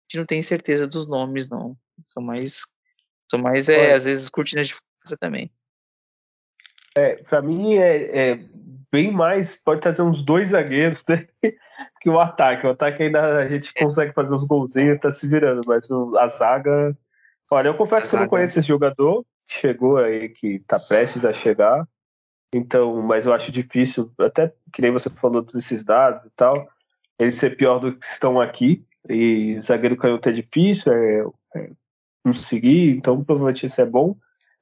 gente 0.07 0.17
não 0.17 0.25
tem 0.25 0.41
certeza 0.41 0.85
dos 0.85 1.07
nomes, 1.07 1.47
não. 1.47 1.75
São 2.05 2.21
mais, 2.21 2.61
são 3.29 3.39
mais 3.39 3.69
é, 3.69 3.93
às 3.93 4.05
vezes, 4.05 4.29
cortinas 4.29 4.67
de 4.67 4.75
fumaça 4.75 5.17
também. 5.17 5.51
É, 6.97 7.15
para 7.15 7.41
mim 7.41 7.75
é, 7.75 8.31
é, 8.31 8.39
bem 8.91 9.11
mais, 9.11 9.57
pode 9.57 9.81
trazer 9.81 10.01
uns 10.01 10.23
dois 10.23 10.49
zagueiros 10.49 11.03
né, 11.07 11.27
que 12.01 12.09
o 12.09 12.19
ataque. 12.19 12.65
O 12.65 12.71
ataque 12.71 13.03
ainda 13.03 13.39
a 13.39 13.47
gente 13.47 13.71
é. 13.75 13.83
consegue 13.83 14.13
fazer 14.13 14.33
uns 14.33 14.45
golzinhos, 14.45 14.99
tá 14.99 15.11
se 15.11 15.27
virando, 15.27 15.61
mas 15.65 15.89
a 16.17 16.27
zaga. 16.27 16.97
Olha, 17.51 17.67
eu 17.67 17.75
confesso 17.75 18.09
que 18.09 18.15
eu 18.15 18.21
não 18.21 18.27
conheço 18.27 18.59
esse 18.59 18.67
jogador, 18.67 19.25
chegou 19.47 19.97
aí, 19.97 20.29
que 20.29 20.59
tá 20.59 20.79
prestes 20.79 21.25
a 21.25 21.33
chegar. 21.33 21.87
Então, 22.53 23.01
mas 23.01 23.25
eu 23.25 23.33
acho 23.33 23.51
difícil, 23.51 24.11
até 24.17 24.53
que 24.71 24.81
nem 24.81 24.91
você 24.91 25.09
falou 25.09 25.41
desses 25.41 25.83
dados 25.83 26.25
e 26.25 26.29
tal, 26.35 26.67
ele 27.19 27.31
ser 27.31 27.57
pior 27.57 27.79
do 27.79 27.93
que 27.93 28.05
estão 28.05 28.39
aqui. 28.39 28.85
E 29.09 29.59
zagueiro 29.59 29.97
canhoto 29.97 30.29
é 30.29 30.31
difícil, 30.31 30.91
é, 30.91 31.25
é 31.55 31.69
conseguir, 32.23 32.91
então 32.91 33.23
provavelmente 33.23 33.65
isso 33.65 33.79
é 33.79 33.85
bom. 33.85 34.15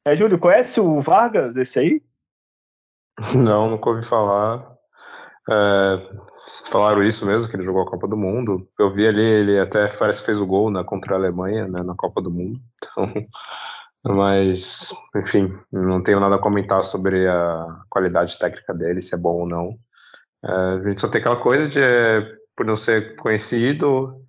É, 0.06 0.16
Júlio, 0.16 0.38
conhece 0.38 0.82
o 0.82 1.00
Vargas, 1.00 1.56
esse 1.56 1.80
aí? 1.80 2.02
Não, 3.36 3.70
nunca 3.70 3.90
ouvi 3.90 4.06
falar. 4.08 4.74
É, 5.50 6.10
falaram 6.72 7.04
isso 7.04 7.26
mesmo, 7.26 7.50
que 7.50 7.56
ele 7.56 7.66
jogou 7.66 7.84
a 7.84 7.90
Copa 7.90 8.08
do 8.08 8.18
Mundo. 8.18 8.68
Eu 8.80 8.94
vi 8.94 9.08
ali, 9.08 9.22
ele 9.22 9.60
até 9.60 9.88
parece 9.98 10.20
que 10.22 10.28
fez 10.28 10.40
o 10.40 10.46
gol 10.46 10.72
né, 10.72 10.84
contra 10.84 11.16
a 11.16 11.18
Alemanha 11.18 11.68
né, 11.68 11.84
na 11.84 11.96
Copa 11.96 12.22
do 12.22 12.32
Mundo. 12.32 12.60
Então, 14.06 14.18
mas, 14.18 14.90
enfim, 15.16 15.58
não 15.72 16.04
tenho 16.04 16.20
nada 16.20 16.36
a 16.36 16.42
comentar 16.42 16.84
sobre 16.84 17.26
a 17.26 17.66
qualidade 17.90 18.38
técnica 18.38 18.74
dele, 18.74 19.02
se 19.02 19.16
é 19.16 19.18
bom 19.18 19.40
ou 19.40 19.48
não. 19.48 19.78
É, 20.44 20.52
a 20.52 20.90
gente 20.90 21.00
só 21.00 21.08
tem 21.08 21.22
aquela 21.22 21.42
coisa 21.42 21.70
de, 21.70 21.80
por 22.54 22.66
não 22.66 22.76
ser 22.76 23.16
conhecido, 23.16 24.23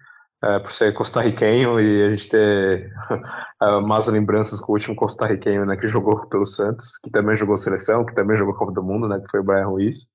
é, 0.45 0.59
por 0.59 0.73
ser 0.73 0.93
costarriquenho 0.93 1.81
e 1.81 2.03
a 2.05 2.11
gente 2.11 2.29
ter 2.29 2.93
más 3.87 4.07
lembranças 4.07 4.61
com 4.61 4.73
o 4.73 4.75
último 4.75 4.95
costarriquenho 4.95 5.65
né, 5.65 5.77
que 5.77 5.89
jogou 5.89 6.27
pelo 6.27 6.45
Santos, 6.45 6.99
que 6.99 7.11
também 7.11 7.37
jogou 7.37 7.57
seleção, 7.57 8.05
que 8.05 8.15
também 8.15 8.37
jogou 8.37 8.55
Copa 8.55 8.73
do 8.73 8.83
Mundo, 8.83 9.09
né, 9.09 9.19
que 9.21 9.31
foi 9.31 9.41
o 9.41 9.45
Brian 9.45 9.67
Ruiz. 9.67 10.09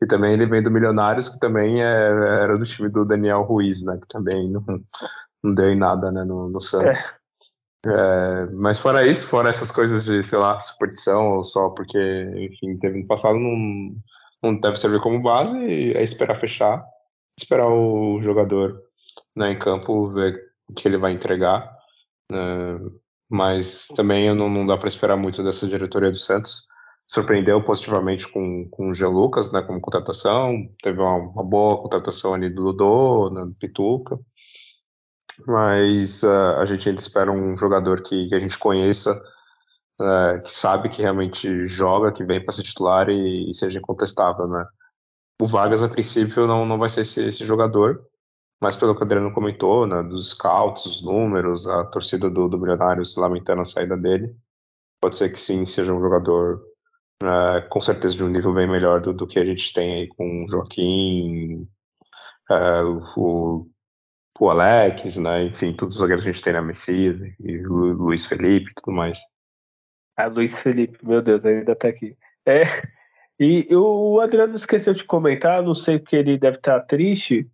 E 0.00 0.06
também 0.06 0.34
ele 0.34 0.46
vem 0.46 0.62
do 0.62 0.70
Milionários, 0.70 1.28
que 1.28 1.38
também 1.40 1.82
é, 1.82 1.84
era 1.84 2.56
do 2.56 2.64
time 2.64 2.88
do 2.88 3.04
Daniel 3.04 3.42
Ruiz, 3.42 3.82
né, 3.82 3.98
que 4.00 4.06
também 4.06 4.48
não, 4.48 4.62
não 5.42 5.54
deu 5.54 5.70
em 5.70 5.76
nada 5.76 6.12
né, 6.12 6.22
no, 6.22 6.48
no 6.48 6.60
Santos. 6.60 6.98
É. 7.18 7.22
É, 7.84 8.46
mas 8.52 8.78
fora 8.78 9.04
isso, 9.04 9.26
fora 9.26 9.50
essas 9.50 9.72
coisas 9.72 10.04
de, 10.04 10.22
sei 10.22 10.38
lá, 10.38 10.60
superstição, 10.60 11.38
ou 11.38 11.42
só 11.42 11.70
porque, 11.70 11.98
enfim, 12.36 12.78
teve 12.78 13.00
no 13.00 13.08
passado, 13.08 13.36
não, 13.36 13.96
não 14.40 14.60
deve 14.60 14.76
servir 14.76 15.00
como 15.00 15.20
base, 15.20 15.56
é 15.92 16.02
esperar 16.04 16.36
fechar, 16.36 16.84
esperar 17.36 17.66
o 17.66 18.20
jogador 18.22 18.80
né, 19.36 19.52
em 19.52 19.58
campo, 19.58 20.10
ver 20.12 20.40
o 20.68 20.74
que 20.74 20.86
ele 20.86 20.98
vai 20.98 21.12
entregar. 21.12 21.70
Né, 22.30 22.78
mas 23.30 23.86
também 23.96 24.34
não, 24.34 24.48
não 24.48 24.66
dá 24.66 24.76
para 24.76 24.88
esperar 24.88 25.16
muito 25.16 25.42
dessa 25.42 25.66
diretoria 25.66 26.10
do 26.10 26.18
Santos. 26.18 26.64
Surpreendeu 27.08 27.62
positivamente 27.64 28.30
com, 28.30 28.68
com 28.70 28.90
o 28.90 28.94
Jean 28.94 29.08
Lucas, 29.08 29.50
né, 29.50 29.62
como 29.62 29.80
contratação. 29.80 30.62
Teve 30.82 31.00
uma, 31.00 31.16
uma 31.16 31.44
boa 31.44 31.80
contratação 31.80 32.34
ali 32.34 32.50
do 32.50 32.72
Dodô, 32.72 33.30
né, 33.30 33.44
do 33.46 33.54
Pituca. 33.54 34.18
Mas 35.46 36.22
uh, 36.22 36.58
a 36.58 36.66
gente 36.66 36.88
ainda 36.88 37.00
espera 37.00 37.32
um 37.32 37.56
jogador 37.56 38.02
que, 38.02 38.28
que 38.28 38.34
a 38.34 38.40
gente 38.40 38.58
conheça, 38.58 39.20
uh, 40.00 40.42
que 40.42 40.52
sabe 40.52 40.88
que 40.90 41.02
realmente 41.02 41.66
joga, 41.66 42.12
que 42.12 42.24
vem 42.24 42.44
para 42.44 42.52
ser 42.52 42.62
titular 42.62 43.08
e, 43.08 43.50
e, 43.50 43.54
seja 43.54 43.78
incontestável, 43.78 44.46
né? 44.46 44.64
O 45.40 45.46
Vargas, 45.46 45.82
a 45.82 45.88
princípio, 45.88 46.46
não, 46.46 46.66
não 46.66 46.78
vai 46.78 46.88
ser 46.88 47.00
esse, 47.02 47.24
esse 47.26 47.44
jogador, 47.44 47.98
mas 48.62 48.76
pelo 48.76 48.94
que 48.94 49.00
o 49.00 49.04
Adriano 49.04 49.32
comentou, 49.32 49.88
né, 49.88 50.04
dos 50.04 50.30
scouts, 50.30 50.86
os 50.86 51.02
números, 51.02 51.66
a 51.66 51.84
torcida 51.86 52.30
do, 52.30 52.48
do 52.48 52.56
Milionários 52.56 53.16
lamentando 53.16 53.62
a 53.62 53.64
saída 53.64 53.96
dele, 53.96 54.36
pode 55.00 55.18
ser 55.18 55.32
que 55.32 55.40
sim, 55.40 55.66
seja 55.66 55.92
um 55.92 56.00
jogador 56.00 56.62
uh, 57.24 57.68
com 57.68 57.80
certeza 57.80 58.14
de 58.14 58.22
um 58.22 58.28
nível 58.28 58.54
bem 58.54 58.68
melhor 58.68 59.00
do, 59.00 59.12
do 59.12 59.26
que 59.26 59.40
a 59.40 59.44
gente 59.44 59.72
tem 59.72 59.94
aí 59.94 60.06
com 60.06 60.44
o 60.44 60.48
Joaquim, 60.48 61.66
uh, 62.48 63.02
o, 63.16 63.68
o 64.38 64.48
Alex, 64.48 65.16
né, 65.16 65.42
enfim, 65.46 65.74
todos 65.74 65.96
os 65.96 66.00
zagueiros 66.00 66.22
que 66.22 66.30
a 66.30 66.32
gente 66.32 66.44
tem 66.44 66.52
na 66.52 66.62
Messias, 66.62 67.18
e 67.40 67.66
o 67.66 67.94
Luiz 67.94 68.24
Felipe 68.26 68.70
e 68.70 68.74
tudo 68.74 68.94
mais. 68.94 69.18
Ah, 70.16 70.28
Luiz 70.28 70.56
Felipe, 70.56 71.04
meu 71.04 71.20
Deus, 71.20 71.44
ainda 71.44 71.74
tá 71.74 71.88
aqui. 71.88 72.16
É, 72.46 72.62
e 73.40 73.66
o 73.74 74.20
Adriano 74.20 74.54
esqueceu 74.54 74.94
de 74.94 75.02
comentar, 75.02 75.64
não 75.64 75.74
sei 75.74 75.98
porque 75.98 76.14
ele 76.14 76.38
deve 76.38 76.58
estar 76.58 76.78
triste, 76.82 77.50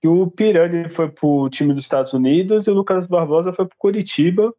que 0.00 0.08
o 0.08 0.30
Pirani 0.30 0.88
foi 0.88 1.10
pro 1.10 1.48
time 1.50 1.72
dos 1.72 1.84
Estados 1.84 2.12
Unidos 2.12 2.66
e 2.66 2.70
o 2.70 2.74
Lucas 2.74 3.06
Barbosa 3.06 3.52
foi 3.52 3.66
pro 3.66 3.76
Curitiba, 3.78 4.54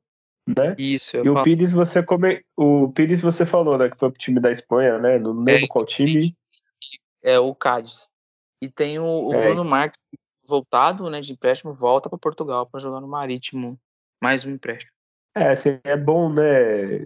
né? 0.47 0.75
Isso, 0.77 1.17
E 1.17 1.29
o 1.29 1.43
Pires 1.43 1.71
você 1.71 2.01
come... 2.01 2.43
o 2.55 2.91
Pires 2.91 3.21
você 3.21 3.45
falou, 3.45 3.77
né, 3.77 3.89
que 3.89 3.97
foi 3.97 4.09
pro 4.09 4.19
time 4.19 4.39
da 4.39 4.51
Espanha, 4.51 4.97
né? 4.97 5.19
Não 5.19 5.33
lembro 5.33 5.65
é, 5.65 5.67
qual 5.67 5.85
time. 5.85 6.35
É 7.21 7.37
o 7.37 7.53
Cádiz. 7.53 8.07
E 8.61 8.69
tem 8.69 8.97
o, 8.97 9.27
o 9.27 9.33
é. 9.33 9.45
Bruno 9.45 9.63
Marques 9.63 9.99
voltado, 10.47 11.09
né, 11.09 11.19
de 11.19 11.33
empréstimo, 11.33 11.73
volta 11.73 12.09
para 12.09 12.17
Portugal 12.17 12.65
para 12.65 12.79
jogar 12.79 13.01
no 13.01 13.07
Marítimo, 13.07 13.77
mais 14.21 14.45
um 14.45 14.51
empréstimo. 14.51 14.91
É, 15.35 15.49
assim, 15.49 15.79
é 15.83 15.97
bom, 15.97 16.31
né, 16.31 17.05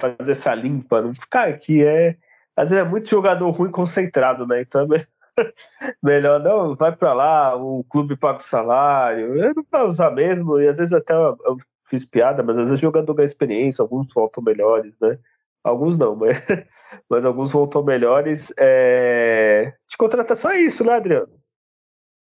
fazer 0.00 0.32
essa 0.32 0.54
limpa, 0.54 1.02
não 1.02 1.14
ficar 1.14 1.48
aqui 1.48 1.84
é 1.84 2.16
às 2.56 2.70
vezes 2.70 2.84
é 2.84 2.88
muito 2.88 3.08
jogador 3.08 3.50
ruim 3.50 3.70
concentrado, 3.70 4.46
né? 4.46 4.62
Então 4.62 4.82
é 4.82 5.06
Melhor 6.02 6.40
não, 6.40 6.74
vai 6.74 6.94
para 6.94 7.12
lá, 7.12 7.56
o 7.56 7.84
clube 7.84 8.16
paga 8.16 8.38
o 8.38 8.42
salário, 8.42 9.36
eu 9.36 9.54
não 9.54 9.64
vai 9.70 9.86
usar 9.86 10.10
mesmo, 10.10 10.60
e 10.60 10.68
às 10.68 10.76
vezes 10.76 10.92
até 10.92 11.14
eu, 11.14 11.36
eu 11.44 11.56
fiz 11.88 12.04
piada, 12.04 12.42
mas 12.42 12.56
às 12.56 12.64
vezes 12.64 12.78
o 12.78 12.82
jogador 12.82 13.14
ganha 13.14 13.26
experiência, 13.26 13.82
alguns 13.82 14.12
voltam 14.12 14.42
melhores, 14.42 14.94
né? 15.00 15.18
Alguns 15.62 15.96
não, 15.96 16.14
mas, 16.16 16.38
mas 17.08 17.24
alguns 17.24 17.52
voltam 17.52 17.82
melhores. 17.82 18.52
É... 18.58 19.74
De 19.88 19.96
contratação 19.96 20.50
é 20.50 20.60
isso, 20.60 20.84
né, 20.84 20.92
Adriano? 20.92 21.32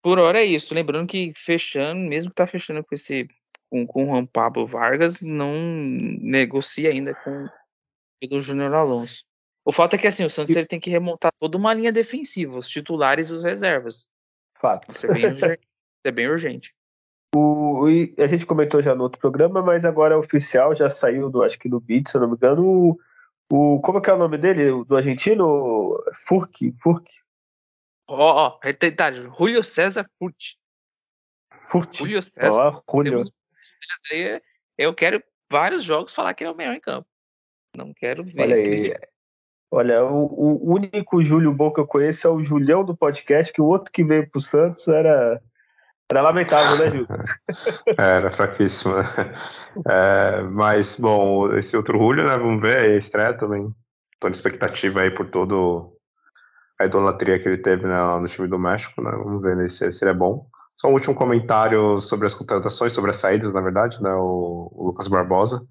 Por 0.03 0.19
hora 0.19 0.39
é 0.39 0.45
isso. 0.45 0.75
Lembrando 0.75 1.07
que 1.07 1.33
fechando, 1.35 2.01
mesmo 2.01 2.29
que 2.29 2.35
tá 2.35 2.45
fechando 2.45 2.83
com 2.83 2.93
esse 2.93 3.27
com, 3.69 3.87
com 3.87 4.03
o 4.03 4.07
Juan 4.07 4.25
Pablo 4.27 4.67
Vargas, 4.67 5.19
não 5.21 5.53
negocia 6.21 6.91
ainda 6.91 7.15
com 7.15 7.49
o 8.31 8.39
Júnior 8.39 8.73
Alonso. 8.73 9.25
O 9.65 9.71
fato 9.71 9.95
é 9.95 9.97
que 9.97 10.07
assim, 10.07 10.25
o 10.25 10.29
Santos 10.29 10.55
ele 10.55 10.65
tem 10.65 10.79
que 10.79 10.89
remontar 10.89 11.31
toda 11.39 11.57
uma 11.57 11.73
linha 11.73 11.91
defensiva, 11.91 12.57
os 12.57 12.67
titulares 12.67 13.29
e 13.29 13.33
os 13.33 13.43
reservas. 13.43 14.07
Fato. 14.55 14.91
Isso 14.91 15.05
é 15.05 15.13
bem 15.13 15.25
urgente. 15.25 15.67
é 16.03 16.11
bem 16.11 16.27
urgente. 16.29 16.75
O, 17.35 17.85
a 18.17 18.27
gente 18.27 18.45
comentou 18.45 18.81
já 18.81 18.93
no 18.93 19.03
outro 19.03 19.19
programa, 19.19 19.61
mas 19.61 19.83
agora 19.83 20.13
é 20.13 20.17
oficial, 20.17 20.75
já 20.75 20.89
saiu 20.89 21.29
do, 21.29 21.41
acho 21.41 21.57
que 21.57 21.67
do 21.67 21.79
Beat, 21.79 22.07
se 22.07 22.15
eu 22.15 22.21
não 22.21 22.27
me 22.27 22.35
engano, 22.35 22.63
o, 22.63 22.99
o 23.51 23.81
como 23.81 23.97
é 23.97 24.01
que 24.01 24.09
é 24.09 24.13
o 24.13 24.17
nome 24.17 24.37
dele? 24.37 24.83
Do 24.85 24.95
argentino? 24.95 25.97
Furk, 26.27 26.71
Furk. 26.81 27.09
Ó, 28.07 28.47
ó, 28.47 28.71
detalhe, 28.79 29.29
Julio 29.37 29.63
César 29.63 30.07
Furt. 30.19 30.55
Furt. 31.69 31.97
Julio 31.97 32.21
César. 32.21 32.83
Ó, 32.85 33.03
Julio. 33.03 33.21
eu 34.77 34.93
quero 34.93 35.23
vários 35.49 35.83
jogos 35.83 36.13
falar 36.13 36.33
que 36.33 36.43
é 36.43 36.51
o 36.51 36.55
melhor 36.55 36.75
em 36.75 36.81
campo. 36.81 37.07
Não 37.75 37.93
quero 37.93 38.23
ver. 38.23 38.41
Olha 38.41 38.55
aí, 38.55 38.93
Olha, 39.75 40.05
o, 40.05 40.25
o, 40.25 40.75
único 40.75 41.23
Júlio 41.23 41.51
bom 41.51 41.73
que 41.73 41.79
eu 41.79 41.87
conheço 41.87 42.27
é 42.27 42.29
o 42.29 42.45
Julião 42.45 42.85
do 42.85 42.95
podcast, 42.95 43.51
que 43.51 43.59
o 43.59 43.65
outro 43.65 43.91
que 43.91 44.03
veio 44.03 44.29
pro 44.29 44.39
Santos 44.39 44.87
era, 44.87 45.41
era 46.11 46.21
lamentável, 46.21 46.77
né, 46.77 46.91
Júlio? 46.91 47.07
era 47.97 48.31
fraquíssimo. 48.31 48.93
Né? 48.93 49.03
Mas, 50.53 50.99
bom, 50.99 51.51
esse 51.55 51.75
outro 51.75 51.97
Júlio, 51.97 52.23
né, 52.23 52.37
vamos 52.37 52.61
ver, 52.61 52.85
é 52.85 52.97
estreia 52.97 53.33
também. 53.33 53.67
Tô 54.19 54.27
na 54.27 54.35
expectativa 54.35 55.01
aí 55.01 55.09
por 55.09 55.31
todo 55.31 55.97
a 56.79 56.85
idolatria 56.85 57.39
que 57.39 57.49
ele 57.49 57.57
teve 57.57 57.87
né, 57.87 58.19
no 58.19 58.27
time 58.27 58.47
do 58.47 58.59
México, 58.59 59.01
né? 59.01 59.09
Vamos 59.09 59.41
ver 59.41 59.55
né, 59.55 59.67
se, 59.69 59.91
se 59.91 60.03
ele 60.03 60.11
é 60.11 60.13
bom. 60.13 60.45
Só 60.75 60.87
um 60.87 60.93
último 60.93 61.15
comentário 61.15 61.99
sobre 61.99 62.27
as 62.27 62.35
contratações, 62.35 62.93
sobre 62.93 63.09
as 63.09 63.17
saídas, 63.17 63.51
na 63.51 63.61
verdade, 63.61 63.99
né? 64.03 64.13
O, 64.13 64.69
o 64.71 64.85
Lucas 64.85 65.07
Barbosa 65.07 65.65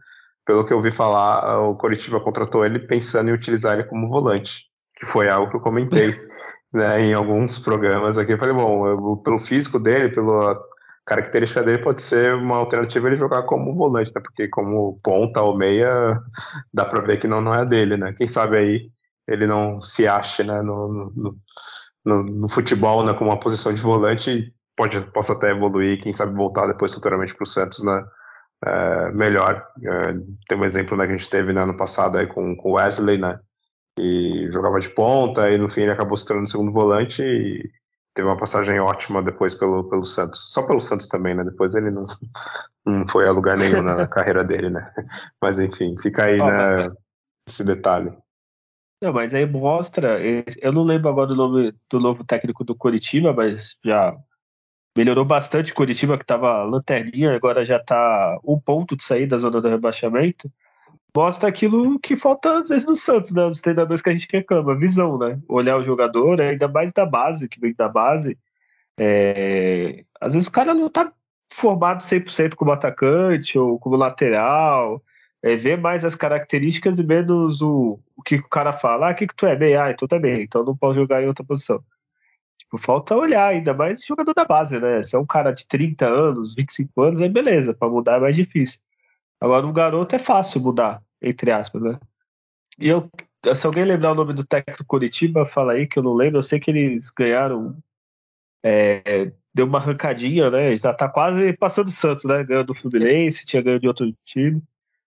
pelo 0.45 0.64
que 0.66 0.72
eu 0.72 0.78
ouvi 0.78 0.93
falar, 0.93 1.61
o 1.61 1.76
Coritiba 1.76 2.20
contratou 2.20 2.64
ele 2.64 2.80
pensando 2.80 3.30
em 3.30 3.32
utilizar 3.32 3.74
ele 3.74 3.84
como 3.84 4.09
volante, 4.09 4.53
que 4.97 5.07
foi 5.07 5.28
algo 5.28 5.51
que 5.51 5.57
eu 5.57 5.61
comentei 5.61 6.18
né, 6.72 7.01
em 7.03 7.14
alguns 7.14 7.59
programas 7.59 8.18
aqui. 8.18 8.32
Eu 8.32 8.38
falei, 8.38 8.55
bom, 8.55 8.86
eu, 8.86 9.16
pelo 9.18 9.38
físico 9.38 9.78
dele, 9.78 10.11
pela 10.11 10.59
característica 11.07 11.62
dele, 11.62 11.82
pode 11.82 12.03
ser 12.03 12.34
uma 12.34 12.57
alternativa 12.57 13.09
ele 13.09 13.16
jogar 13.16 13.43
como 13.43 13.74
volante, 13.74 14.12
né, 14.14 14.20
porque 14.22 14.49
como 14.49 15.01
ponta 15.03 15.43
ou 15.43 15.57
meia, 15.57 16.18
dá 16.72 16.84
para 16.84 17.03
ver 17.03 17.18
que 17.18 17.28
não, 17.28 17.40
não 17.40 17.55
é 17.55 17.64
dele, 17.66 17.97
né? 17.97 18.12
Quem 18.12 18.28
sabe 18.28 18.57
aí 18.57 18.90
ele 19.26 19.47
não 19.47 19.80
se 19.80 20.07
ache 20.07 20.43
né, 20.43 20.62
no, 20.62 21.12
no, 21.14 21.34
no, 22.05 22.22
no 22.24 22.49
futebol 22.49 23.05
né, 23.05 23.14
com 23.14 23.24
uma 23.24 23.38
posição 23.38 23.72
de 23.72 23.80
volante 23.80 24.53
pode, 24.76 25.01
possa 25.12 25.32
até 25.32 25.51
evoluir, 25.51 26.03
quem 26.03 26.12
sabe 26.12 26.34
voltar 26.34 26.66
depois 26.66 26.93
futuramente 26.93 27.34
para 27.34 27.45
o 27.45 27.47
Santos, 27.47 27.82
né? 27.84 28.05
É, 28.64 29.10
melhor. 29.12 29.66
É, 29.82 30.14
tem 30.48 30.58
um 30.58 30.64
exemplo 30.64 30.96
né, 30.96 31.06
que 31.06 31.12
a 31.12 31.16
gente 31.16 31.30
teve 31.30 31.52
no 31.52 31.60
ano 31.60 31.76
passado 31.76 32.18
aí 32.18 32.26
com 32.26 32.56
o 32.62 32.72
Wesley, 32.72 33.18
né? 33.18 33.38
E 33.98 34.48
jogava 34.50 34.80
de 34.80 34.88
ponta, 34.88 35.50
e 35.50 35.58
no 35.58 35.70
fim 35.70 35.82
ele 35.82 35.92
acabou 35.92 36.16
se 36.16 36.26
tornando 36.26 36.48
segundo 36.48 36.72
volante 36.72 37.22
e 37.22 37.70
teve 38.14 38.26
uma 38.26 38.36
passagem 38.36 38.78
ótima 38.80 39.22
depois 39.22 39.54
pelo, 39.54 39.84
pelo 39.84 40.04
Santos. 40.04 40.52
Só 40.52 40.62
pelo 40.62 40.80
Santos 40.80 41.08
também, 41.08 41.34
né? 41.34 41.44
Depois 41.44 41.74
ele 41.74 41.90
não, 41.90 42.06
não 42.86 43.06
foi 43.08 43.26
a 43.28 43.32
lugar 43.32 43.58
nenhum 43.58 43.82
na 43.82 44.06
carreira 44.08 44.44
dele, 44.44 44.70
né? 44.70 44.92
Mas 45.40 45.58
enfim, 45.58 45.94
fica 46.00 46.26
aí 46.26 46.38
né, 46.38 46.92
esse 47.48 47.64
detalhe. 47.64 48.12
Não, 49.02 49.12
mas 49.12 49.34
aí 49.34 49.44
mostra. 49.44 50.18
Eu 50.60 50.72
não 50.72 50.84
lembro 50.84 51.08
agora 51.08 51.26
do 51.26 51.34
nome 51.34 51.74
do 51.90 51.98
novo 51.98 52.24
técnico 52.24 52.62
do 52.64 52.74
Curitiba, 52.74 53.32
mas 53.32 53.76
já 53.84 54.16
melhorou 54.97 55.24
bastante. 55.24 55.74
Curitiba, 55.74 56.16
que 56.16 56.24
estava 56.24 56.62
lanterninha, 56.64 57.34
agora 57.34 57.64
já 57.64 57.76
está 57.76 58.38
um 58.45 58.59
ponto 58.59 58.97
de 58.97 59.05
sair 59.05 59.26
da 59.26 59.38
zona 59.38 59.61
do 59.61 59.68
rebaixamento. 59.68 60.51
Mostra 61.14 61.49
aquilo 61.49 61.99
que 62.01 62.16
falta 62.16 62.59
às 62.59 62.68
vezes 62.70 62.86
no 62.86 62.97
Santos, 62.97 63.32
né? 63.32 63.45
Os 63.45 63.61
treinadores 63.61 64.01
que 64.03 64.09
a 64.09 64.12
gente 64.12 64.28
reclama, 64.30 64.74
visão, 64.74 65.18
né? 65.18 65.38
Olhar 65.49 65.76
o 65.76 65.84
jogador, 65.84 66.40
ainda 66.40 66.68
mais 66.68 66.93
da 66.93 67.05
base, 67.05 67.49
que 67.49 67.61
vem 67.61 67.74
da 67.74 67.88
base. 67.88 68.38
É... 68.99 70.05
Às 70.20 70.32
vezes 70.32 70.49
o 70.49 70.53
cara 70.53 70.72
não 70.74 70.86
está 70.86 71.12
formado 71.53 72.03
100% 72.03 72.55
como 72.55 72.72
atacante 72.72 73.59
ou 73.59 73.78
como 73.78 73.97
lateral 73.97 75.03
é, 75.43 75.57
ver 75.57 75.76
mais 75.76 76.05
as 76.05 76.14
características 76.14 76.99
e 76.99 77.03
menos 77.03 77.61
o, 77.61 77.99
o 78.16 78.22
que 78.22 78.36
o 78.36 78.49
cara 78.49 78.72
fala. 78.72 79.09
Ah, 79.09 79.12
o 79.12 79.14
que, 79.14 79.26
que 79.26 79.34
tu 79.34 79.47
é? 79.47 79.57
Bem, 79.57 79.76
ah, 79.76 79.90
então 79.90 80.07
tá 80.07 80.18
bem, 80.18 80.43
então 80.43 80.64
não 80.64 80.76
pode 80.76 80.99
jogar 80.99 81.22
em 81.22 81.26
outra 81.26 81.45
posição. 81.45 81.82
Falta 82.78 83.16
olhar 83.16 83.48
ainda 83.48 83.74
mais 83.74 84.04
jogador 84.04 84.34
da 84.34 84.44
base, 84.44 84.78
né? 84.78 85.02
Se 85.02 85.14
é 85.14 85.18
um 85.18 85.26
cara 85.26 85.52
de 85.52 85.66
30 85.66 86.06
anos, 86.06 86.54
25 86.54 87.02
anos, 87.02 87.20
aí 87.20 87.28
beleza, 87.28 87.74
para 87.74 87.88
mudar 87.88 88.16
é 88.16 88.20
mais 88.20 88.36
difícil. 88.36 88.80
Agora, 89.40 89.66
um 89.66 89.72
garoto 89.72 90.14
é 90.14 90.18
fácil 90.18 90.60
mudar, 90.60 91.02
entre 91.20 91.50
aspas, 91.50 91.82
né? 91.82 92.00
E 92.78 92.88
eu, 92.88 93.10
se 93.54 93.66
alguém 93.66 93.84
lembrar 93.84 94.12
o 94.12 94.14
nome 94.14 94.32
do 94.32 94.44
técnico 94.44 94.84
Curitiba, 94.84 95.44
fala 95.44 95.72
aí 95.72 95.86
que 95.86 95.98
eu 95.98 96.02
não 96.02 96.14
lembro. 96.14 96.38
Eu 96.38 96.42
sei 96.42 96.60
que 96.60 96.70
eles 96.70 97.10
ganharam. 97.10 97.76
É, 98.62 99.32
deu 99.52 99.66
uma 99.66 99.78
arrancadinha, 99.78 100.50
né? 100.50 100.76
Já 100.76 100.94
tá 100.94 101.08
quase 101.08 101.52
passando 101.54 101.88
o 101.88 101.92
Santos, 101.92 102.24
né? 102.24 102.44
Ganhou 102.44 102.64
do 102.64 102.74
Fluminense, 102.74 103.44
tinha 103.44 103.62
ganho 103.62 103.80
de 103.80 103.88
outro 103.88 104.14
time. 104.24 104.62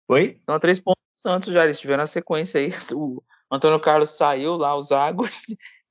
Oi? 0.07 0.39
Então, 0.41 0.59
três 0.59 0.79
pontos 0.79 1.03
Santos 1.25 1.53
já, 1.53 1.63
eles 1.63 1.79
tiveram 1.79 2.03
a 2.03 2.07
sequência 2.07 2.59
aí. 2.59 2.71
O 3.49 3.55
Antônio 3.55 3.79
Carlos 3.79 4.09
saiu 4.09 4.55
lá, 4.55 4.75
o 4.75 4.81
Zago, 4.81 5.25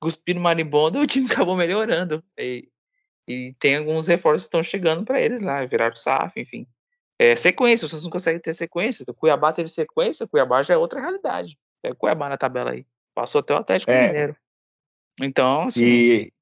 cuspindo 0.03 0.39
marimbondo, 0.39 0.99
o 1.01 1.07
time 1.07 1.31
acabou 1.31 1.55
melhorando. 1.55 2.23
E, 2.37 2.67
e 3.27 3.55
tem 3.59 3.77
alguns 3.77 4.07
reforços 4.07 4.43
que 4.43 4.47
estão 4.47 4.63
chegando 4.63 5.03
para 5.03 5.21
eles 5.21 5.41
lá, 5.41 5.65
viraram 5.65 5.95
SAF, 5.95 6.39
enfim. 6.39 6.67
É, 7.17 7.35
sequência, 7.35 7.87
vocês 7.87 8.03
não 8.03 8.09
conseguem 8.09 8.41
ter 8.41 8.53
sequência. 8.53 9.05
O 9.07 9.13
Cuiabá 9.13 9.53
teve 9.53 9.69
sequência, 9.69 10.25
o 10.25 10.29
Cuiabá 10.29 10.61
já 10.61 10.73
é 10.73 10.77
outra 10.77 10.99
realidade. 10.99 11.57
É 11.81 11.91
o 11.91 11.95
Cuiabá 11.95 12.27
na 12.27 12.37
tabela 12.37 12.71
aí. 12.71 12.85
Passou 13.15 13.39
até 13.39 13.53
o 13.53 13.57
Atlético 13.57 13.91
é. 13.91 14.07
Mineiro. 14.07 14.35
Então, 15.21 15.67
assim. 15.67 15.83
E 15.83 16.33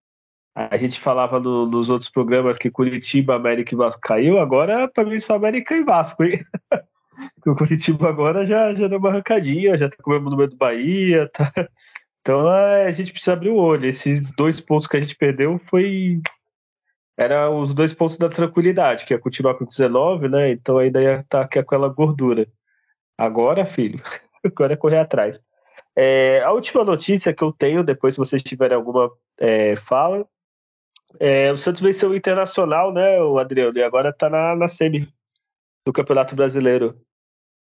a 0.55 0.77
gente 0.77 0.99
falava 0.99 1.39
no, 1.39 1.65
nos 1.65 1.89
outros 1.89 2.09
programas 2.09 2.57
que 2.57 2.69
Curitiba, 2.69 3.35
América 3.35 3.73
e 3.73 3.77
Vasco 3.77 4.01
caiu, 4.01 4.39
agora 4.39 4.87
para 4.87 5.05
mim 5.05 5.19
só 5.19 5.35
América 5.35 5.75
e 5.75 5.83
Vasco, 5.83 6.23
hein? 6.23 6.43
o 7.45 7.55
Curitiba 7.55 8.09
agora 8.09 8.45
já, 8.45 8.73
já 8.73 8.87
deu 8.87 8.99
uma 8.99 9.09
arrancadinha, 9.09 9.77
já 9.77 9.89
tá 9.89 9.97
comendo 10.01 10.29
no 10.29 10.37
meio 10.37 10.49
do 10.49 10.57
Bahia, 10.57 11.29
tá? 11.29 11.51
Então 12.21 12.51
é, 12.53 12.85
a 12.85 12.91
gente 12.91 13.11
precisa 13.11 13.33
abrir 13.33 13.49
o 13.49 13.57
olho. 13.57 13.87
Esses 13.87 14.31
dois 14.35 14.61
pontos 14.61 14.87
que 14.87 14.97
a 14.97 15.01
gente 15.01 15.15
perdeu 15.15 15.59
foi. 15.59 16.21
Era 17.17 17.49
os 17.51 17.73
dois 17.73 17.93
pontos 17.93 18.17
da 18.17 18.29
tranquilidade, 18.29 19.05
que 19.05 19.13
ia 19.13 19.19
continuar 19.19 19.55
com 19.55 19.65
19, 19.65 20.29
né? 20.29 20.51
Então 20.51 20.77
ainda 20.77 21.01
ia 21.01 21.19
estar 21.19 21.47
tá 21.47 21.47
com 21.47 21.59
aquela 21.59 21.89
gordura. 21.89 22.47
Agora, 23.17 23.65
filho, 23.65 24.01
agora 24.43 24.73
é 24.73 24.77
correr 24.77 24.99
atrás. 24.99 25.39
É, 25.95 26.41
a 26.41 26.51
última 26.51 26.83
notícia 26.83 27.33
que 27.33 27.43
eu 27.43 27.51
tenho, 27.51 27.83
depois 27.83 28.15
se 28.15 28.19
vocês 28.19 28.41
tiverem 28.41 28.77
alguma 28.77 29.11
é, 29.37 29.75
fala, 29.75 30.25
é, 31.19 31.51
o 31.51 31.57
Santos 31.57 31.81
venceu 31.81 32.11
o 32.11 32.15
Internacional, 32.15 32.93
né, 32.93 33.21
o 33.21 33.37
Adriano, 33.37 33.77
e 33.77 33.83
agora 33.83 34.13
tá 34.13 34.29
na, 34.29 34.55
na 34.55 34.67
semi 34.67 35.11
do 35.85 35.91
Campeonato 35.91 36.35
Brasileiro. 36.35 36.99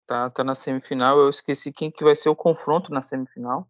Tá, 0.07 0.31
tá 0.31 0.45
na 0.45 0.55
semifinal. 0.55 1.19
Eu 1.19 1.29
esqueci 1.29 1.73
quem 1.73 1.91
que 1.91 2.05
vai 2.05 2.15
ser 2.15 2.29
o 2.29 2.37
confronto 2.37 2.93
na 2.93 3.03
semifinal. 3.03 3.67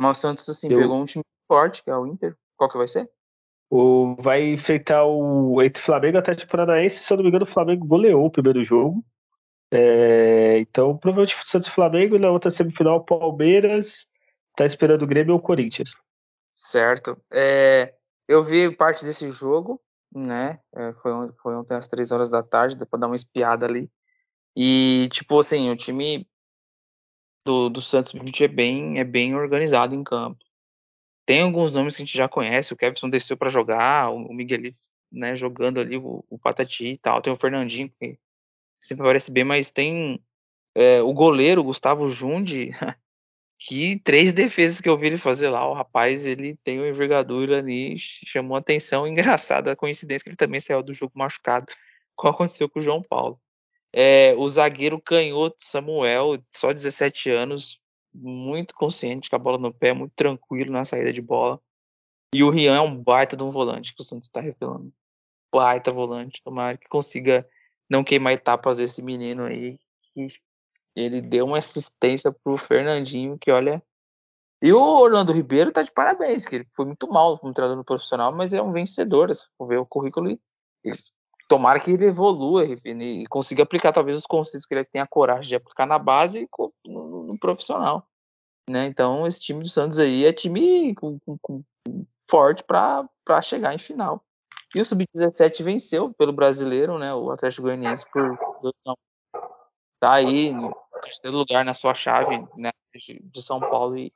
Mas 0.00 0.18
o 0.18 0.20
Santos, 0.20 0.48
assim, 0.48 0.68
Eu... 0.70 0.78
pegou 0.78 0.96
um 0.96 1.04
time 1.04 1.24
forte, 1.48 1.82
que 1.82 1.90
é 1.90 1.96
o 1.96 2.06
Inter. 2.06 2.36
Qual 2.56 2.70
que 2.70 2.78
vai 2.78 2.88
ser? 2.88 3.10
O, 3.70 4.14
vai 4.20 4.44
enfrentar 4.44 5.04
o 5.04 5.60
entre 5.62 5.82
Flamengo 5.82 6.16
e 6.16 6.18
Atlético 6.18 6.50
Paranaense. 6.50 7.02
Se 7.02 7.12
eu 7.12 7.16
não 7.16 7.24
me 7.24 7.30
engano, 7.30 7.44
o 7.44 7.48
Flamengo 7.48 7.86
goleou 7.86 8.24
o 8.24 8.30
primeiro 8.30 8.62
jogo. 8.62 9.04
É, 9.72 10.58
então, 10.58 10.96
provavelmente 10.96 11.34
o 11.34 11.46
Santos 11.46 11.68
Flamengo 11.68 12.16
e 12.16 12.18
na 12.18 12.30
outra 12.30 12.50
semifinal, 12.50 13.04
Palmeiras. 13.04 14.06
Tá 14.54 14.64
esperando 14.64 15.02
o 15.02 15.06
Grêmio 15.06 15.34
ou 15.34 15.40
o 15.40 15.42
Corinthians. 15.42 15.90
Certo. 16.54 17.20
É, 17.30 17.94
eu 18.26 18.42
vi 18.42 18.74
parte 18.74 19.04
desse 19.04 19.30
jogo 19.30 19.80
né? 20.14 20.58
É, 20.74 20.92
foi, 20.94 21.12
foi 21.42 21.54
ontem 21.54 21.74
às 21.74 21.88
três 21.88 22.10
horas 22.10 22.28
da 22.28 22.42
tarde, 22.42 22.76
deu 22.76 22.86
pra 22.86 22.98
dar 22.98 23.06
uma 23.06 23.16
espiada 23.16 23.66
ali. 23.66 23.90
E, 24.56 25.08
tipo 25.12 25.38
assim, 25.38 25.70
o 25.70 25.76
time 25.76 26.26
do, 27.46 27.68
do 27.70 27.80
Santos 27.80 28.12
é 28.40 28.48
bem, 28.48 28.98
é 28.98 29.04
bem 29.04 29.34
organizado 29.34 29.94
em 29.94 30.02
campo. 30.02 30.44
Tem 31.24 31.42
alguns 31.42 31.72
nomes 31.72 31.96
que 31.96 32.02
a 32.02 32.04
gente 32.04 32.16
já 32.16 32.28
conhece, 32.28 32.72
o 32.72 32.76
Kevson 32.76 33.08
desceu 33.08 33.36
para 33.36 33.48
jogar, 33.48 34.10
o, 34.10 34.26
o 34.26 34.34
Miguelito, 34.34 34.78
né, 35.10 35.34
jogando 35.36 35.80
ali, 35.80 35.96
o, 35.96 36.24
o, 36.28 36.38
Patati 36.38 36.88
e 36.88 36.98
tal. 36.98 37.22
Tem 37.22 37.32
o 37.32 37.36
Fernandinho, 37.36 37.90
que 37.98 38.18
sempre 38.80 39.04
parece 39.04 39.30
bem, 39.30 39.44
mas 39.44 39.70
tem 39.70 40.20
é, 40.74 41.00
o 41.02 41.12
goleiro, 41.12 41.60
o 41.60 41.64
Gustavo 41.64 42.08
Jundi, 42.08 42.70
que 43.58 43.98
três 44.00 44.32
defesas 44.32 44.80
que 44.80 44.88
eu 44.88 44.98
vi 44.98 45.06
ele 45.06 45.16
fazer 45.16 45.48
lá, 45.48 45.68
o 45.68 45.74
rapaz, 45.74 46.26
ele 46.26 46.56
tem 46.62 46.78
uma 46.78 46.88
envergadura 46.88 47.58
ali, 47.58 47.96
chamou 47.98 48.56
atenção, 48.56 49.06
engraçada 49.08 49.72
a 49.72 49.76
coincidência 49.76 50.24
que 50.24 50.30
ele 50.30 50.36
também 50.36 50.60
saiu 50.60 50.82
do 50.82 50.94
jogo 50.94 51.12
machucado, 51.16 51.66
como 52.16 52.34
aconteceu 52.34 52.68
com 52.68 52.80
o 52.80 52.82
João 52.82 53.02
Paulo. 53.02 53.40
É, 53.92 54.34
o 54.36 54.46
zagueiro 54.48 55.00
canhoto 55.00 55.56
Samuel, 55.60 56.42
só 56.50 56.72
17 56.72 57.30
anos, 57.30 57.80
muito 58.12 58.74
consciente 58.74 59.30
com 59.30 59.36
a 59.36 59.38
bola 59.38 59.58
no 59.58 59.72
pé, 59.72 59.92
muito 59.92 60.12
tranquilo 60.14 60.72
na 60.72 60.84
saída 60.84 61.12
de 61.12 61.22
bola. 61.22 61.60
E 62.34 62.42
o 62.42 62.50
Rian 62.50 62.76
é 62.76 62.80
um 62.80 63.02
baita 63.02 63.36
de 63.36 63.42
um 63.42 63.50
volante 63.50 63.94
que 63.94 64.02
o 64.02 64.04
Santos 64.04 64.28
está 64.28 64.40
revelando. 64.40 64.92
Baita 65.52 65.92
volante, 65.92 66.42
tomara 66.42 66.76
que 66.76 66.88
consiga 66.88 67.48
não 67.88 68.04
queimar 68.04 68.32
etapas 68.32 68.76
desse 68.76 69.00
menino 69.00 69.44
aí, 69.44 69.78
que 70.12 70.28
ele 70.94 71.20
deu 71.20 71.46
uma 71.46 71.58
assistência 71.58 72.32
pro 72.32 72.58
Fernandinho, 72.58 73.38
que 73.38 73.50
olha. 73.50 73.82
E 74.62 74.72
o 74.72 74.80
Orlando 74.80 75.32
Ribeiro 75.32 75.70
tá 75.70 75.82
de 75.82 75.92
parabéns, 75.92 76.46
que 76.46 76.56
ele 76.56 76.68
foi 76.74 76.86
muito 76.86 77.06
mal 77.06 77.38
como 77.38 77.52
treinador 77.52 77.76
no 77.76 77.84
profissional, 77.84 78.32
mas 78.32 78.52
é 78.52 78.60
um 78.60 78.72
vencedor. 78.72 79.34
Se 79.34 79.46
for 79.56 79.66
ver 79.66 79.78
o 79.78 79.86
currículo, 79.86 80.30
ele, 80.82 80.96
tomara 81.48 81.80
que 81.80 81.90
ele 81.90 82.06
evolua 82.06 82.64
e, 82.64 83.26
consiga 83.28 83.62
aplicar 83.62 83.92
talvez 83.92 84.16
os 84.16 84.26
conceitos 84.26 84.66
que 84.66 84.74
ele 84.74 84.84
tenha 84.84 85.04
a 85.04 85.08
coragem 85.08 85.48
de 85.48 85.56
aplicar 85.56 85.86
na 85.86 85.98
base 85.98 86.40
e 86.40 86.48
no, 86.86 87.24
no, 87.24 87.38
profissional. 87.38 88.06
Né? 88.68 88.86
Então, 88.86 89.26
esse 89.26 89.40
time 89.40 89.62
do 89.62 89.68
Santos 89.68 89.98
aí 89.98 90.24
é 90.24 90.32
time 90.32 90.94
com, 90.94 91.18
com, 91.20 91.38
com, 91.40 91.64
forte 92.28 92.64
para 92.64 93.42
chegar 93.42 93.74
em 93.74 93.78
final. 93.78 94.22
E 94.74 94.80
o 94.80 94.84
Sub-17 94.84 95.62
venceu 95.62 96.12
pelo 96.12 96.32
brasileiro, 96.32 96.98
né? 96.98 97.14
O 97.14 97.30
Atlético 97.30 97.62
Goianiense 97.62 98.04
por 98.10 98.36
2 98.60 98.74
tá 100.00 100.14
aí 100.14 100.52
no 100.52 100.76
terceiro 101.02 101.36
lugar 101.36 101.64
na 101.64 101.72
sua 101.72 101.94
chave, 101.94 102.36
né, 102.56 102.70
de 102.94 103.42
São 103.42 103.60
Paulo 103.60 103.96
e, 103.96 104.12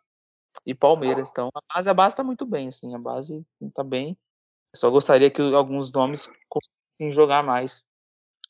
e 0.66 0.74
Palmeiras. 0.74 1.30
Então 1.30 1.48
a 1.54 1.74
base, 1.74 1.88
a 1.88 1.94
base 1.94 2.16
tá 2.16 2.24
muito 2.24 2.44
bem, 2.44 2.68
assim, 2.68 2.94
a 2.94 2.98
base 2.98 3.46
tá 3.72 3.84
bem. 3.84 4.18
Eu 4.72 4.78
só 4.78 4.90
gostaria 4.90 5.30
que 5.30 5.40
alguns 5.54 5.90
nomes 5.90 6.28
conseguissem 7.00 7.10
jogar 7.10 7.42
mais 7.42 7.82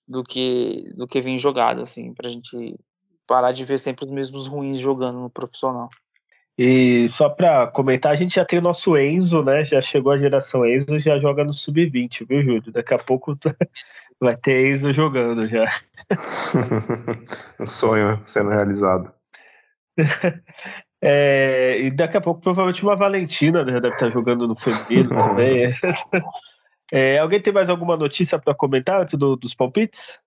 do 0.06 0.24
que 0.24 0.92
do 0.96 1.06
que 1.06 1.20
vem 1.20 1.38
jogado, 1.38 1.82
assim, 1.82 2.12
pra 2.12 2.28
gente 2.28 2.76
parar 3.26 3.52
de 3.52 3.64
ver 3.64 3.78
sempre 3.78 4.04
os 4.04 4.10
mesmos 4.10 4.48
ruins 4.48 4.80
jogando 4.80 5.20
no 5.20 5.30
profissional. 5.30 5.88
E 6.58 7.08
só 7.08 7.28
para 7.28 7.68
comentar, 7.68 8.12
a 8.12 8.16
gente 8.16 8.34
já 8.34 8.44
tem 8.44 8.58
o 8.58 8.62
nosso 8.62 8.96
Enzo, 8.96 9.42
né? 9.42 9.64
Já 9.64 9.80
chegou 9.80 10.12
a 10.12 10.18
geração 10.18 10.66
Enzo, 10.66 10.98
já 10.98 11.18
joga 11.18 11.44
no 11.44 11.52
sub-20, 11.52 12.26
viu, 12.28 12.42
Júlio? 12.42 12.72
Daqui 12.72 12.92
a 12.92 12.98
pouco 12.98 13.38
vai 14.20 14.36
ter 14.36 14.66
Enzo 14.66 14.92
jogando 14.92 15.46
já. 15.48 15.64
um 17.58 17.66
sonho 17.66 18.20
sendo 18.26 18.50
realizado. 18.50 19.12
É, 21.02 21.78
e 21.80 21.90
daqui 21.90 22.18
a 22.18 22.20
pouco, 22.20 22.42
provavelmente, 22.42 22.82
uma 22.82 22.94
Valentina 22.94 23.64
né, 23.64 23.80
deve 23.80 23.94
estar 23.94 24.10
jogando 24.10 24.46
no 24.46 24.54
feminino 24.54 25.08
também. 25.08 25.72
É, 26.92 27.18
alguém 27.18 27.40
tem 27.40 27.52
mais 27.52 27.68
alguma 27.68 27.96
notícia 27.96 28.38
para 28.38 28.54
comentar 28.54 29.00
antes 29.00 29.14
do, 29.18 29.36
dos 29.36 29.54
palpites? 29.54 30.20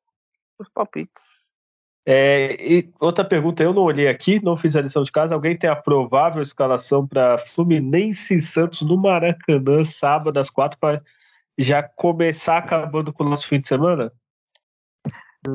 Os 0.60 0.70
palpites. 0.70 1.52
É, 2.06 2.56
e 2.60 2.94
outra 3.00 3.24
pergunta, 3.24 3.64
eu 3.64 3.74
não 3.74 3.84
olhei 3.84 4.08
aqui, 4.10 4.44
não 4.44 4.58
fiz 4.58 4.76
a 4.76 4.82
lição 4.82 5.04
de 5.04 5.12
casa. 5.12 5.34
Alguém 5.34 5.58
tem 5.58 5.70
a 5.70 5.76
provável 5.76 6.42
escalação 6.42 7.08
para 7.08 7.38
Fluminense 7.38 8.36
e 8.36 8.42
Santos 8.42 8.82
no 8.82 8.98
Maracanã, 8.98 9.84
sábado, 9.84 10.38
às 10.38 10.50
quatro, 10.50 10.78
para 10.80 11.02
já 11.58 11.84
começar 11.84 12.58
acabando 12.58 13.14
com 13.14 13.24
o 13.24 13.30
nosso 13.30 13.48
fim 13.48 13.60
de 13.60 13.68
semana? 13.68 14.12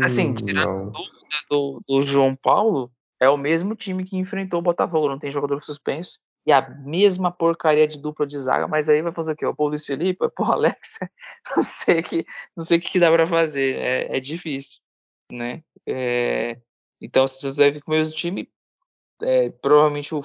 Assim, 0.03 0.35
tirando 0.35 0.93
do, 1.51 1.83
do 1.87 2.01
João 2.03 2.37
Paulo, 2.37 2.91
é 3.21 3.29
o 3.29 3.37
mesmo 3.37 3.75
time 3.75 4.05
que 4.05 4.17
enfrentou 4.17 4.61
o 4.61 4.63
Botafogo, 4.63 5.09
não 5.09 5.19
tem 5.19 5.33
jogador 5.33 5.63
suspenso. 5.63 6.19
E 6.49 6.53
a 6.53 6.66
mesma 6.66 7.30
porcaria 7.30 7.86
de 7.86 7.99
dupla 7.99 8.26
de 8.26 8.38
zaga, 8.38 8.66
mas 8.66 8.88
aí 8.88 9.03
vai 9.03 9.12
fazer 9.12 9.32
o 9.32 9.36
quê? 9.36 9.44
O 9.44 9.55
Paulo 9.55 9.72
Luiz 9.72 9.84
Felipe? 9.84 10.24
O 10.24 10.32
Alex? 10.51 10.99
Não 11.55 11.62
sei 11.62 12.03
que, 12.03 12.24
não 12.57 12.64
sei 12.64 12.78
o 12.78 12.80
que 12.80 12.99
dá 12.99 13.11
para 13.11 13.26
fazer. 13.26 13.76
É, 13.76 14.16
é, 14.16 14.18
difícil, 14.18 14.80
né? 15.30 15.62
É, 15.86 16.59
então, 17.03 17.28
se 17.28 17.42
você 17.42 17.55
deve 17.55 17.82
com 17.82 17.92
o 17.92 17.94
mesmo 17.94 18.14
time, 18.14 18.51
é, 19.20 19.51
provavelmente 19.51 20.14
o 20.14 20.24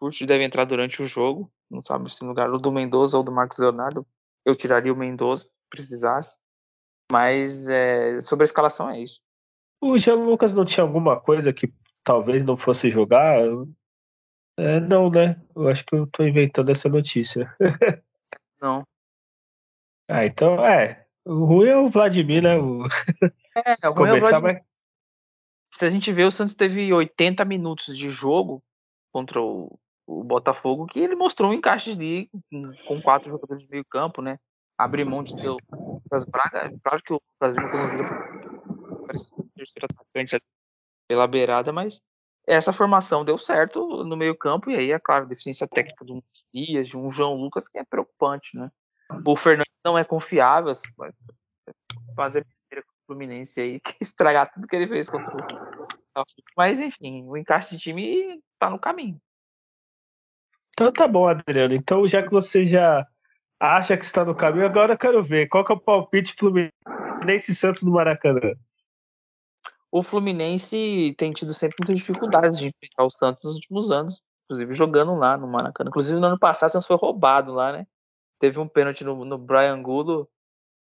Furt 0.00 0.20
deve 0.24 0.42
entrar 0.42 0.64
durante 0.64 1.00
o 1.00 1.06
jogo. 1.06 1.48
Não 1.70 1.80
sabe 1.80 2.12
se 2.12 2.20
no 2.22 2.30
lugar 2.30 2.50
do 2.50 2.72
Mendoza 2.72 3.16
ou 3.16 3.22
do 3.22 3.30
Marcos 3.30 3.58
Leonardo. 3.58 4.04
Eu 4.44 4.56
tiraria 4.56 4.92
o 4.92 4.96
Mendoza 4.96 5.44
se 5.44 5.58
precisasse. 5.70 6.40
Mas 7.12 7.68
é, 7.68 8.18
sobre 8.18 8.42
a 8.42 8.46
escalação 8.46 8.90
é 8.90 9.00
isso. 9.00 9.20
O 9.80 9.96
Jean 9.96 10.16
Lucas 10.16 10.52
não 10.52 10.64
tinha 10.64 10.82
alguma 10.82 11.20
coisa 11.20 11.52
que 11.52 11.72
talvez 12.02 12.44
não 12.44 12.56
fosse 12.56 12.90
jogar? 12.90 13.38
É, 14.56 14.80
não, 14.80 15.10
né? 15.10 15.40
Eu 15.54 15.68
acho 15.68 15.84
que 15.84 15.94
eu 15.94 16.06
tô 16.06 16.24
inventando 16.24 16.70
essa 16.70 16.88
notícia. 16.88 17.54
não. 18.60 18.82
Ah, 20.10 20.26
então 20.26 20.62
é. 20.66 21.06
O 21.24 21.44
ruim 21.44 21.68
é 21.68 21.76
o 21.76 21.88
Vladimir, 21.88 22.42
né? 22.42 22.58
O... 22.58 22.84
É, 23.56 23.88
o 23.88 23.92
ruim 23.94 24.10
é 24.10 24.12
o 24.14 24.20
Vladimir. 24.20 24.54
Mas... 24.54 24.62
Se 25.78 25.86
a 25.86 25.90
gente 25.90 26.12
vê, 26.12 26.24
o 26.24 26.30
Santos 26.30 26.54
teve 26.54 26.92
80 26.92 27.44
minutos 27.46 27.96
de 27.96 28.10
jogo 28.10 28.62
contra 29.10 29.40
o, 29.40 29.78
o 30.06 30.22
Botafogo, 30.22 30.86
que 30.86 31.00
ele 31.00 31.14
mostrou 31.14 31.50
um 31.50 31.54
encaixe 31.54 31.92
ali 31.92 32.28
com, 32.86 33.00
quatro 33.00 33.30
jogadores 33.30 33.62
de 33.62 33.70
meio 33.70 33.84
campo, 33.84 34.20
né? 34.20 34.38
Abrir 34.76 35.04
mão 35.04 35.22
de 35.22 35.34
ter 35.34 35.48
o 35.48 35.56
Lucas 35.70 36.24
Braga. 36.24 36.72
Claro 36.82 37.02
que 37.02 37.14
o 37.14 37.20
como 37.38 37.88
jogador, 37.88 39.06
parecia 39.06 39.36
um 39.38 39.48
terceiro 39.54 39.86
atacante 39.90 40.42
pela 41.08 41.26
beirada, 41.26 41.72
mas 41.72 42.00
essa 42.46 42.72
formação 42.72 43.24
deu 43.24 43.38
certo 43.38 44.04
no 44.04 44.16
meio-campo, 44.16 44.70
e 44.70 44.76
aí, 44.76 44.92
é 44.92 44.98
claro, 44.98 45.24
a 45.24 45.28
deficiência 45.28 45.66
técnica 45.68 46.04
de 46.04 46.12
um 46.12 46.22
Dias, 46.52 46.88
de 46.88 46.96
um 46.96 47.08
João 47.08 47.34
Lucas, 47.34 47.68
que 47.68 47.78
é 47.78 47.84
preocupante, 47.84 48.56
né? 48.56 48.70
O 49.26 49.36
Fernando 49.36 49.66
não 49.84 49.96
é 49.96 50.04
confiável, 50.04 50.72
fazer 52.16 52.44
besteira 52.44 52.82
com 52.84 52.92
o 52.92 53.06
Fluminense 53.06 53.60
aí, 53.60 53.80
que 53.80 53.96
estragar 54.00 54.52
tudo 54.52 54.66
que 54.66 54.76
ele 54.76 54.88
fez 54.88 55.08
contra 55.08 55.34
o. 55.34 55.86
Mas, 56.56 56.80
enfim, 56.80 57.24
o 57.26 57.36
encaixe 57.36 57.76
de 57.76 57.82
time 57.82 58.42
tá 58.58 58.68
no 58.68 58.78
caminho. 58.78 59.20
Então 60.70 60.92
tá 60.92 61.06
bom, 61.06 61.28
Adriano. 61.28 61.74
Então, 61.74 62.06
já 62.06 62.22
que 62.22 62.30
você 62.30 62.66
já 62.66 63.06
acha 63.60 63.96
que 63.96 64.04
está 64.04 64.24
no 64.24 64.34
caminho, 64.34 64.66
agora 64.66 64.94
eu 64.94 64.98
quero 64.98 65.22
ver 65.22 65.48
qual 65.48 65.64
que 65.64 65.72
é 65.72 65.74
o 65.74 65.80
palpite 65.80 66.34
Fluminense 66.34 67.54
Santos 67.54 67.82
no 67.82 67.92
Maracanã 67.92 68.54
o 69.92 70.02
Fluminense 70.02 71.14
tem 71.18 71.32
tido 71.32 71.52
sempre 71.52 71.76
muitas 71.78 71.98
dificuldades 71.98 72.58
de 72.58 72.66
enfrentar 72.68 73.04
o 73.04 73.10
Santos 73.10 73.44
nos 73.44 73.56
últimos 73.56 73.90
anos, 73.90 74.22
inclusive 74.44 74.72
jogando 74.72 75.14
lá 75.14 75.36
no 75.36 75.46
Maracanã. 75.46 75.90
Inclusive 75.90 76.18
no 76.18 76.28
ano 76.28 76.38
passado 76.38 76.70
o 76.70 76.72
Santos 76.72 76.86
foi 76.86 76.96
roubado 76.96 77.52
lá, 77.52 77.72
né? 77.72 77.86
Teve 78.38 78.58
um 78.58 78.66
pênalti 78.66 79.04
no, 79.04 79.22
no 79.22 79.36
Brian 79.36 79.80
Gulo 79.82 80.26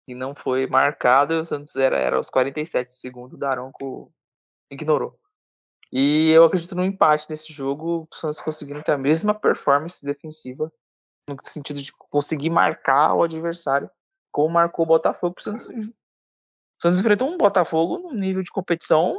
e 0.07 0.14
não 0.14 0.32
foi 0.32 0.68
marcado, 0.68 1.34
e 1.34 1.40
o 1.40 1.45
Santos 1.45 1.74
era, 1.74 1.99
era 1.99 2.16
aos 2.16 2.30
47 2.30 2.95
segundos, 2.95 3.34
o 3.34 3.38
Daronco 3.38 4.12
ignorou. 4.70 5.18
E 5.92 6.30
eu 6.30 6.45
acredito 6.45 6.76
no 6.76 6.84
empate 6.84 7.26
nesse 7.28 7.53
jogo, 7.53 8.09
o 8.11 8.14
Santos 8.14 8.40
conseguindo 8.40 8.82
ter 8.82 8.92
a 8.92 8.99
mesma 8.99 9.34
performance 9.34 10.05
defensiva, 10.05 10.72
no 11.28 11.36
sentido 11.42 11.82
de 11.82 11.92
conseguir 11.92 12.51
marcar 12.51 13.14
o 13.14 13.24
adversário, 13.24 13.90
como 14.30 14.55
marcou 14.55 14.84
o 14.84 14.88
Botafogo, 14.88 15.34
o 15.38 15.42
Santos 15.42 15.66
Santos 16.81 17.01
enfrentou 17.01 17.29
um 17.29 17.39
Botafogo 17.39 17.99
num 17.99 18.14
nível 18.14 18.43
de 18.43 18.51
competição 18.51 19.16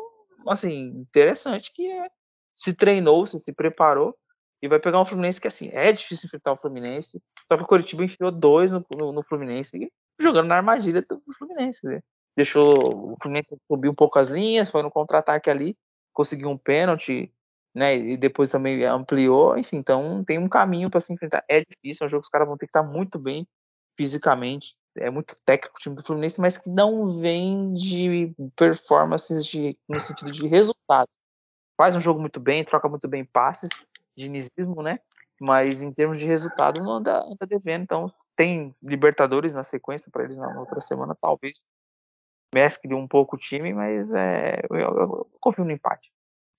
assim 0.47 0.88
interessante 0.99 1.72
que 1.74 1.89
é, 1.89 2.08
se 2.56 2.74
treinou, 2.74 3.26
se, 3.26 3.39
se 3.39 3.53
preparou 3.53 4.16
e 4.62 4.68
vai 4.68 4.80
pegar 4.80 5.01
um 5.01 5.06
Fluminense 5.06 5.41
que 5.41 5.47
assim 5.47 5.70
é 5.72 5.91
difícil 5.91 6.28
enfrentar 6.28 6.53
o 6.53 6.58
Fluminense. 6.58 7.22
Só 7.47 7.58
que 7.58 7.64
o 7.64 7.68
Curitiba 7.68 8.03
enfiou 8.03 8.32
dois 8.32 8.72
no, 8.72 8.86
no, 8.91 9.12
no 9.12 9.24
Fluminense 9.24 9.91
jogando 10.20 10.47
na 10.47 10.56
armadilha 10.56 11.01
do 11.01 11.22
Fluminense. 11.38 11.86
Né? 11.86 12.01
Deixou 12.36 13.14
o 13.14 13.16
Fluminense 13.22 13.58
subir 13.70 13.89
um 13.89 13.95
pouco 13.95 14.18
as 14.20 14.28
linhas, 14.28 14.70
foi 14.70 14.82
no 14.82 14.91
contra-ataque 14.91 15.49
ali, 15.49 15.78
conseguiu 16.14 16.49
um 16.49 16.58
pênalti, 16.58 17.32
né? 17.74 17.95
E 17.95 18.18
depois 18.18 18.49
também 18.49 18.84
ampliou. 18.86 19.58
Enfim, 19.58 19.78
então 19.78 20.24
tem 20.24 20.39
um 20.39 20.47
caminho 20.47 20.89
para 20.89 20.99
se 20.99 21.14
enfrentar. 21.14 21.43
É 21.49 21.60
difícil, 21.60 22.03
é 22.03 22.06
um 22.06 22.10
jogo 22.10 22.22
que 22.22 22.28
os 22.28 22.32
caras 22.32 22.47
vão 22.47 22.58
ter 22.58 22.66
que 22.66 22.70
estar 22.70 22.84
muito 22.84 23.20
bem 23.20 23.47
fisicamente 23.97 24.75
é 24.97 25.09
muito 25.09 25.35
técnico 25.45 25.77
o 25.77 25.79
time 25.79 25.95
do 25.95 26.03
Fluminense, 26.03 26.39
mas 26.39 26.57
que 26.57 26.69
não 26.69 27.19
vem 27.19 27.73
de 27.73 28.33
performances 28.55 29.45
de, 29.45 29.77
no 29.87 29.99
sentido 29.99 30.31
de 30.31 30.47
resultados. 30.47 31.19
Faz 31.77 31.95
um 31.95 32.01
jogo 32.01 32.19
muito 32.19 32.39
bem, 32.39 32.63
troca 32.63 32.87
muito 32.87 33.07
bem 33.07 33.25
passes, 33.25 33.69
dinizismo, 34.15 34.81
né? 34.81 34.99
Mas 35.39 35.83
em 35.83 35.91
termos 35.91 36.17
de 36.17 36.25
resultado 36.25 36.81
não 36.81 36.93
anda, 36.93 37.19
anda 37.23 37.45
devendo. 37.45 37.83
Então 37.83 38.11
tem 38.35 38.73
Libertadores 38.81 39.53
na 39.53 39.63
sequência 39.63 40.09
para 40.09 40.23
eles 40.23 40.37
na 40.37 40.59
outra 40.59 40.79
semana, 40.79 41.15
talvez 41.19 41.65
mescle 42.53 42.93
um 42.93 43.05
pouco 43.05 43.35
o 43.35 43.39
time, 43.39 43.73
mas 43.73 44.13
é, 44.13 44.61
eu, 44.69 44.77
eu, 44.77 44.89
eu 44.97 45.29
confio 45.41 45.65
no 45.65 45.71
empate. 45.71 46.09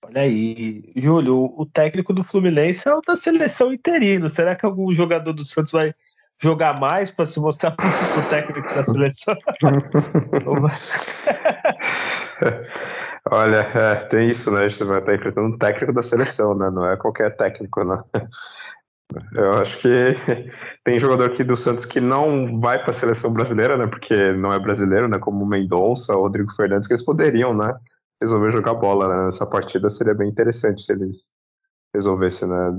Olha 0.03 0.21
aí, 0.21 0.93
Júlio, 0.95 1.53
o 1.57 1.65
técnico 1.65 2.13
do 2.13 2.23
Fluminense 2.23 2.87
é 2.87 2.93
o 2.93 3.01
da 3.01 3.15
seleção 3.15 3.73
interino. 3.73 4.29
Será 4.29 4.55
que 4.55 4.63
algum 4.63 4.93
jogador 4.93 5.33
do 5.33 5.43
Santos 5.43 5.71
vai 5.71 5.95
jogar 6.39 6.79
mais 6.79 7.09
para 7.09 7.25
se 7.25 7.39
mostrar 7.39 7.71
para 7.71 7.85
o 7.85 8.29
técnico 8.29 8.67
da 8.67 8.85
seleção. 8.85 9.35
Olha, 13.31 13.57
é, 13.57 13.95
tem 14.05 14.29
isso, 14.29 14.51
né? 14.51 14.65
A 14.65 14.69
gente 14.69 14.83
vai 14.83 14.99
estar 14.99 15.15
enfrentando 15.15 15.47
um 15.47 15.57
técnico 15.57 15.93
da 15.93 16.03
seleção, 16.03 16.55
né? 16.55 16.69
Não 16.69 16.87
é 16.89 16.95
qualquer 16.95 17.35
técnico, 17.35 17.83
né? 17.83 17.99
Eu 19.33 19.53
acho 19.53 19.79
que 19.79 19.87
tem 20.83 20.99
jogador 20.99 21.31
aqui 21.31 21.43
do 21.43 21.57
Santos 21.57 21.85
que 21.85 21.99
não 21.99 22.59
vai 22.59 22.79
para 22.79 22.91
a 22.91 22.93
seleção 22.93 23.33
brasileira, 23.33 23.77
né? 23.77 23.87
Porque 23.87 24.33
não 24.33 24.51
é 24.51 24.59
brasileiro, 24.59 25.07
né? 25.07 25.17
Como 25.17 25.45
Mendonça, 25.45 26.13
Rodrigo 26.13 26.53
Fernandes, 26.53 26.87
que 26.87 26.93
eles 26.93 27.05
poderiam, 27.05 27.53
né? 27.53 27.73
Resolver 28.21 28.51
jogar 28.51 28.75
bola 28.75 29.07
né? 29.07 29.25
nessa 29.25 29.45
partida 29.45 29.89
seria 29.89 30.13
bem 30.13 30.29
interessante 30.29 30.83
se 30.83 30.91
eles 30.91 31.27
resolvessem, 31.93 32.47
né? 32.47 32.71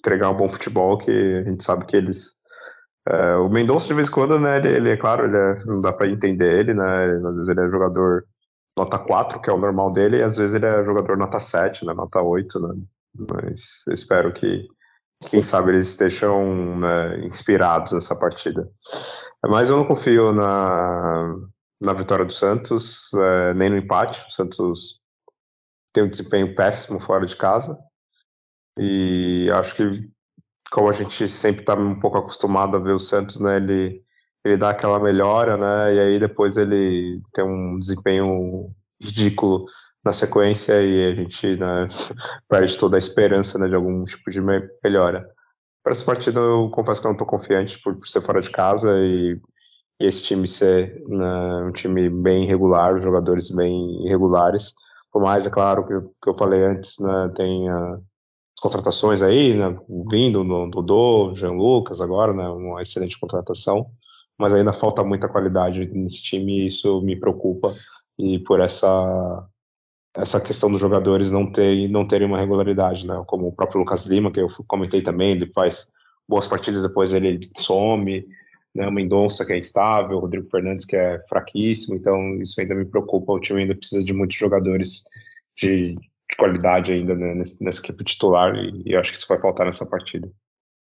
Entregar 0.00 0.30
um 0.30 0.36
bom 0.36 0.48
futebol 0.48 0.98
que 0.98 1.10
a 1.10 1.42
gente 1.42 1.64
sabe 1.64 1.86
que 1.86 1.96
eles 1.96 2.34
é, 3.08 3.36
o 3.36 3.48
Mendonça, 3.48 3.88
de 3.88 3.94
vez 3.94 4.08
em 4.08 4.12
quando, 4.12 4.38
né, 4.38 4.58
ele, 4.58 4.68
ele 4.68 4.90
é 4.90 4.96
claro, 4.96 5.24
ele 5.24 5.36
é, 5.36 5.64
não 5.64 5.80
dá 5.80 5.92
para 5.92 6.08
entender 6.08 6.60
ele, 6.60 6.72
né, 6.72 7.06
às 7.06 7.34
vezes 7.34 7.48
ele 7.48 7.60
é 7.60 7.68
jogador 7.68 8.24
nota 8.78 8.98
4, 8.98 9.40
que 9.40 9.50
é 9.50 9.52
o 9.52 9.58
normal 9.58 9.92
dele, 9.92 10.18
e 10.18 10.22
às 10.22 10.36
vezes 10.36 10.54
ele 10.54 10.66
é 10.66 10.84
jogador 10.84 11.16
nota 11.16 11.40
7, 11.40 11.84
né, 11.84 11.92
nota 11.92 12.20
8, 12.22 12.60
né, 12.60 12.74
mas 13.30 13.60
eu 13.88 13.94
espero 13.94 14.32
que, 14.32 14.68
quem 15.30 15.42
sabe, 15.42 15.72
eles 15.72 15.88
estejam 15.88 16.78
né, 16.78 17.24
inspirados 17.26 17.92
nessa 17.92 18.14
partida. 18.16 18.68
Mas 19.44 19.68
eu 19.68 19.76
não 19.76 19.84
confio 19.84 20.32
na, 20.32 21.36
na 21.80 21.92
vitória 21.92 22.24
do 22.24 22.32
Santos, 22.32 23.12
é, 23.14 23.54
nem 23.54 23.68
no 23.68 23.76
empate, 23.76 24.24
o 24.28 24.32
Santos 24.32 25.00
tem 25.92 26.04
um 26.04 26.08
desempenho 26.08 26.54
péssimo 26.54 27.00
fora 27.00 27.26
de 27.26 27.36
casa, 27.36 27.76
e 28.78 29.50
acho 29.54 29.74
que 29.74 30.11
como 30.72 30.88
a 30.88 30.92
gente 30.92 31.28
sempre 31.28 31.62
está 31.62 31.74
um 31.74 32.00
pouco 32.00 32.18
acostumado 32.18 32.76
a 32.76 32.80
ver 32.80 32.92
o 32.92 32.98
Santos, 32.98 33.38
né? 33.38 33.58
Ele, 33.58 34.02
ele 34.42 34.56
dá 34.56 34.70
aquela 34.70 34.98
melhora, 34.98 35.56
né? 35.56 35.94
E 35.94 36.00
aí 36.00 36.18
depois 36.18 36.56
ele 36.56 37.20
tem 37.32 37.44
um 37.44 37.78
desempenho 37.78 38.70
ridículo 39.00 39.66
na 40.02 40.14
sequência 40.14 40.82
e 40.82 41.12
a 41.12 41.14
gente 41.14 41.56
né, 41.56 41.88
perde 42.48 42.78
toda 42.78 42.96
a 42.96 42.98
esperança 42.98 43.58
né, 43.58 43.68
de 43.68 43.74
algum 43.74 44.04
tipo 44.04 44.30
de 44.30 44.40
melhora. 44.82 45.28
Para 45.84 45.92
essa 45.92 46.04
partida, 46.04 46.40
eu 46.40 46.70
confesso 46.70 47.00
que 47.00 47.06
eu 47.06 47.10
não 47.10 47.16
estou 47.16 47.26
confiante 47.26 47.78
por, 47.82 47.94
por, 47.96 48.08
ser 48.08 48.22
fora 48.22 48.40
de 48.40 48.50
casa 48.50 48.90
e, 48.98 49.38
e 50.00 50.06
esse 50.06 50.22
time 50.22 50.48
ser 50.48 51.02
né, 51.06 51.64
um 51.66 51.72
time 51.72 52.08
bem 52.08 52.44
irregular, 52.44 53.00
jogadores 53.02 53.50
bem 53.50 54.06
irregulares. 54.06 54.72
Por 55.12 55.22
mais, 55.22 55.46
é 55.46 55.50
claro, 55.50 55.86
que, 55.86 56.00
que 56.22 56.30
eu 56.30 56.36
falei 56.36 56.64
antes, 56.64 56.98
né, 56.98 57.32
tem 57.36 57.68
a, 57.68 57.98
contratações 58.62 59.22
aí, 59.22 59.54
né, 59.54 59.76
vindo 60.08 60.44
no 60.44 60.70
Dodô, 60.70 61.34
Jean 61.34 61.50
Lucas 61.50 62.00
agora, 62.00 62.32
né, 62.32 62.48
uma 62.48 62.80
excelente 62.80 63.18
contratação, 63.18 63.90
mas 64.38 64.54
ainda 64.54 64.72
falta 64.72 65.02
muita 65.02 65.28
qualidade 65.28 65.84
nesse 65.88 66.22
time 66.22 66.60
e 66.60 66.66
isso 66.68 67.02
me 67.02 67.16
preocupa. 67.16 67.72
E 68.16 68.38
por 68.38 68.60
essa 68.60 69.48
essa 70.14 70.38
questão 70.40 70.70
dos 70.70 70.80
jogadores 70.80 71.30
não 71.30 71.50
ter 71.50 71.88
não 71.88 72.06
terem 72.06 72.28
uma 72.28 72.38
regularidade, 72.38 73.04
né, 73.04 73.20
como 73.26 73.48
o 73.48 73.52
próprio 73.52 73.80
Lucas 73.80 74.06
Lima 74.06 74.30
que 74.30 74.38
eu 74.40 74.48
comentei 74.68 75.02
também, 75.02 75.32
ele 75.32 75.46
faz 75.52 75.86
boas 76.28 76.46
partidas 76.46 76.82
depois 76.82 77.12
ele 77.12 77.50
some, 77.56 78.24
né, 78.72 78.86
o 78.86 78.92
Mendonça 78.92 79.44
que 79.44 79.52
é 79.54 79.58
instável, 79.58 80.18
o 80.18 80.20
Rodrigo 80.20 80.48
Fernandes 80.48 80.86
que 80.86 80.94
é 80.94 81.20
fraquíssimo, 81.28 81.96
então 81.96 82.40
isso 82.40 82.60
ainda 82.60 82.76
me 82.76 82.84
preocupa, 82.84 83.32
o 83.32 83.40
time 83.40 83.62
ainda 83.62 83.74
precisa 83.74 84.04
de 84.04 84.12
muitos 84.12 84.36
jogadores 84.36 85.02
de 85.56 85.96
qualidade 86.36 86.92
ainda 86.92 87.14
né, 87.14 87.34
nesse, 87.34 87.62
nessa 87.62 87.80
equipe 87.80 88.04
titular 88.04 88.54
e, 88.54 88.82
e, 88.86 88.96
acho 88.96 89.10
que 89.10 89.18
isso 89.18 89.28
vai 89.28 89.40
faltar 89.40 89.66
nessa 89.66 89.86
partida. 89.86 90.30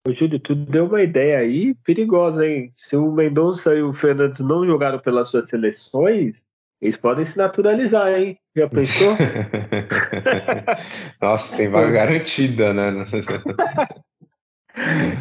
Ô, 0.06 0.12
Júlio, 0.12 0.38
tu 0.40 0.54
deu 0.54 0.86
uma 0.86 1.02
ideia 1.02 1.38
aí 1.38 1.74
perigosa, 1.84 2.46
hein? 2.46 2.70
Se 2.74 2.96
o 2.96 3.12
Mendonça 3.12 3.74
e 3.74 3.82
o 3.82 3.92
Fernandes 3.92 4.40
não 4.40 4.66
jogaram 4.66 4.98
pelas 4.98 5.28
suas 5.28 5.48
seleções, 5.48 6.44
Eles 6.80 6.96
podem 6.96 7.24
se 7.24 7.38
naturalizar, 7.38 8.12
hein? 8.12 8.36
Já 8.56 8.68
pensou? 8.68 9.16
Nossa, 11.22 11.56
tem 11.56 11.68
vaga 11.68 11.92
garantida, 11.92 12.74
né? 12.74 12.92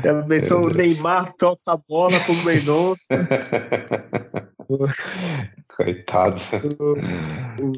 Já 0.04 0.24
pensou 0.24 0.66
o 0.66 0.74
Neymar 0.74 1.34
toca 1.34 1.62
a 1.68 1.78
bola 1.78 2.18
com 2.26 2.32
o 2.32 2.46
Mendonça? 2.46 3.06
Coitado. 5.76 6.42
O, 6.80 6.94
o, 7.68 7.74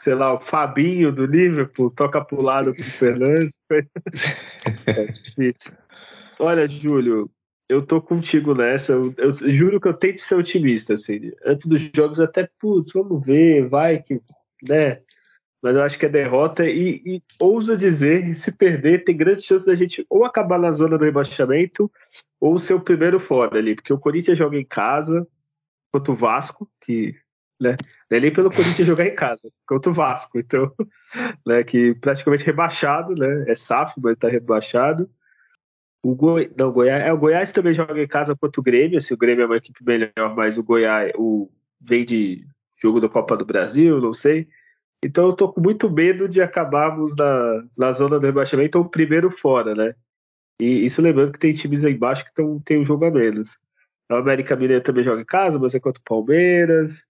sei 0.00 0.14
lá, 0.14 0.32
o 0.32 0.40
Fabinho 0.40 1.12
do 1.12 1.26
Liverpool 1.26 1.90
toca 1.90 2.24
pro 2.24 2.40
lado 2.40 2.72
pro 2.74 2.84
Fernandes. 2.84 3.60
É 4.86 5.52
Olha, 6.38 6.66
Júlio, 6.66 7.30
eu 7.68 7.84
tô 7.84 8.00
contigo 8.00 8.54
nessa. 8.54 8.92
Eu, 8.92 9.14
eu, 9.18 9.34
juro 9.34 9.78
que 9.78 9.88
eu 9.88 9.94
tento 9.94 10.22
ser 10.22 10.36
otimista, 10.36 10.94
assim. 10.94 11.30
Antes 11.44 11.66
dos 11.66 11.90
jogos, 11.94 12.18
até, 12.18 12.48
putz, 12.58 12.92
vamos 12.92 13.24
ver, 13.24 13.68
vai 13.68 14.02
que, 14.02 14.20
né? 14.66 15.00
Mas 15.62 15.76
eu 15.76 15.82
acho 15.82 15.98
que 15.98 16.06
é 16.06 16.08
derrota 16.08 16.66
e, 16.66 17.02
e 17.04 17.22
ousa 17.38 17.76
dizer, 17.76 18.34
se 18.34 18.50
perder, 18.50 19.04
tem 19.04 19.14
grandes 19.14 19.44
chances 19.44 19.66
da 19.66 19.74
gente 19.74 20.06
ou 20.08 20.24
acabar 20.24 20.58
na 20.58 20.72
zona 20.72 20.96
do 20.96 21.04
rebaixamento 21.04 21.90
ou 22.40 22.58
ser 22.58 22.72
o 22.72 22.80
primeiro 22.80 23.20
fora 23.20 23.58
ali, 23.58 23.74
porque 23.74 23.92
o 23.92 23.98
Corinthians 23.98 24.38
joga 24.38 24.56
em 24.56 24.64
casa 24.64 25.26
contra 25.92 26.12
o 26.12 26.16
Vasco, 26.16 26.66
que 26.80 27.14
né, 27.60 27.76
é 28.08 28.20
nem 28.20 28.32
pelo 28.32 28.50
Corinthians 28.50 28.86
jogar 28.86 29.06
em 29.06 29.14
casa, 29.14 29.50
contra 29.66 29.90
o 29.90 29.94
Vasco, 29.94 30.38
então, 30.38 30.72
né, 31.46 31.62
que 31.62 31.94
praticamente 31.94 32.44
rebaixado, 32.44 33.14
né, 33.14 33.44
é 33.48 33.54
SAF, 33.54 33.94
mas 34.00 34.16
tá 34.16 34.28
rebaixado. 34.28 35.08
O 36.02 36.14
Goi... 36.14 36.50
Não, 36.58 36.72
Goiás... 36.72 37.04
É, 37.04 37.12
o 37.12 37.18
Goiás 37.18 37.52
também 37.52 37.74
joga 37.74 38.02
em 38.02 38.08
casa 38.08 38.34
contra 38.34 38.60
o 38.60 38.64
Grêmio. 38.64 38.98
Assim, 38.98 39.12
o 39.12 39.18
Grêmio 39.18 39.42
é 39.42 39.46
uma 39.46 39.58
equipe 39.58 39.84
melhor, 39.84 40.34
mas 40.34 40.56
o 40.56 40.62
Goiás 40.62 41.12
o... 41.14 41.50
vem 41.78 42.06
de 42.06 42.46
jogo 42.82 43.00
da 43.00 43.08
Copa 43.08 43.36
do 43.36 43.44
Brasil, 43.44 44.00
não 44.00 44.14
sei. 44.14 44.48
Então 45.04 45.26
eu 45.26 45.32
tô 45.34 45.52
com 45.52 45.60
muito 45.60 45.90
medo 45.90 46.28
de 46.28 46.40
acabarmos 46.40 47.14
na, 47.16 47.64
na 47.76 47.92
zona 47.92 48.18
do 48.18 48.26
rebaixamento 48.26 48.78
ou 48.78 48.88
primeiro 48.88 49.30
fora, 49.30 49.74
né? 49.74 49.94
E 50.60 50.84
isso 50.84 51.00
lembrando 51.00 51.32
que 51.32 51.38
tem 51.38 51.52
times 51.52 51.84
aí 51.84 51.94
embaixo 51.94 52.24
que 52.24 52.34
tão, 52.34 52.60
tem 52.60 52.78
um 52.78 52.84
jogo 52.84 53.06
a 53.06 53.10
menos. 53.10 53.58
A 54.10 54.18
América 54.18 54.56
Mineira 54.56 54.82
também 54.82 55.04
joga 55.04 55.22
em 55.22 55.24
casa, 55.24 55.58
mas 55.58 55.74
é 55.74 55.80
contra 55.80 56.00
o 56.00 56.04
Palmeiras. 56.04 57.02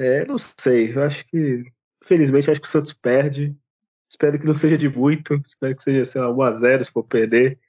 É, 0.00 0.24
não 0.24 0.38
sei, 0.38 0.96
eu 0.96 1.02
acho 1.02 1.26
que, 1.26 1.62
infelizmente, 2.02 2.50
acho 2.50 2.58
que 2.58 2.66
o 2.66 2.70
Santos 2.70 2.94
perde. 2.94 3.54
Espero 4.10 4.38
que 4.38 4.46
não 4.46 4.54
seja 4.54 4.78
de 4.78 4.88
muito, 4.88 5.34
espero 5.34 5.76
que 5.76 5.82
seja, 5.82 6.04
sei 6.06 6.22
lá, 6.22 6.28
1x0 6.28 6.84
se 6.84 6.90
for 6.90 7.04
perder. 7.04 7.60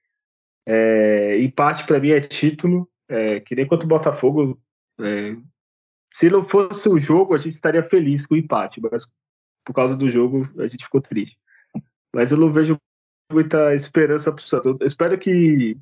É, 0.65 1.37
empate 1.41 1.85
para 1.85 1.99
mim 1.99 2.11
é 2.11 2.21
título, 2.21 2.89
é, 3.09 3.41
que 3.41 3.53
nem 3.53 3.67
contra 3.67 3.85
o 3.85 3.89
Botafogo. 3.89 4.57
É, 5.01 5.35
se 6.13 6.29
não 6.29 6.45
fosse 6.45 6.87
o 6.87 6.97
jogo, 6.97 7.35
a 7.35 7.37
gente 7.37 7.51
estaria 7.51 7.83
feliz 7.83 8.25
com 8.25 8.35
o 8.35 8.37
empate, 8.37 8.79
mas 8.79 9.05
por 9.65 9.73
causa 9.73 9.93
do 9.97 10.09
jogo 10.09 10.49
a 10.57 10.69
gente 10.69 10.85
ficou 10.85 11.01
triste. 11.01 11.37
Mas 12.15 12.31
eu 12.31 12.37
não 12.37 12.49
vejo 12.49 12.77
muita 13.29 13.75
esperança 13.75 14.31
para 14.31 14.39
o 14.39 14.47
Santos. 14.47 14.77
Eu 14.79 14.87
espero 14.87 15.19
que 15.19 15.77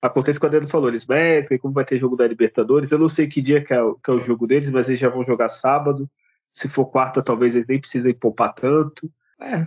aconteça 0.00 0.38
quando 0.40 0.54
ele 0.54 0.66
falou, 0.66 0.88
eles 0.88 1.06
mesclem, 1.06 1.58
como 1.58 1.74
vai 1.74 1.84
ter 1.84 1.98
jogo 1.98 2.16
da 2.16 2.26
Libertadores. 2.26 2.90
Eu 2.90 2.98
não 2.98 3.08
sei 3.08 3.26
que 3.26 3.40
dia 3.40 3.62
que 3.62 3.74
é, 3.74 3.78
que 4.02 4.10
é, 4.10 4.14
o 4.14 4.20
jogo 4.20 4.46
deles, 4.46 4.70
mas 4.70 4.88
eles 4.88 5.00
já 5.00 5.08
vão 5.08 5.24
jogar 5.24 5.48
sábado. 5.48 6.08
Se 6.52 6.68
for 6.68 6.86
quarta, 6.86 7.22
talvez 7.22 7.54
eles 7.54 7.66
nem 7.66 7.80
precisem 7.80 8.14
poupar 8.14 8.54
tanto. 8.54 9.10
É, 9.40 9.66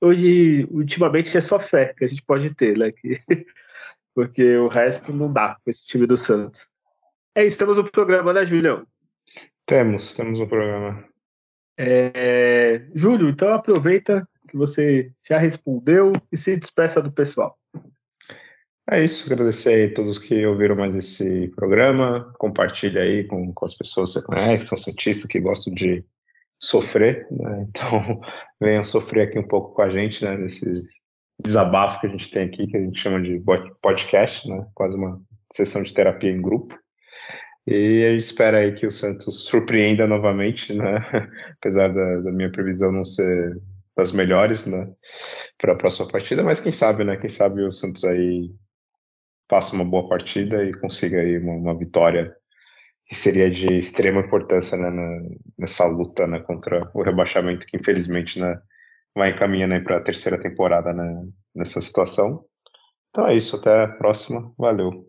hoje, 0.00 0.66
ultimamente, 0.70 1.36
é 1.36 1.40
só 1.40 1.58
fé 1.58 1.94
que 1.96 2.04
a 2.04 2.08
gente 2.08 2.22
pode 2.22 2.54
ter, 2.54 2.76
né? 2.76 2.92
Que 2.92 3.20
porque 4.14 4.56
o 4.56 4.68
resto 4.68 5.12
não 5.12 5.32
dá 5.32 5.56
com 5.62 5.70
esse 5.70 5.84
time 5.86 6.06
do 6.06 6.16
Santos. 6.16 6.66
É 7.34 7.44
isso, 7.44 7.58
temos 7.58 7.78
o 7.78 7.82
um 7.82 7.88
programa, 7.88 8.32
né, 8.32 8.44
Julião? 8.44 8.86
Temos, 9.66 10.14
temos 10.14 10.38
um 10.38 10.46
programa. 10.46 11.04
É... 11.76 12.86
Júlio, 12.94 13.28
então 13.28 13.52
aproveita 13.52 14.28
que 14.48 14.56
você 14.56 15.10
já 15.26 15.38
respondeu 15.38 16.12
e 16.30 16.36
se 16.36 16.56
despeça 16.56 17.02
do 17.02 17.10
pessoal. 17.10 17.58
É 18.90 19.02
isso, 19.02 19.32
agradecer 19.32 19.90
a 19.90 19.94
todos 19.94 20.18
que 20.18 20.44
ouviram 20.44 20.76
mais 20.76 20.94
esse 20.94 21.48
programa, 21.56 22.32
compartilha 22.38 23.00
aí 23.00 23.24
com, 23.24 23.52
com 23.52 23.64
as 23.64 23.74
pessoas 23.74 24.12
que 24.12 24.20
você 24.20 24.26
conhece, 24.26 24.66
são 24.66 24.76
cientistas 24.76 25.24
que 25.24 25.40
gostam 25.40 25.72
de 25.72 26.02
sofrer, 26.58 27.26
né? 27.30 27.66
então 27.70 28.20
venham 28.60 28.84
sofrer 28.84 29.28
aqui 29.28 29.38
um 29.38 29.48
pouco 29.48 29.74
com 29.74 29.82
a 29.82 29.88
gente, 29.88 30.22
né, 30.22 30.36
nesse, 30.36 30.84
desabafo 31.42 32.00
que 32.00 32.06
a 32.06 32.10
gente 32.10 32.30
tem 32.30 32.44
aqui, 32.44 32.66
que 32.66 32.76
a 32.76 32.80
gente 32.80 32.98
chama 32.98 33.20
de 33.20 33.42
podcast, 33.82 34.48
né? 34.48 34.66
Quase 34.74 34.96
uma 34.96 35.20
sessão 35.52 35.82
de 35.82 35.92
terapia 35.92 36.30
em 36.30 36.40
grupo. 36.40 36.76
E 37.66 38.04
a 38.04 38.12
gente 38.12 38.24
espera 38.24 38.60
aí 38.60 38.74
que 38.74 38.86
o 38.86 38.92
Santos 38.92 39.44
surpreenda 39.46 40.06
novamente, 40.06 40.72
né? 40.72 40.98
Apesar 41.60 41.92
da, 41.92 42.20
da 42.20 42.32
minha 42.32 42.50
previsão 42.50 42.92
não 42.92 43.04
ser 43.04 43.60
das 43.96 44.12
melhores, 44.12 44.66
né? 44.66 44.88
Para 45.58 45.72
a 45.72 45.76
próxima 45.76 46.08
partida, 46.08 46.42
mas 46.42 46.60
quem 46.60 46.72
sabe, 46.72 47.04
né? 47.04 47.16
Quem 47.16 47.30
sabe 47.30 47.62
o 47.62 47.72
Santos 47.72 48.04
aí 48.04 48.50
faça 49.48 49.74
uma 49.74 49.84
boa 49.84 50.08
partida 50.08 50.64
e 50.64 50.72
consiga 50.74 51.18
aí 51.20 51.38
uma, 51.38 51.52
uma 51.52 51.78
vitória 51.78 52.34
que 53.06 53.14
seria 53.14 53.50
de 53.50 53.66
extrema 53.66 54.20
importância 54.20 54.76
né, 54.76 54.90
na, 54.90 55.28
nessa 55.58 55.84
luta 55.84 56.26
né, 56.26 56.40
contra 56.40 56.90
o 56.94 57.02
rebaixamento 57.02 57.66
que 57.66 57.76
infelizmente 57.76 58.40
né, 58.40 58.58
vai 59.14 59.30
encaminhando 59.30 59.82
para 59.84 59.98
a 59.98 60.02
terceira 60.02 60.40
temporada 60.40 60.92
né, 60.92 61.26
nessa 61.54 61.80
situação. 61.80 62.44
Então 63.10 63.28
é 63.28 63.36
isso, 63.36 63.56
até 63.56 63.84
a 63.84 63.88
próxima. 63.88 64.52
Valeu. 64.58 65.06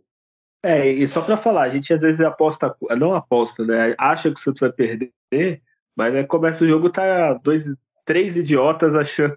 É, 0.64 0.88
e 0.88 1.08
só 1.08 1.22
para 1.22 1.38
falar, 1.38 1.64
a 1.64 1.70
gente 1.70 1.94
às 1.94 2.02
vezes 2.02 2.22
aposta, 2.22 2.76
não 2.98 3.14
aposta, 3.14 3.64
né? 3.64 3.96
Acha 4.00 4.32
que 4.32 4.40
o 4.40 4.44
Santos 4.44 4.60
vai 4.60 4.72
perder, 4.72 5.12
mas 5.96 6.14
né, 6.14 6.24
começa 6.24 6.64
o 6.64 6.68
jogo, 6.68 6.90
tá 6.90 7.34
dois, 7.36 7.66
três 8.06 8.38
idiotas 8.38 8.96
achando. 8.96 9.36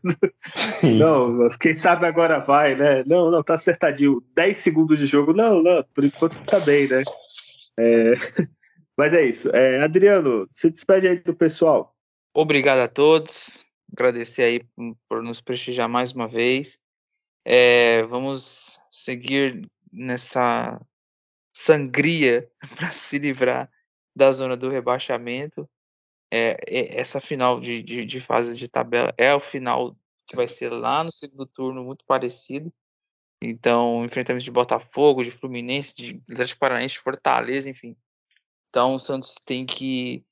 não, 0.83 1.49
quem 1.59 1.75
sabe 1.75 2.07
agora 2.07 2.39
vai, 2.39 2.75
né? 2.75 3.03
Não, 3.07 3.31
não, 3.31 3.43
tá 3.43 3.55
acertadinho. 3.55 4.23
10 4.35 4.57
segundos 4.57 4.99
de 4.99 5.07
jogo, 5.07 5.33
não, 5.33 5.62
não, 5.62 5.83
por 5.95 6.05
enquanto 6.05 6.45
tá 6.45 6.61
bem, 6.61 6.89
né? 6.89 7.03
É... 7.79 8.12
Mas 8.97 9.14
é 9.14 9.25
isso. 9.25 9.49
É, 9.55 9.83
Adriano, 9.83 10.49
se 10.51 10.69
despede 10.69 11.07
aí 11.07 11.16
do 11.21 11.35
pessoal. 11.35 11.95
Obrigado 12.35 12.81
a 12.81 12.89
todos 12.89 13.64
agradecer 13.93 14.43
aí 14.43 14.61
por 15.09 15.23
nos 15.23 15.41
prestigiar 15.41 15.89
mais 15.89 16.12
uma 16.12 16.29
vez. 16.29 16.79
É, 17.45 18.03
vamos 18.05 18.79
seguir 18.91 19.69
nessa 19.93 20.81
sangria 21.53 22.49
para 22.77 22.91
se 22.91 23.19
livrar 23.19 23.71
da 24.14 24.31
zona 24.31 24.57
do 24.57 24.69
rebaixamento. 24.69 25.69
É, 26.31 26.57
essa 26.99 27.20
final 27.20 27.61
de, 27.61 27.83
de, 27.83 28.05
de 28.05 28.20
fase 28.20 28.55
de 28.55 28.68
tabela 28.68 29.14
é 29.16 29.35
o 29.35 29.41
final 29.41 29.97
que 30.26 30.37
vai 30.37 30.47
ser 30.47 30.70
lá 30.70 31.03
no 31.03 31.11
segundo 31.11 31.47
turno, 31.47 31.83
muito 31.83 32.05
parecido. 32.05 32.72
Então, 33.43 34.05
enfrentamento 34.05 34.45
de 34.45 34.51
Botafogo, 34.51 35.22
de 35.22 35.31
Fluminense, 35.31 35.95
de 35.95 36.22
Atlético 36.31 36.61
Paranaense, 36.61 36.95
de 36.95 37.01
Fortaleza, 37.01 37.70
enfim. 37.70 37.97
Então, 38.68 38.95
o 38.95 38.99
Santos 38.99 39.35
tem 39.47 39.64
que 39.64 40.24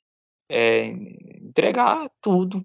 é, 0.50 0.86
entregar 0.86 2.10
tudo 2.20 2.64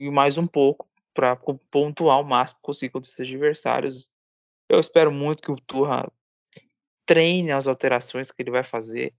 e 0.00 0.10
mais 0.10 0.38
um 0.38 0.46
pouco 0.46 0.88
para 1.14 1.36
pontuar 1.70 2.20
o 2.20 2.24
máximo 2.24 2.60
possível 2.62 2.92
contra 2.92 3.08
esses 3.08 3.20
adversários. 3.20 4.08
Eu 4.68 4.80
espero 4.80 5.12
muito 5.12 5.42
que 5.42 5.52
o 5.52 5.60
Turra 5.60 6.10
treine 7.04 7.52
as 7.52 7.68
alterações 7.68 8.30
que 8.30 8.42
ele 8.42 8.50
vai 8.50 8.64
fazer. 8.64 9.14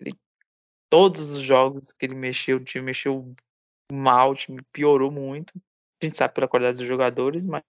Ele, 0.00 0.12
todos 0.88 1.30
os 1.32 1.42
jogos 1.42 1.92
que 1.92 2.06
ele 2.06 2.14
mexeu, 2.14 2.58
o 2.58 2.64
time 2.64 2.84
mexeu 2.84 3.34
mal, 3.92 4.32
o 4.32 4.34
time 4.34 4.60
piorou 4.72 5.10
muito. 5.10 5.52
A 6.00 6.04
gente 6.04 6.16
sabe 6.16 6.34
pela 6.34 6.48
qualidade 6.48 6.78
dos 6.78 6.86
jogadores, 6.86 7.46
mas 7.46 7.64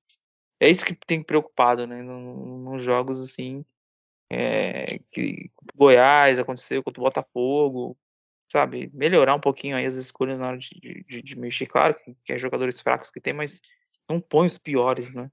é 0.59 0.69
isso 0.69 0.85
que 0.85 0.93
tem 0.93 1.23
preocupado, 1.23 1.87
né? 1.87 2.01
Nos 2.01 2.83
jogos 2.83 3.21
assim, 3.21 3.65
é, 4.31 4.99
que 5.11 5.49
Goiás 5.75 6.37
aconteceu 6.37 6.83
contra 6.83 7.01
o 7.01 7.05
Botafogo, 7.05 7.97
sabe, 8.51 8.89
melhorar 8.93 9.35
um 9.35 9.39
pouquinho 9.39 9.75
aí 9.75 9.85
as 9.85 9.95
escolhas 9.95 10.39
na 10.39 10.49
hora 10.49 10.57
de, 10.57 11.03
de, 11.07 11.21
de 11.21 11.39
mexer. 11.39 11.65
Claro 11.67 11.95
que, 11.95 12.15
que 12.25 12.33
é 12.33 12.37
jogadores 12.37 12.81
fracos 12.81 13.11
que 13.11 13.21
tem, 13.21 13.33
mas 13.33 13.61
não 14.07 14.19
põe 14.19 14.47
os 14.47 14.57
piores, 14.57 15.13
né? 15.13 15.31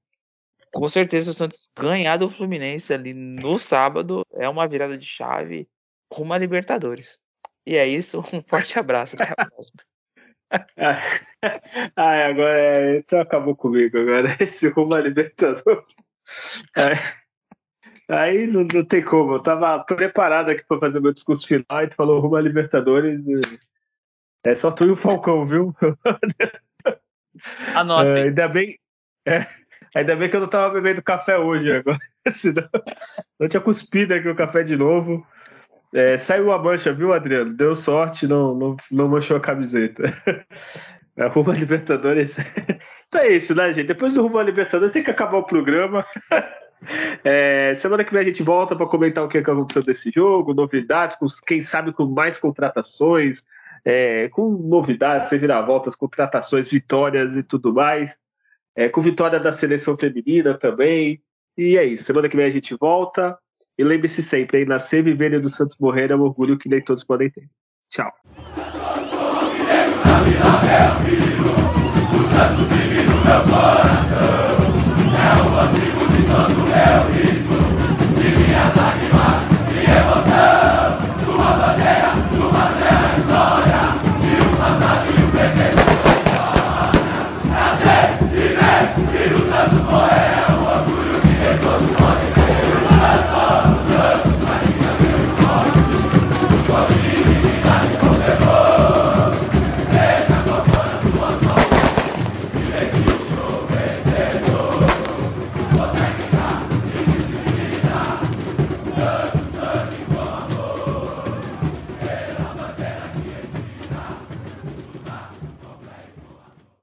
Com 0.72 0.88
certeza 0.88 1.30
o 1.30 1.34
Santos 1.34 1.70
ganhar 1.74 2.18
do 2.18 2.28
Fluminense 2.28 2.92
ali 2.92 3.14
no 3.14 3.58
sábado 3.58 4.26
é 4.34 4.48
uma 4.48 4.68
virada 4.68 4.96
de 4.96 5.06
chave 5.06 5.68
rumo 6.12 6.34
a 6.34 6.38
Libertadores. 6.38 7.18
E 7.66 7.76
é 7.76 7.86
isso, 7.86 8.20
um 8.20 8.40
forte 8.42 8.78
abraço, 8.78 9.16
até 9.16 9.34
a 9.36 9.46
próxima. 9.46 9.82
Ai, 11.96 12.22
agora 12.22 12.78
é, 12.78 12.98
então 12.98 13.20
acabou 13.20 13.56
comigo 13.56 13.98
agora 13.98 14.36
esse 14.40 14.68
rumo 14.68 14.94
a 14.94 15.00
Libertadores. 15.00 15.84
É. 16.76 16.92
Aí 18.08 18.46
não, 18.46 18.62
não, 18.62 18.84
tem 18.84 19.02
como. 19.02 19.34
Eu 19.34 19.42
tava 19.42 19.82
preparado 19.82 20.50
aqui 20.50 20.64
para 20.64 20.78
fazer 20.78 21.00
meu 21.00 21.12
discurso 21.12 21.46
final 21.46 21.82
e 21.82 21.88
tu 21.88 21.96
falou 21.96 22.20
rumo 22.20 22.36
a 22.36 22.40
Libertadores. 22.40 23.26
E... 23.26 23.40
É 24.44 24.54
só 24.54 24.70
tu 24.70 24.84
e 24.84 24.90
o 24.92 24.96
Falcão, 24.96 25.44
viu? 25.44 25.74
Anotem. 27.74 28.22
É, 28.22 28.26
ainda 28.26 28.46
bem. 28.48 28.78
É, 29.26 29.46
ainda 29.92 30.14
bem 30.14 30.30
que 30.30 30.36
eu 30.36 30.40
não 30.40 30.48
tava 30.48 30.74
bebendo 30.74 31.02
café 31.02 31.36
hoje 31.36 31.72
agora. 31.72 31.98
Senão, 32.30 32.68
eu 33.40 33.48
tinha 33.48 33.60
cuspido 33.60 34.14
aqui 34.14 34.28
o 34.28 34.36
café 34.36 34.62
de 34.62 34.76
novo. 34.76 35.26
É, 35.94 36.16
saiu 36.16 36.52
a 36.52 36.58
mancha, 36.58 36.92
viu, 36.92 37.12
Adriano? 37.12 37.54
Deu 37.54 37.74
sorte, 37.74 38.26
não, 38.26 38.54
não, 38.54 38.76
não 38.90 39.08
manchou 39.08 39.36
a 39.36 39.40
camiseta. 39.40 40.04
É, 41.16 41.26
rumo 41.28 41.50
a 41.50 41.54
Libertadores. 41.54 42.36
então 43.08 43.20
é 43.20 43.28
isso, 43.28 43.54
né, 43.54 43.72
gente? 43.72 43.86
Depois 43.86 44.12
do 44.12 44.22
Rumo 44.22 44.38
a 44.38 44.42
Libertadores 44.42 44.92
tem 44.92 45.02
que 45.02 45.10
acabar 45.10 45.38
o 45.38 45.44
programa. 45.44 46.04
É, 47.24 47.72
semana 47.74 48.04
que 48.04 48.12
vem 48.12 48.20
a 48.20 48.24
gente 48.24 48.42
volta 48.42 48.76
para 48.76 48.86
comentar 48.86 49.24
o 49.24 49.28
que 49.28 49.38
aconteceu 49.38 49.82
desse 49.82 50.10
jogo, 50.10 50.52
novidades, 50.52 51.16
com, 51.16 51.26
quem 51.46 51.62
sabe 51.62 51.90
com 51.90 52.04
mais 52.04 52.38
contratações, 52.38 53.42
é, 53.82 54.28
com 54.28 54.50
novidades, 54.50 55.30
reviravoltas, 55.30 55.96
contratações, 55.96 56.68
vitórias 56.68 57.34
e 57.34 57.42
tudo 57.42 57.72
mais. 57.72 58.18
É, 58.76 58.90
com 58.90 59.00
vitória 59.00 59.40
da 59.40 59.50
seleção 59.50 59.96
feminina 59.96 60.52
também. 60.52 61.22
E 61.56 61.78
é 61.78 61.84
isso. 61.84 62.04
Semana 62.04 62.28
que 62.28 62.36
vem 62.36 62.44
a 62.44 62.50
gente 62.50 62.74
volta. 62.74 63.38
E 63.78 63.84
lembre-se 63.84 64.22
sempre, 64.22 64.60
hein? 64.60 64.66
nascer, 64.66 65.02
viver 65.02 65.34
e 65.34 65.38
do 65.38 65.48
Santos 65.48 65.76
morrer 65.78 66.10
é 66.10 66.16
um 66.16 66.22
orgulho 66.22 66.58
que 66.58 66.68
nem 66.68 66.82
todos 66.82 67.04
podem 67.04 67.30
ter. 67.30 67.48
Tchau. 67.90 68.12
É 75.18 75.32
o 75.42 75.58
antigo 75.58 76.06
de 77.50 77.55